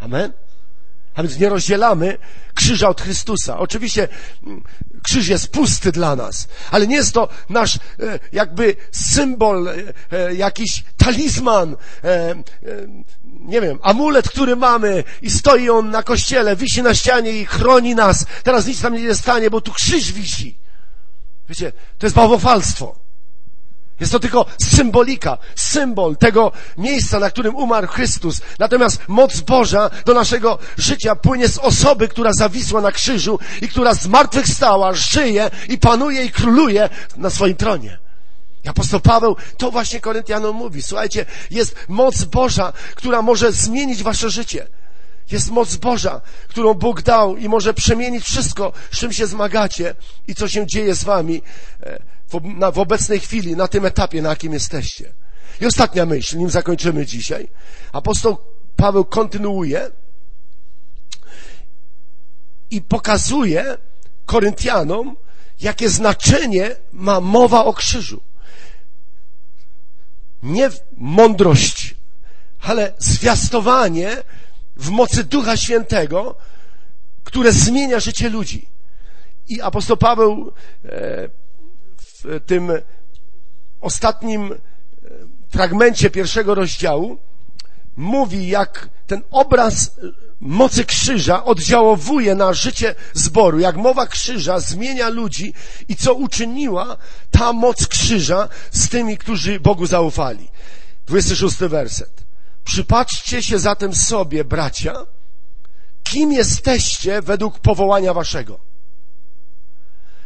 Amen? 0.01 0.33
A 1.15 1.23
więc 1.23 1.39
nie 1.39 1.49
rozdzielamy 1.49 2.19
krzyża 2.55 2.89
od 2.89 3.01
Chrystusa. 3.01 3.59
Oczywiście 3.59 4.09
mm, 4.47 4.63
krzyż 5.03 5.29
jest 5.29 5.49
pusty 5.49 5.93
dla 5.93 6.17
nas, 6.17 6.49
ale 6.71 6.87
nie 6.87 6.97
jest 6.97 7.15
to 7.15 7.29
nasz 7.49 7.77
e, 7.77 7.81
jakby 8.33 8.77
symbol, 8.93 9.69
e, 9.69 9.75
e, 10.13 10.35
jakiś 10.35 10.85
talizman, 10.97 11.77
nie 13.25 13.61
wiem, 13.61 13.79
amulet, 13.83 14.29
który 14.29 14.57
mamy 14.57 15.05
i 15.23 15.31
stoi 15.31 15.71
on 15.71 15.91
na 15.91 16.03
kościele, 16.03 16.57
wisi 16.57 16.83
na 16.83 16.95
ścianie 16.95 17.33
i 17.33 17.47
chroni 17.47 17.95
nas. 17.95 18.27
Teraz 18.43 18.67
nic 18.67 18.81
tam 18.81 18.95
nie 18.95 19.15
stanie, 19.15 19.51
bo 19.51 19.61
tu 19.61 19.73
krzyż 19.73 20.13
wisi. 20.13 20.59
Wiecie, 21.49 21.73
to 21.99 22.07
jest 22.07 22.17
bałwochwalstwo. 22.17 23.03
Jest 24.01 24.13
to 24.13 24.21
tylko 24.21 24.47
symbolika, 24.63 25.39
symbol 25.57 26.17
tego 26.17 26.53
miejsca, 26.79 27.19
na 27.19 27.31
którym 27.31 27.57
umarł 27.57 27.87
Chrystus. 27.87 28.41
Natomiast 28.59 29.03
moc 29.09 29.41
Boża 29.41 29.91
do 30.05 30.15
naszego 30.15 30.59
życia 30.79 31.17
płynie 31.17 31.49
z 31.49 31.59
osoby, 31.59 32.09
która 32.09 32.33
zawisła 32.33 32.81
na 32.81 32.93
krzyżu 32.93 33.39
i 33.61 33.69
która 33.69 33.95
zmartwychwstała, 33.95 34.93
żyje 34.93 35.51
i 35.69 35.79
panuje 35.79 36.25
i 36.25 36.31
króluje 36.31 36.89
na 37.17 37.31
swoim 37.31 37.57
tronie. 37.57 37.99
Apostoł 38.67 39.01
Paweł 39.01 39.37
to 39.57 39.71
właśnie 39.71 40.01
Koryntianom 40.01 40.57
mówi. 40.57 40.83
Słuchajcie, 40.83 41.27
jest 41.51 41.77
moc 41.89 42.25
Boża, 42.25 42.73
która 42.95 43.23
może 43.23 43.53
zmienić 43.53 44.03
wasze 44.03 44.31
życie. 44.31 44.67
Jest 45.31 45.51
moc 45.51 45.77
Boża, 45.77 46.21
którą 46.49 46.75
Bóg 46.75 47.03
dał 47.03 47.37
i 47.37 47.49
może 47.49 47.75
przemienić 47.75 48.25
wszystko, 48.25 48.73
z 48.91 48.99
czym 48.99 49.13
się 49.13 49.27
zmagacie 49.27 49.95
i 50.29 50.35
co 50.35 50.49
się 50.49 50.67
dzieje 50.67 50.95
z 50.95 51.05
wami 51.05 51.43
e, 51.83 52.03
w, 52.73 52.79
obecnej 52.79 53.21
chwili, 53.21 53.57
na 53.57 53.69
tym 53.69 53.87
etapie, 53.87 54.23
na 54.23 54.29
jakim 54.29 54.53
jesteście. 54.53 55.13
I 55.61 55.67
ostatnia 55.67 56.07
myśl, 56.07 56.39
nim 56.39 56.51
zakończymy 56.51 57.07
dzisiaj. 57.07 57.49
Apostoł 57.93 58.39
Paweł 58.77 59.05
kontynuuje 59.05 59.91
i 62.71 62.83
pokazuje 62.83 63.79
Koryntianom, 64.27 65.17
jakie 65.61 65.89
znaczenie 65.89 66.77
ma 66.93 67.21
mowa 67.21 67.65
o 67.65 67.73
krzyżu. 67.73 68.21
Nie 70.43 70.71
mądrość, 70.97 71.95
ale 72.61 72.93
zwiastowanie 72.99 74.17
w 74.77 74.91
mocy 74.91 75.25
Ducha 75.25 75.57
Świętego, 75.57 76.37
które 77.25 77.53
zmienia 77.53 78.01
życie 78.01 78.29
ludzi. 78.29 78.69
I 79.49 79.61
apostoł 79.61 79.97
Paweł 79.97 80.53
e, 80.85 81.29
w 82.25 82.41
tym 82.47 82.73
ostatnim 83.81 84.53
e, 84.53 84.57
fragmencie 85.51 86.11
pierwszego 86.11 86.55
rozdziału 86.55 87.19
mówi, 87.97 88.49
jak 88.49 88.89
ten 89.07 89.23
obraz 89.31 89.97
mocy 90.41 90.85
krzyża 90.85 91.45
oddziałowuje 91.45 92.35
na 92.35 92.53
życie 92.53 92.95
zboru, 93.15 93.59
jak 93.59 93.77
mowa 93.77 94.07
krzyża 94.07 94.61
zmienia 94.61 95.09
ludzi 95.09 95.55
i 95.89 95.97
co 95.97 96.15
uczyniła 96.15 96.97
ta 97.31 97.53
moc 97.53 97.87
krzyża 97.87 98.49
z 98.71 98.89
tymi, 98.89 99.19
którzy 99.19 99.61
Bogu 99.61 99.87
zaufali. 99.87 100.49
26 101.07 101.57
werset. 101.57 102.25
Przypatrzcie 102.65 103.43
się 103.43 103.59
zatem 103.59 103.95
sobie, 103.95 104.45
bracia, 104.45 104.95
kim 106.03 106.33
jesteście 106.33 107.23
według 107.23 107.59
powołania 107.59 108.15
waszego. 108.15 108.72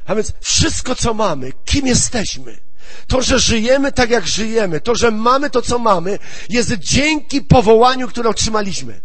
A 0.07 0.15
więc 0.15 0.33
wszystko, 0.41 0.95
co 0.95 1.15
mamy, 1.15 1.53
kim 1.65 1.87
jesteśmy, 1.87 2.59
to, 3.07 3.23
że 3.23 3.39
żyjemy 3.39 3.93
tak, 3.93 4.11
jak 4.11 4.27
żyjemy, 4.27 4.81
to, 4.81 4.95
że 4.95 5.11
mamy 5.11 5.51
to, 5.51 5.63
co 5.63 5.79
mamy, 5.79 6.19
jest 6.49 6.73
dzięki 6.73 7.43
powołaniu, 7.43 8.09
które 8.09 8.31
otrzymaliśmy. 8.31 9.01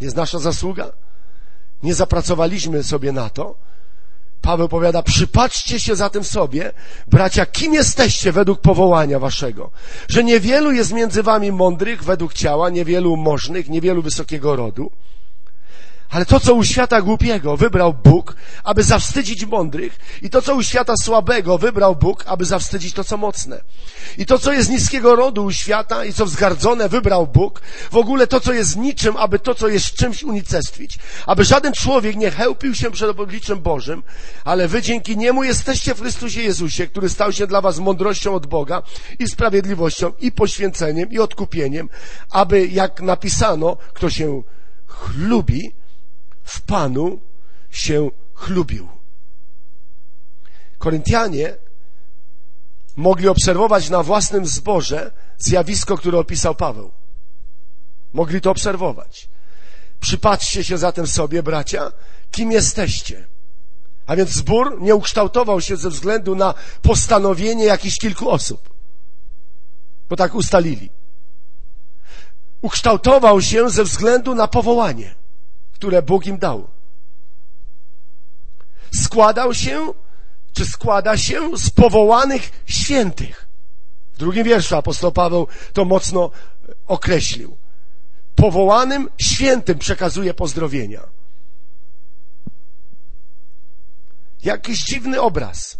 Jest 0.00 0.16
nasza 0.16 0.38
zasługa. 0.38 0.92
Nie 1.82 1.94
zapracowaliśmy 1.94 2.82
sobie 2.82 3.12
na 3.12 3.30
to. 3.30 3.56
Paweł 4.40 4.68
powiada, 4.68 5.02
przypatrzcie 5.02 5.80
się 5.80 5.96
zatem 5.96 6.24
sobie, 6.24 6.72
bracia, 7.06 7.46
kim 7.46 7.74
jesteście 7.74 8.32
według 8.32 8.60
powołania 8.60 9.18
waszego. 9.18 9.70
Że 10.08 10.24
niewielu 10.24 10.72
jest 10.72 10.92
między 10.92 11.22
wami 11.22 11.52
mądrych 11.52 12.04
według 12.04 12.34
ciała, 12.34 12.70
niewielu 12.70 13.16
możnych, 13.16 13.68
niewielu 13.68 14.02
wysokiego 14.02 14.56
rodu. 14.56 14.90
Ale 16.10 16.26
to, 16.26 16.40
co 16.40 16.54
u 16.54 16.64
świata 16.64 17.02
głupiego 17.02 17.56
wybrał 17.56 17.94
Bóg, 17.94 18.36
aby 18.64 18.82
zawstydzić 18.82 19.44
mądrych, 19.44 19.98
i 20.22 20.30
to, 20.30 20.42
co 20.42 20.54
u 20.54 20.62
świata 20.62 20.94
słabego 21.02 21.58
wybrał 21.58 21.96
Bóg, 21.96 22.24
aby 22.26 22.44
zawstydzić 22.44 22.94
to, 22.94 23.04
co 23.04 23.16
mocne. 23.16 23.60
I 24.18 24.26
to, 24.26 24.38
co 24.38 24.52
jest 24.52 24.70
niskiego 24.70 25.16
rodu 25.16 25.44
u 25.44 25.52
świata 25.52 26.04
i 26.04 26.12
co 26.12 26.26
wzgardzone 26.26 26.88
wybrał 26.88 27.26
Bóg, 27.26 27.60
w 27.90 27.96
ogóle 27.96 28.26
to, 28.26 28.40
co 28.40 28.52
jest 28.52 28.76
niczym, 28.76 29.16
aby 29.16 29.38
to, 29.38 29.54
co 29.54 29.68
jest 29.68 29.94
czymś 29.94 30.22
unicestwić. 30.22 30.98
Aby 31.26 31.44
żaden 31.44 31.72
człowiek 31.72 32.16
nie 32.16 32.30
chełpił 32.30 32.74
się 32.74 32.90
przed 32.90 33.20
obliczem 33.20 33.60
Bożym, 33.60 34.02
ale 34.44 34.68
wy 34.68 34.82
dzięki 34.82 35.16
niemu 35.16 35.44
jesteście 35.44 35.94
w 35.94 36.00
Chrystusie 36.00 36.42
Jezusie, 36.42 36.86
który 36.86 37.08
stał 37.08 37.32
się 37.32 37.46
dla 37.46 37.60
was 37.60 37.78
mądrością 37.78 38.34
od 38.34 38.46
Boga 38.46 38.82
i 39.18 39.28
sprawiedliwością 39.28 40.12
i 40.20 40.32
poświęceniem 40.32 41.10
i 41.10 41.18
odkupieniem, 41.18 41.88
aby, 42.30 42.66
jak 42.66 43.00
napisano, 43.00 43.76
kto 43.94 44.10
się 44.10 44.42
chlubi, 44.86 45.79
w 46.50 46.60
Panu 46.60 47.20
się 47.70 48.10
chlubił. 48.34 48.88
Koryntianie 50.78 51.56
mogli 52.96 53.28
obserwować 53.28 53.90
na 53.90 54.02
własnym 54.02 54.46
zborze 54.46 55.10
zjawisko, 55.38 55.96
które 55.98 56.18
opisał 56.18 56.54
Paweł. 56.54 56.90
Mogli 58.12 58.40
to 58.40 58.50
obserwować. 58.50 59.28
Przypatrzcie 60.00 60.64
się 60.64 60.78
zatem 60.78 61.06
sobie, 61.06 61.42
bracia, 61.42 61.92
kim 62.30 62.52
jesteście. 62.52 63.26
A 64.06 64.16
więc 64.16 64.30
zbór 64.30 64.80
nie 64.80 64.94
ukształtował 64.94 65.60
się 65.60 65.76
ze 65.76 65.90
względu 65.90 66.34
na 66.34 66.54
postanowienie 66.82 67.64
jakichś 67.64 67.98
kilku 67.98 68.30
osób, 68.30 68.70
bo 70.08 70.16
tak 70.16 70.34
ustalili. 70.34 70.90
Ukształtował 72.62 73.42
się 73.42 73.70
ze 73.70 73.84
względu 73.84 74.34
na 74.34 74.48
powołanie 74.48 75.19
które 75.80 76.02
Bóg 76.02 76.26
im 76.26 76.38
dał. 76.38 76.68
Składał 78.94 79.54
się, 79.54 79.92
czy 80.52 80.66
składa 80.66 81.16
się 81.16 81.58
z 81.58 81.70
powołanych 81.70 82.50
świętych. 82.66 83.46
W 84.14 84.18
drugim 84.18 84.44
wierszu 84.44 84.76
apostoł 84.76 85.12
Paweł 85.12 85.46
to 85.72 85.84
mocno 85.84 86.30
określił. 86.86 87.56
Powołanym 88.34 89.08
świętym 89.18 89.78
przekazuje 89.78 90.34
pozdrowienia. 90.34 91.02
Jakiś 94.42 94.84
dziwny 94.84 95.20
obraz. 95.20 95.78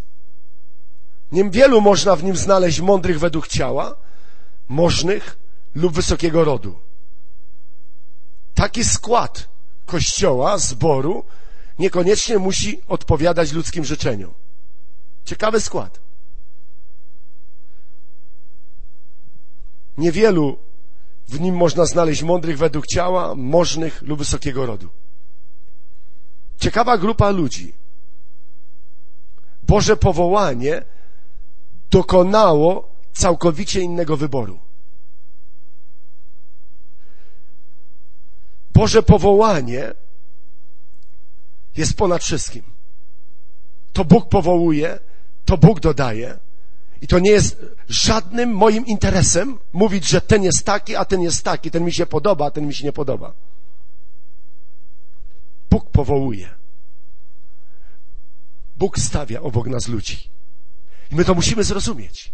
Niewielu 1.32 1.80
można 1.80 2.16
w 2.16 2.24
nim 2.24 2.36
znaleźć 2.36 2.80
mądrych 2.80 3.18
według 3.18 3.48
ciała, 3.48 3.96
możnych 4.68 5.38
lub 5.74 5.92
wysokiego 5.92 6.44
rodu. 6.44 6.78
taki 8.54 8.84
skład 8.84 9.49
kościoła, 9.90 10.58
zboru, 10.58 11.24
niekoniecznie 11.78 12.38
musi 12.38 12.80
odpowiadać 12.88 13.52
ludzkim 13.52 13.84
życzeniom. 13.84 14.34
Ciekawy 15.24 15.60
skład. 15.60 16.00
Niewielu 19.98 20.58
w 21.28 21.40
nim 21.40 21.56
można 21.56 21.86
znaleźć 21.86 22.22
mądrych 22.22 22.58
według 22.58 22.86
ciała, 22.86 23.34
możnych 23.34 24.02
lub 24.02 24.18
wysokiego 24.18 24.66
rodu. 24.66 24.88
Ciekawa 26.56 26.98
grupa 26.98 27.30
ludzi. 27.30 27.72
Boże 29.62 29.96
powołanie 29.96 30.82
dokonało 31.90 32.88
całkowicie 33.12 33.80
innego 33.80 34.16
wyboru. 34.16 34.58
Boże 38.80 39.02
powołanie 39.02 39.92
jest 41.76 41.96
ponad 41.96 42.22
wszystkim. 42.22 42.62
To 43.92 44.04
Bóg 44.04 44.28
powołuje, 44.28 44.98
to 45.44 45.58
Bóg 45.58 45.80
dodaje. 45.80 46.38
I 47.02 47.06
to 47.06 47.18
nie 47.18 47.30
jest 47.30 47.64
żadnym 47.88 48.50
moim 48.50 48.86
interesem 48.86 49.58
mówić, 49.72 50.08
że 50.08 50.20
ten 50.20 50.42
jest 50.42 50.64
taki, 50.64 50.96
a 50.96 51.04
ten 51.04 51.20
jest 51.20 51.42
taki, 51.42 51.70
ten 51.70 51.84
mi 51.84 51.92
się 51.92 52.06
podoba, 52.06 52.46
a 52.46 52.50
ten 52.50 52.66
mi 52.66 52.74
się 52.74 52.84
nie 52.84 52.92
podoba. 52.92 53.32
Bóg 55.70 55.90
powołuje. 55.90 56.48
Bóg 58.76 58.98
stawia 58.98 59.40
obok 59.40 59.66
nas 59.66 59.88
ludzi. 59.88 60.30
I 61.12 61.14
my 61.14 61.24
to 61.24 61.34
musimy 61.34 61.64
zrozumieć. 61.64 62.32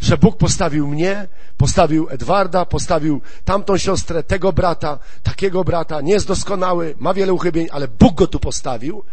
Że 0.00 0.18
Bóg 0.18 0.36
postawił 0.36 0.86
mnie, 0.86 1.28
postawił 1.56 2.08
Edwarda, 2.10 2.64
postawił 2.64 3.20
tamtą 3.44 3.78
siostrę, 3.78 4.22
tego 4.22 4.52
brata, 4.52 4.98
takiego 5.22 5.64
brata, 5.64 6.00
nie 6.00 6.12
jest 6.12 6.26
doskonały, 6.26 6.94
ma 6.98 7.14
wiele 7.14 7.32
uchybień, 7.32 7.68
ale 7.72 7.88
Bóg 7.88 8.14
go 8.14 8.26
tu 8.26 8.40
postawił, 8.40 9.04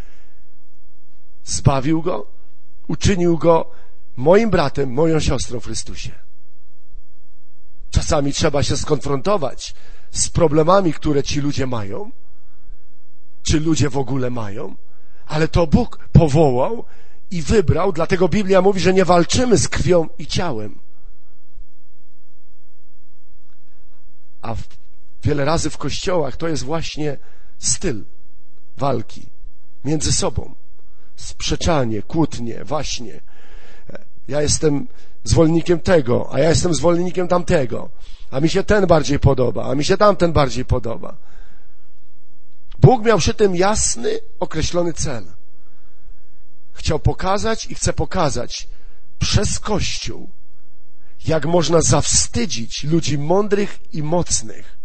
zbawił 1.44 2.02
go, 2.02 2.26
uczynił 2.88 3.38
go 3.38 3.70
moim 4.16 4.50
bratem, 4.50 4.92
moją 4.92 5.20
siostrą 5.20 5.60
w 5.60 5.64
Chrystusie. 5.64 6.10
Czasami 7.90 8.32
trzeba 8.32 8.62
się 8.62 8.76
skonfrontować 8.76 9.74
z 10.10 10.28
problemami, 10.30 10.92
które 10.92 11.22
ci 11.22 11.40
ludzie 11.40 11.66
mają, 11.66 12.10
czy 13.42 13.60
ludzie 13.60 13.90
w 13.90 13.98
ogóle 13.98 14.30
mają, 14.30 14.74
ale 15.26 15.48
to 15.48 15.66
Bóg 15.66 15.98
powołał 16.12 16.84
i 17.32 17.42
wybrał, 17.42 17.92
dlatego 17.92 18.28
Biblia 18.28 18.62
mówi, 18.62 18.80
że 18.80 18.94
nie 18.94 19.04
walczymy 19.04 19.58
z 19.58 19.68
krwią 19.68 20.08
i 20.18 20.26
ciałem. 20.26 20.78
A 24.42 24.54
wiele 25.24 25.44
razy 25.44 25.70
w 25.70 25.78
kościołach 25.78 26.36
to 26.36 26.48
jest 26.48 26.62
właśnie 26.62 27.18
styl 27.58 28.04
walki 28.76 29.26
między 29.84 30.12
sobą. 30.12 30.54
Sprzeczanie, 31.16 32.02
kłótnie, 32.02 32.64
właśnie. 32.64 33.20
Ja 34.28 34.42
jestem 34.42 34.86
zwolennikiem 35.24 35.80
tego, 35.80 36.34
a 36.34 36.38
ja 36.38 36.48
jestem 36.48 36.74
zwolennikiem 36.74 37.28
tamtego. 37.28 37.90
A 38.30 38.40
mi 38.40 38.48
się 38.48 38.62
ten 38.62 38.86
bardziej 38.86 39.18
podoba, 39.18 39.70
a 39.70 39.74
mi 39.74 39.84
się 39.84 39.96
tamten 39.96 40.32
bardziej 40.32 40.64
podoba. 40.64 41.16
Bóg 42.78 43.04
miał 43.04 43.18
przy 43.18 43.34
tym 43.34 43.56
jasny, 43.56 44.18
określony 44.40 44.92
cel– 44.92 45.24
chciał 46.72 46.98
pokazać 46.98 47.66
i 47.66 47.74
chce 47.74 47.92
pokazać 47.92 48.68
przez 49.18 49.60
Kościół, 49.60 50.30
jak 51.26 51.46
można 51.46 51.80
zawstydzić 51.80 52.84
ludzi 52.84 53.18
mądrych 53.18 53.78
i 53.92 54.02
mocnych, 54.02 54.78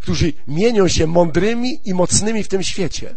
którzy 0.00 0.32
mienią 0.48 0.88
się 0.88 1.06
mądrymi 1.06 1.80
i 1.84 1.94
mocnymi 1.94 2.44
w 2.44 2.48
tym 2.48 2.62
świecie, 2.62 3.16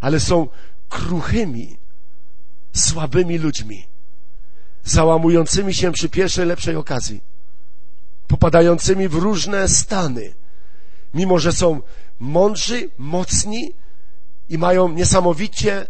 ale 0.00 0.20
są 0.20 0.48
kruchymi, 0.88 1.76
słabymi 2.72 3.38
ludźmi, 3.38 3.86
załamującymi 4.84 5.74
się 5.74 5.92
przy 5.92 6.08
pierwszej 6.08 6.46
lepszej 6.46 6.76
okazji, 6.76 7.20
popadającymi 8.26 9.08
w 9.08 9.14
różne 9.14 9.68
stany, 9.68 10.34
mimo 11.14 11.38
że 11.38 11.52
są 11.52 11.80
mądrzy, 12.18 12.90
mocni 12.98 13.72
i 14.48 14.58
mają 14.58 14.88
niesamowicie 14.88 15.86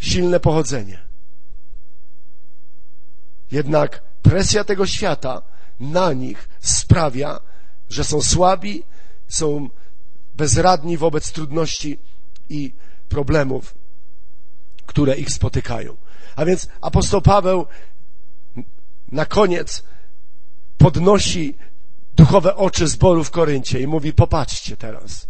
silne 0.00 0.40
pochodzenie. 0.40 0.98
Jednak 3.52 4.02
presja 4.22 4.64
tego 4.64 4.86
świata 4.86 5.42
na 5.80 6.12
nich 6.12 6.48
sprawia, 6.60 7.40
że 7.88 8.04
są 8.04 8.22
słabi, 8.22 8.82
są 9.28 9.68
bezradni 10.34 10.96
wobec 10.96 11.32
trudności 11.32 11.98
i 12.48 12.74
problemów, 13.08 13.74
które 14.86 15.16
ich 15.16 15.30
spotykają. 15.30 15.96
A 16.36 16.44
więc 16.44 16.68
apostoł 16.80 17.22
Paweł 17.22 17.66
na 19.12 19.26
koniec 19.26 19.84
podnosi 20.78 21.54
duchowe 22.16 22.56
oczy 22.56 22.88
zboru 22.88 23.24
w 23.24 23.30
Koryncie 23.30 23.80
i 23.80 23.86
mówi: 23.86 24.12
Popatrzcie 24.12 24.76
teraz. 24.76 25.28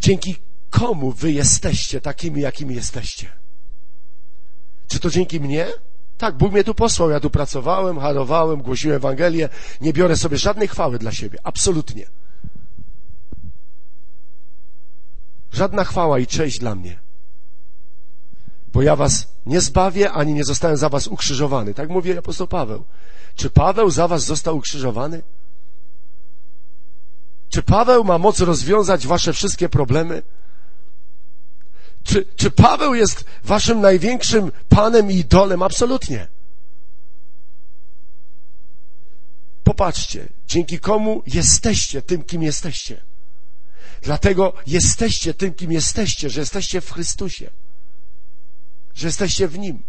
Dzięki 0.00 0.36
komu 0.70 1.12
wy 1.12 1.32
jesteście 1.32 2.00
takimi, 2.00 2.40
jakimi 2.40 2.74
jesteście? 2.74 3.28
Czy 4.88 5.00
to 5.00 5.10
dzięki 5.10 5.40
mnie? 5.40 5.66
Tak, 6.18 6.36
Bóg 6.36 6.52
mnie 6.52 6.64
tu 6.64 6.74
posłał, 6.74 7.10
ja 7.10 7.20
tu 7.20 7.30
pracowałem, 7.30 7.98
harowałem, 7.98 8.62
głosiłem 8.62 8.96
Ewangelię, 8.96 9.48
nie 9.80 9.92
biorę 9.92 10.16
sobie 10.16 10.38
żadnej 10.38 10.68
chwały 10.68 10.98
dla 10.98 11.12
siebie, 11.12 11.38
absolutnie. 11.42 12.06
Żadna 15.52 15.84
chwała 15.84 16.18
i 16.18 16.26
cześć 16.26 16.58
dla 16.58 16.74
mnie. 16.74 16.98
Bo 18.72 18.82
ja 18.82 18.96
was 18.96 19.28
nie 19.46 19.60
zbawię, 19.60 20.12
ani 20.12 20.34
nie 20.34 20.44
zostałem 20.44 20.76
za 20.76 20.88
was 20.88 21.06
ukrzyżowany. 21.06 21.74
Tak 21.74 21.88
mówi 21.88 22.18
apostoł 22.18 22.46
Paweł. 22.46 22.84
Czy 23.34 23.50
Paweł 23.50 23.90
za 23.90 24.08
was 24.08 24.24
został 24.24 24.56
ukrzyżowany? 24.56 25.22
Czy 27.48 27.62
Paweł 27.62 28.04
ma 28.04 28.18
moc 28.18 28.40
rozwiązać 28.40 29.06
wasze 29.06 29.32
wszystkie 29.32 29.68
problemy? 29.68 30.22
Czy, 32.10 32.26
czy 32.36 32.50
Paweł 32.50 32.94
jest 32.94 33.24
waszym 33.44 33.80
największym 33.80 34.52
panem 34.68 35.10
i 35.10 35.16
idolem? 35.16 35.62
Absolutnie. 35.62 36.28
Popatrzcie, 39.64 40.28
dzięki 40.46 40.78
komu 40.78 41.22
jesteście 41.26 42.02
tym, 42.02 42.22
kim 42.22 42.42
jesteście. 42.42 43.02
Dlatego 44.02 44.52
jesteście 44.66 45.34
tym, 45.34 45.54
kim 45.54 45.72
jesteście, 45.72 46.30
że 46.30 46.40
jesteście 46.40 46.80
w 46.80 46.92
Chrystusie, 46.92 47.50
że 48.94 49.06
jesteście 49.06 49.48
w 49.48 49.58
Nim 49.58 49.82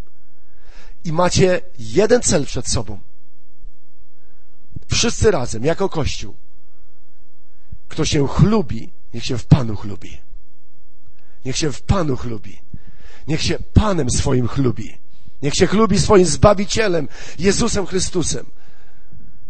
i 1.04 1.12
macie 1.12 1.62
jeden 1.80 2.22
cel 2.22 2.46
przed 2.46 2.68
sobą. 2.68 3.00
Wszyscy 4.88 5.32
razem, 5.32 5.66
jako 5.66 5.90
Kościół. 5.90 6.36
Kto 7.88 8.06
się 8.06 8.28
chlubi, 8.28 8.92
niech 9.14 9.26
się 9.26 9.38
w 9.38 9.46
Panu 9.46 9.76
chlubi. 9.76 10.31
Niech 11.46 11.58
się 11.58 11.72
w 11.72 11.82
Panu 11.82 12.18
chlubi. 12.18 12.62
Niech 13.28 13.42
się 13.42 13.58
Panem 13.74 14.10
swoim 14.10 14.48
chlubi. 14.48 14.98
Niech 15.42 15.54
się 15.54 15.68
chlubi 15.68 16.00
swoim 16.00 16.26
Zbawicielem, 16.26 17.08
Jezusem 17.40 17.86
Chrystusem. 17.86 18.46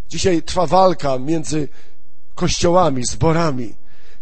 Dzisiaj 0.10 0.44
trwa 0.44 0.68
walka 0.68 1.20
między 1.20 1.68
kościołami, 2.36 3.04
zborami. 3.06 3.74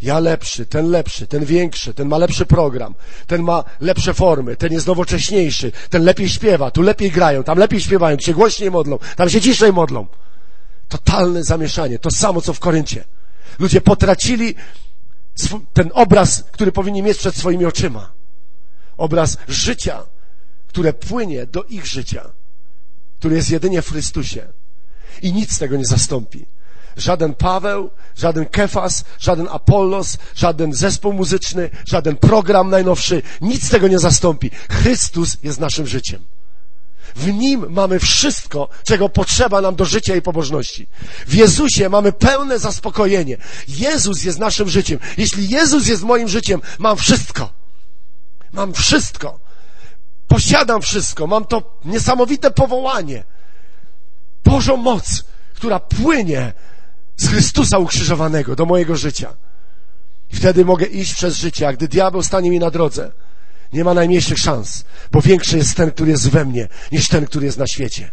Ja 0.02 0.20
lepszy, 0.20 0.66
ten 0.66 0.90
lepszy, 0.90 1.28
ten 1.28 1.46
większy, 1.46 1.94
ten 1.94 2.08
ma 2.08 2.18
lepszy 2.18 2.46
program, 2.46 2.96
ten 3.28 3.44
ma 3.44 3.64
lepsze 3.82 4.14
formy, 4.14 4.56
ten 4.56 4.74
jest 4.74 4.88
nowocześniejszy, 4.88 5.72
ten 5.90 6.04
lepiej 6.04 6.30
śpiewa, 6.30 6.72
tu 6.72 6.82
lepiej 6.82 7.12
grają, 7.12 7.44
tam 7.44 7.58
lepiej 7.58 7.82
śpiewają, 7.82 8.18
tu 8.18 8.24
się 8.24 8.34
głośniej 8.34 8.72
modlą, 8.72 9.00
tam 9.16 9.30
się 9.30 9.42
ciszej 9.42 9.74
modlą. 9.74 10.08
Totalne 10.88 11.44
zamieszanie, 11.44 12.00
to 12.00 12.12
samo 12.12 12.42
co 12.42 12.54
w 12.54 12.60
Koryncie. 12.60 13.04
Ludzie 13.60 13.82
potracili 13.82 14.56
ten 15.74 15.92
obraz, 15.94 16.44
który 16.52 16.72
powinni 16.72 17.02
mieć 17.02 17.18
przed 17.18 17.36
swoimi 17.36 17.66
oczyma. 17.66 18.12
Obraz 18.98 19.38
życia, 19.48 20.04
które 20.68 20.94
płynie 20.94 21.46
do 21.46 21.64
ich 21.64 21.86
życia, 21.86 22.30
który 23.20 23.36
jest 23.36 23.50
jedynie 23.50 23.82
w 23.82 23.90
Chrystusie. 23.90 24.48
I 25.22 25.34
nic 25.34 25.60
tego 25.60 25.78
nie 25.78 25.86
zastąpi. 25.86 26.46
Żaden 26.98 27.34
Paweł, 27.34 27.90
żaden 28.16 28.46
Kefas, 28.46 29.04
żaden 29.20 29.48
Apollos, 29.52 30.18
żaden 30.36 30.74
zespół 30.74 31.14
muzyczny, 31.14 31.70
żaden 31.86 32.16
program 32.16 32.70
najnowszy, 32.70 33.22
nic 33.42 33.70
tego 33.70 33.88
nie 33.88 34.00
zastąpi. 34.00 34.52
Chrystus 34.70 35.38
jest 35.44 35.60
naszym 35.60 35.88
życiem. 35.88 36.26
W 37.16 37.34
Nim 37.34 37.66
mamy 37.70 38.00
wszystko, 38.00 38.70
czego 38.84 39.10
potrzeba 39.10 39.62
nam 39.62 39.76
do 39.76 39.86
życia 39.86 40.16
i 40.16 40.22
pobożności. 40.22 40.88
W 41.28 41.34
Jezusie 41.34 41.90
mamy 41.90 42.12
pełne 42.12 42.60
zaspokojenie. 42.60 43.38
Jezus 43.68 44.24
jest 44.24 44.40
naszym 44.40 44.70
życiem. 44.70 45.00
Jeśli 45.18 45.50
Jezus 45.50 45.88
jest 45.88 46.04
moim 46.04 46.28
życiem, 46.28 46.62
mam 46.80 46.98
wszystko. 46.98 47.54
Mam 48.52 48.74
wszystko. 48.74 49.40
Posiadam 50.28 50.82
wszystko. 50.82 51.28
Mam 51.28 51.46
to 51.46 51.80
niesamowite 51.86 52.52
powołanie. 52.52 53.24
Bożą 54.44 54.78
moc, 54.78 55.24
która 55.54 55.80
płynie 55.80 56.54
z 57.18 57.28
Chrystusa 57.28 57.78
ukrzyżowanego 57.78 58.56
do 58.56 58.66
mojego 58.66 58.96
życia. 58.96 59.34
I 60.34 60.36
wtedy 60.36 60.66
mogę 60.66 60.86
iść 60.86 61.14
przez 61.14 61.38
życie, 61.38 61.68
a 61.68 61.74
gdy 61.74 61.88
diabeł 61.88 62.24
stanie 62.24 62.50
mi 62.50 62.60
na 62.60 62.72
drodze, 62.72 63.12
nie 63.74 63.84
ma 63.84 63.94
najmniejszych 63.94 64.38
szans, 64.38 64.86
bo 65.12 65.22
większy 65.22 65.58
jest 65.58 65.78
ten, 65.78 65.92
który 65.92 66.12
jest 66.12 66.30
we 66.30 66.46
mnie, 66.46 66.68
niż 66.92 67.08
ten, 67.08 67.26
który 67.26 67.46
jest 67.46 67.58
na 67.58 67.68
świecie. 67.68 68.12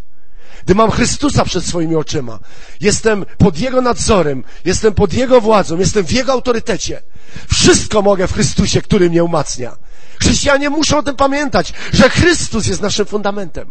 Gdy 0.65 0.75
mam 0.75 0.91
Chrystusa 0.91 1.45
przed 1.45 1.65
swoimi 1.65 1.97
oczyma, 1.97 2.39
jestem 2.81 3.25
pod 3.39 3.59
Jego 3.59 3.81
nadzorem, 3.81 4.45
jestem 4.65 4.95
pod 4.95 5.13
Jego 5.13 5.41
władzą, 5.41 5.79
jestem 5.79 6.05
w 6.05 6.13
Jego 6.13 6.33
autorytecie. 6.33 7.03
Wszystko 7.49 8.03
mogę 8.03 8.29
w 8.29 8.33
Chrystusie, 8.33 8.83
który 8.83 9.11
mnie 9.11 9.25
umacnia. 9.25 9.77
Chrześcijanie 10.21 10.71
muszą 10.71 10.99
o 10.99 11.03
tym 11.03 11.17
pamiętać, 11.17 11.73
że 11.93 12.11
Chrystus 12.11 12.67
jest 12.67 12.83
naszym 12.83 13.07
fundamentem, 13.07 13.71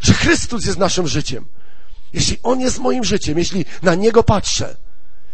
że 0.00 0.14
Chrystus 0.14 0.66
jest 0.66 0.78
naszym 0.78 1.08
życiem. 1.08 1.44
Jeśli 2.12 2.38
On 2.42 2.60
jest 2.60 2.78
moim 2.78 3.04
życiem, 3.04 3.38
jeśli 3.38 3.64
na 3.82 3.94
Niego 3.94 4.22
patrzę, 4.22 4.76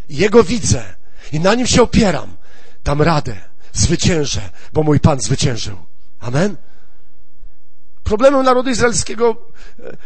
Jego 0.09 0.45
widzę 0.45 0.85
i 1.33 1.41
na 1.41 1.55
Nim 1.55 1.67
się 1.67 1.83
opieram, 1.83 2.37
dam 2.85 3.03
radę, 3.03 3.37
zwyciężę, 3.75 4.51
bo 4.73 4.83
mój 4.83 5.01
Pan 5.01 5.21
zwyciężył. 5.21 5.77
Amen? 6.21 6.57
Problemem 8.05 8.45
narodu 8.45 8.71
izraelskiego 8.71 9.37
e, 9.79 9.89
e, 9.89 9.97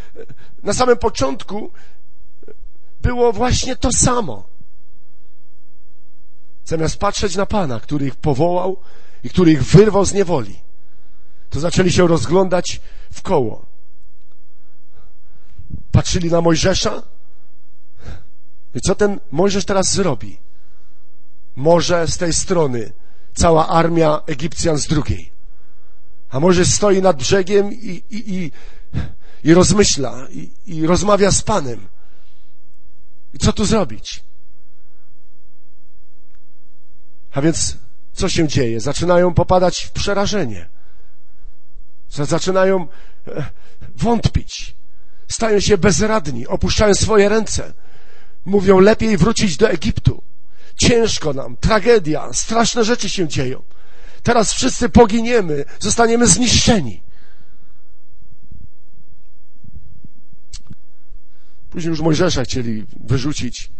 na 0.63 0.73
samym 0.73 0.97
początku 0.97 1.71
było 3.01 3.33
właśnie 3.33 3.75
to 3.75 3.91
samo. 3.91 4.43
Zamiast 6.65 6.97
patrzeć 6.97 7.35
na 7.35 7.45
Pana, 7.45 7.79
który 7.79 8.07
ich 8.07 8.15
powołał 8.15 8.77
i 9.23 9.29
który 9.29 9.51
ich 9.51 9.63
wyrwał 9.63 10.05
z 10.05 10.13
niewoli, 10.13 10.59
to 11.49 11.59
zaczęli 11.59 11.91
się 11.91 12.07
rozglądać 12.07 12.81
w 13.11 13.21
koło. 13.21 13.65
Patrzyli 15.91 16.31
na 16.31 16.41
Mojżesza 16.41 17.03
i 18.75 18.81
co 18.81 18.95
ten 18.95 19.19
Mojżesz 19.31 19.65
teraz 19.65 19.93
zrobi? 19.93 20.37
Może 21.55 22.07
z 22.07 22.17
tej 22.17 22.33
strony 22.33 22.93
cała 23.39 23.67
armia 23.67 24.21
Egipcjan 24.25 24.77
z 24.77 24.87
drugiej. 24.87 25.31
A 26.29 26.39
może 26.39 26.65
stoi 26.65 27.01
nad 27.01 27.17
brzegiem 27.17 27.73
i, 27.73 28.03
i, 28.09 28.35
i, 28.35 28.51
i 29.43 29.53
rozmyśla, 29.53 30.27
i, 30.29 30.51
i 30.65 30.87
rozmawia 30.87 31.31
z 31.31 31.41
Panem. 31.41 31.87
I 33.33 33.37
co 33.37 33.53
tu 33.53 33.65
zrobić? 33.65 34.23
A 37.31 37.41
więc 37.41 37.77
co 38.13 38.29
się 38.29 38.47
dzieje? 38.47 38.79
Zaczynają 38.79 39.33
popadać 39.33 39.83
w 39.83 39.91
przerażenie. 39.91 40.69
Zaczynają 42.09 42.87
e, 43.27 43.45
wątpić. 43.95 44.75
Stają 45.27 45.59
się 45.59 45.77
bezradni, 45.77 46.47
opuszczają 46.47 46.93
swoje 46.95 47.29
ręce. 47.29 47.73
Mówią, 48.45 48.79
lepiej 48.79 49.17
wrócić 49.17 49.57
do 49.57 49.69
Egiptu. 49.69 50.28
Ciężko 50.79 51.33
nam, 51.33 51.57
tragedia, 51.57 52.33
straszne 52.33 52.83
rzeczy 52.83 53.09
się 53.09 53.27
dzieją. 53.27 53.63
Teraz 54.23 54.53
wszyscy 54.53 54.89
poginiemy, 54.89 55.65
zostaniemy 55.79 56.27
zniszczeni. 56.27 57.01
Później 61.69 61.89
już 61.89 62.01
Mojżesza 62.01 62.43
chcieli 62.43 62.85
wyrzucić. 63.03 63.71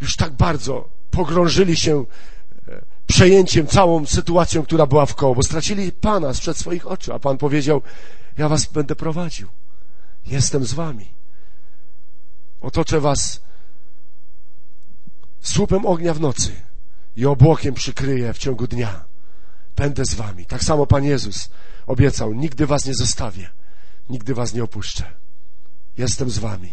Już 0.00 0.16
tak 0.16 0.32
bardzo 0.32 0.88
pogrążyli 1.10 1.76
się 1.76 2.04
e, 2.68 2.82
przejęciem 3.06 3.66
całą 3.66 4.06
sytuacją, 4.06 4.62
która 4.62 4.86
była 4.86 5.06
w 5.06 5.14
koło, 5.14 5.34
bo 5.34 5.42
stracili 5.42 5.92
Pana 5.92 6.34
sprzed 6.34 6.56
swoich 6.56 6.86
oczu, 6.86 7.12
a 7.12 7.18
Pan 7.18 7.38
powiedział, 7.38 7.82
ja 8.38 8.48
was 8.48 8.66
będę 8.66 8.96
prowadził. 8.96 9.48
Jestem 10.26 10.64
z 10.64 10.72
wami. 10.72 11.08
Otoczę 12.60 13.00
was 13.00 13.40
słupem 15.42 15.86
ognia 15.86 16.14
w 16.14 16.20
nocy 16.20 16.52
i 17.16 17.26
obłokiem 17.26 17.74
przykryję 17.74 18.32
w 18.32 18.38
ciągu 18.38 18.66
dnia. 18.66 19.04
Będę 19.76 20.04
z 20.04 20.14
wami. 20.14 20.46
Tak 20.46 20.64
samo 20.64 20.86
Pan 20.86 21.04
Jezus 21.04 21.50
obiecał, 21.86 22.34
nigdy 22.34 22.66
was 22.66 22.86
nie 22.86 22.94
zostawię, 22.94 23.50
nigdy 24.10 24.34
was 24.34 24.54
nie 24.54 24.64
opuszczę. 24.64 25.04
Jestem 25.98 26.30
z 26.30 26.38
wami. 26.38 26.72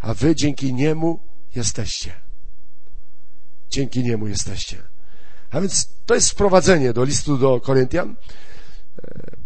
A 0.00 0.14
wy 0.14 0.34
dzięki 0.36 0.74
Niemu 0.74 1.20
jesteście. 1.54 2.12
Dzięki 3.70 4.02
Niemu 4.02 4.28
jesteście. 4.28 4.82
A 5.50 5.60
więc 5.60 5.88
to 6.06 6.14
jest 6.14 6.30
wprowadzenie 6.30 6.92
do 6.92 7.04
listu 7.04 7.38
do 7.38 7.60
Koryntian. 7.60 8.16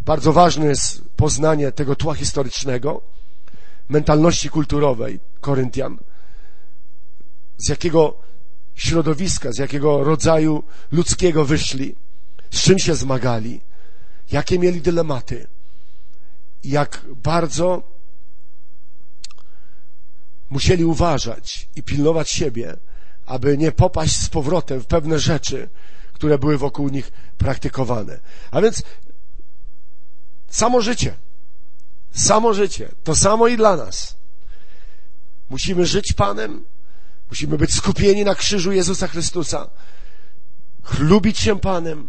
Bardzo 0.01 0.33
ważne 0.33 0.67
jest 0.67 1.03
poznanie 1.17 1.73
tego 1.73 1.97
tła 1.97 2.15
historycznego, 2.15 3.03
mentalności 3.89 4.51
kulturowej 4.51 5.21
Koryntian, 5.41 5.99
z 7.59 7.69
jakiego 7.69 8.19
środowiska, 8.75 9.53
z 9.53 9.59
jakiego 9.59 10.05
rodzaju 10.05 10.63
ludzkiego 10.93 11.45
wyszli, 11.45 11.95
z 12.51 12.63
czym 12.63 12.79
się 12.79 12.95
zmagali, 12.95 13.61
jakie 14.33 14.59
mieli 14.59 14.81
dylematy, 14.81 15.47
jak 16.65 17.05
bardzo 17.23 17.83
musieli 20.51 20.85
uważać 20.85 21.69
i 21.77 21.83
pilnować 21.83 22.31
siebie, 22.31 22.77
aby 23.27 23.59
nie 23.59 23.73
popaść 23.73 24.23
z 24.23 24.29
powrotem 24.29 24.81
w 24.81 24.87
pewne 24.87 25.19
rzeczy, 25.19 25.69
które 26.13 26.39
były 26.39 26.59
wokół 26.59 26.89
nich 26.89 27.13
praktykowane. 27.39 28.21
A 28.51 28.61
więc 28.61 28.83
samo 30.49 30.81
życie, 30.81 31.17
samo 32.13 32.55
życie, 32.55 32.89
to 33.05 33.17
samo 33.17 33.49
i 33.49 33.57
dla 33.57 33.77
nas. 33.77 34.17
Musimy 35.51 35.87
żyć 35.87 36.13
Panem, 36.13 36.65
musimy 37.31 37.59
być 37.59 37.75
skupieni 37.75 38.25
na 38.25 38.35
krzyżu 38.35 38.73
Jezusa 38.73 39.09
Chrystusa, 39.09 39.71
chlubić 40.83 41.39
się 41.39 41.61
Panem, 41.61 42.09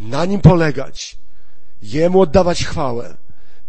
na 0.00 0.24
Nim 0.24 0.40
polegać, 0.40 1.18
Jemu 1.82 2.20
oddawać 2.20 2.64
chwałę, 2.64 3.16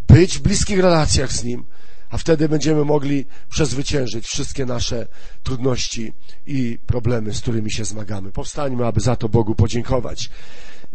być 0.07 0.37
w 0.37 0.41
bliskich 0.41 0.79
relacjach 0.79 1.31
z 1.31 1.43
Nim, 1.43 1.65
a 2.09 2.17
wtedy 2.17 2.49
będziemy 2.49 2.85
mogli 2.85 3.25
przezwyciężyć 3.49 4.27
wszystkie 4.27 4.65
nasze 4.65 5.07
trudności 5.43 6.13
i 6.47 6.79
problemy, 6.85 7.33
z 7.33 7.41
którymi 7.41 7.71
się 7.71 7.85
zmagamy. 7.85 8.31
Powstańmy, 8.31 8.85
aby 8.85 9.01
za 9.01 9.15
to 9.15 9.29
Bogu 9.29 9.55
podziękować 9.55 10.29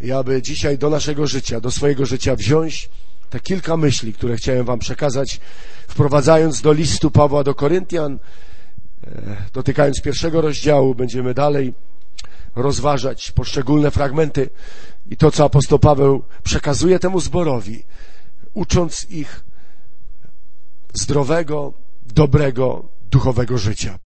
i 0.01 0.13
aby 0.13 0.43
dzisiaj 0.43 0.79
do 0.79 0.91
naszego 0.91 1.27
życia, 1.27 1.61
do 1.61 1.71
swojego 1.71 2.07
życia 2.07 2.37
wziąć 2.37 2.91
te 3.31 3.41
kilka 3.41 3.77
myśli, 3.77 4.13
które 4.13 4.37
chciałem 4.37 4.65
Wam 4.65 4.79
przekazać, 4.79 5.41
wprowadzając 5.89 6.61
do 6.61 6.73
listu 6.73 7.11
Pawła 7.11 7.45
do 7.45 7.55
Koryntian, 7.55 8.19
dotykając 9.53 10.01
pierwszego 10.01 10.41
rozdziału, 10.41 10.95
będziemy 10.95 11.35
dalej 11.35 11.75
rozważać 12.57 13.31
poszczególne 13.31 13.91
fragmenty 13.91 14.51
i 15.11 15.17
to, 15.17 15.31
co 15.31 15.45
apostoł 15.45 15.79
Paweł 15.79 16.23
przekazuje 16.43 16.99
temu 16.99 17.21
zborowi, 17.21 17.83
ucząc 18.55 19.11
ich 19.11 19.45
zdrowego, 20.95 21.73
dobrego, 22.15 22.89
duchowego 23.11 23.59
życia. 23.59 23.99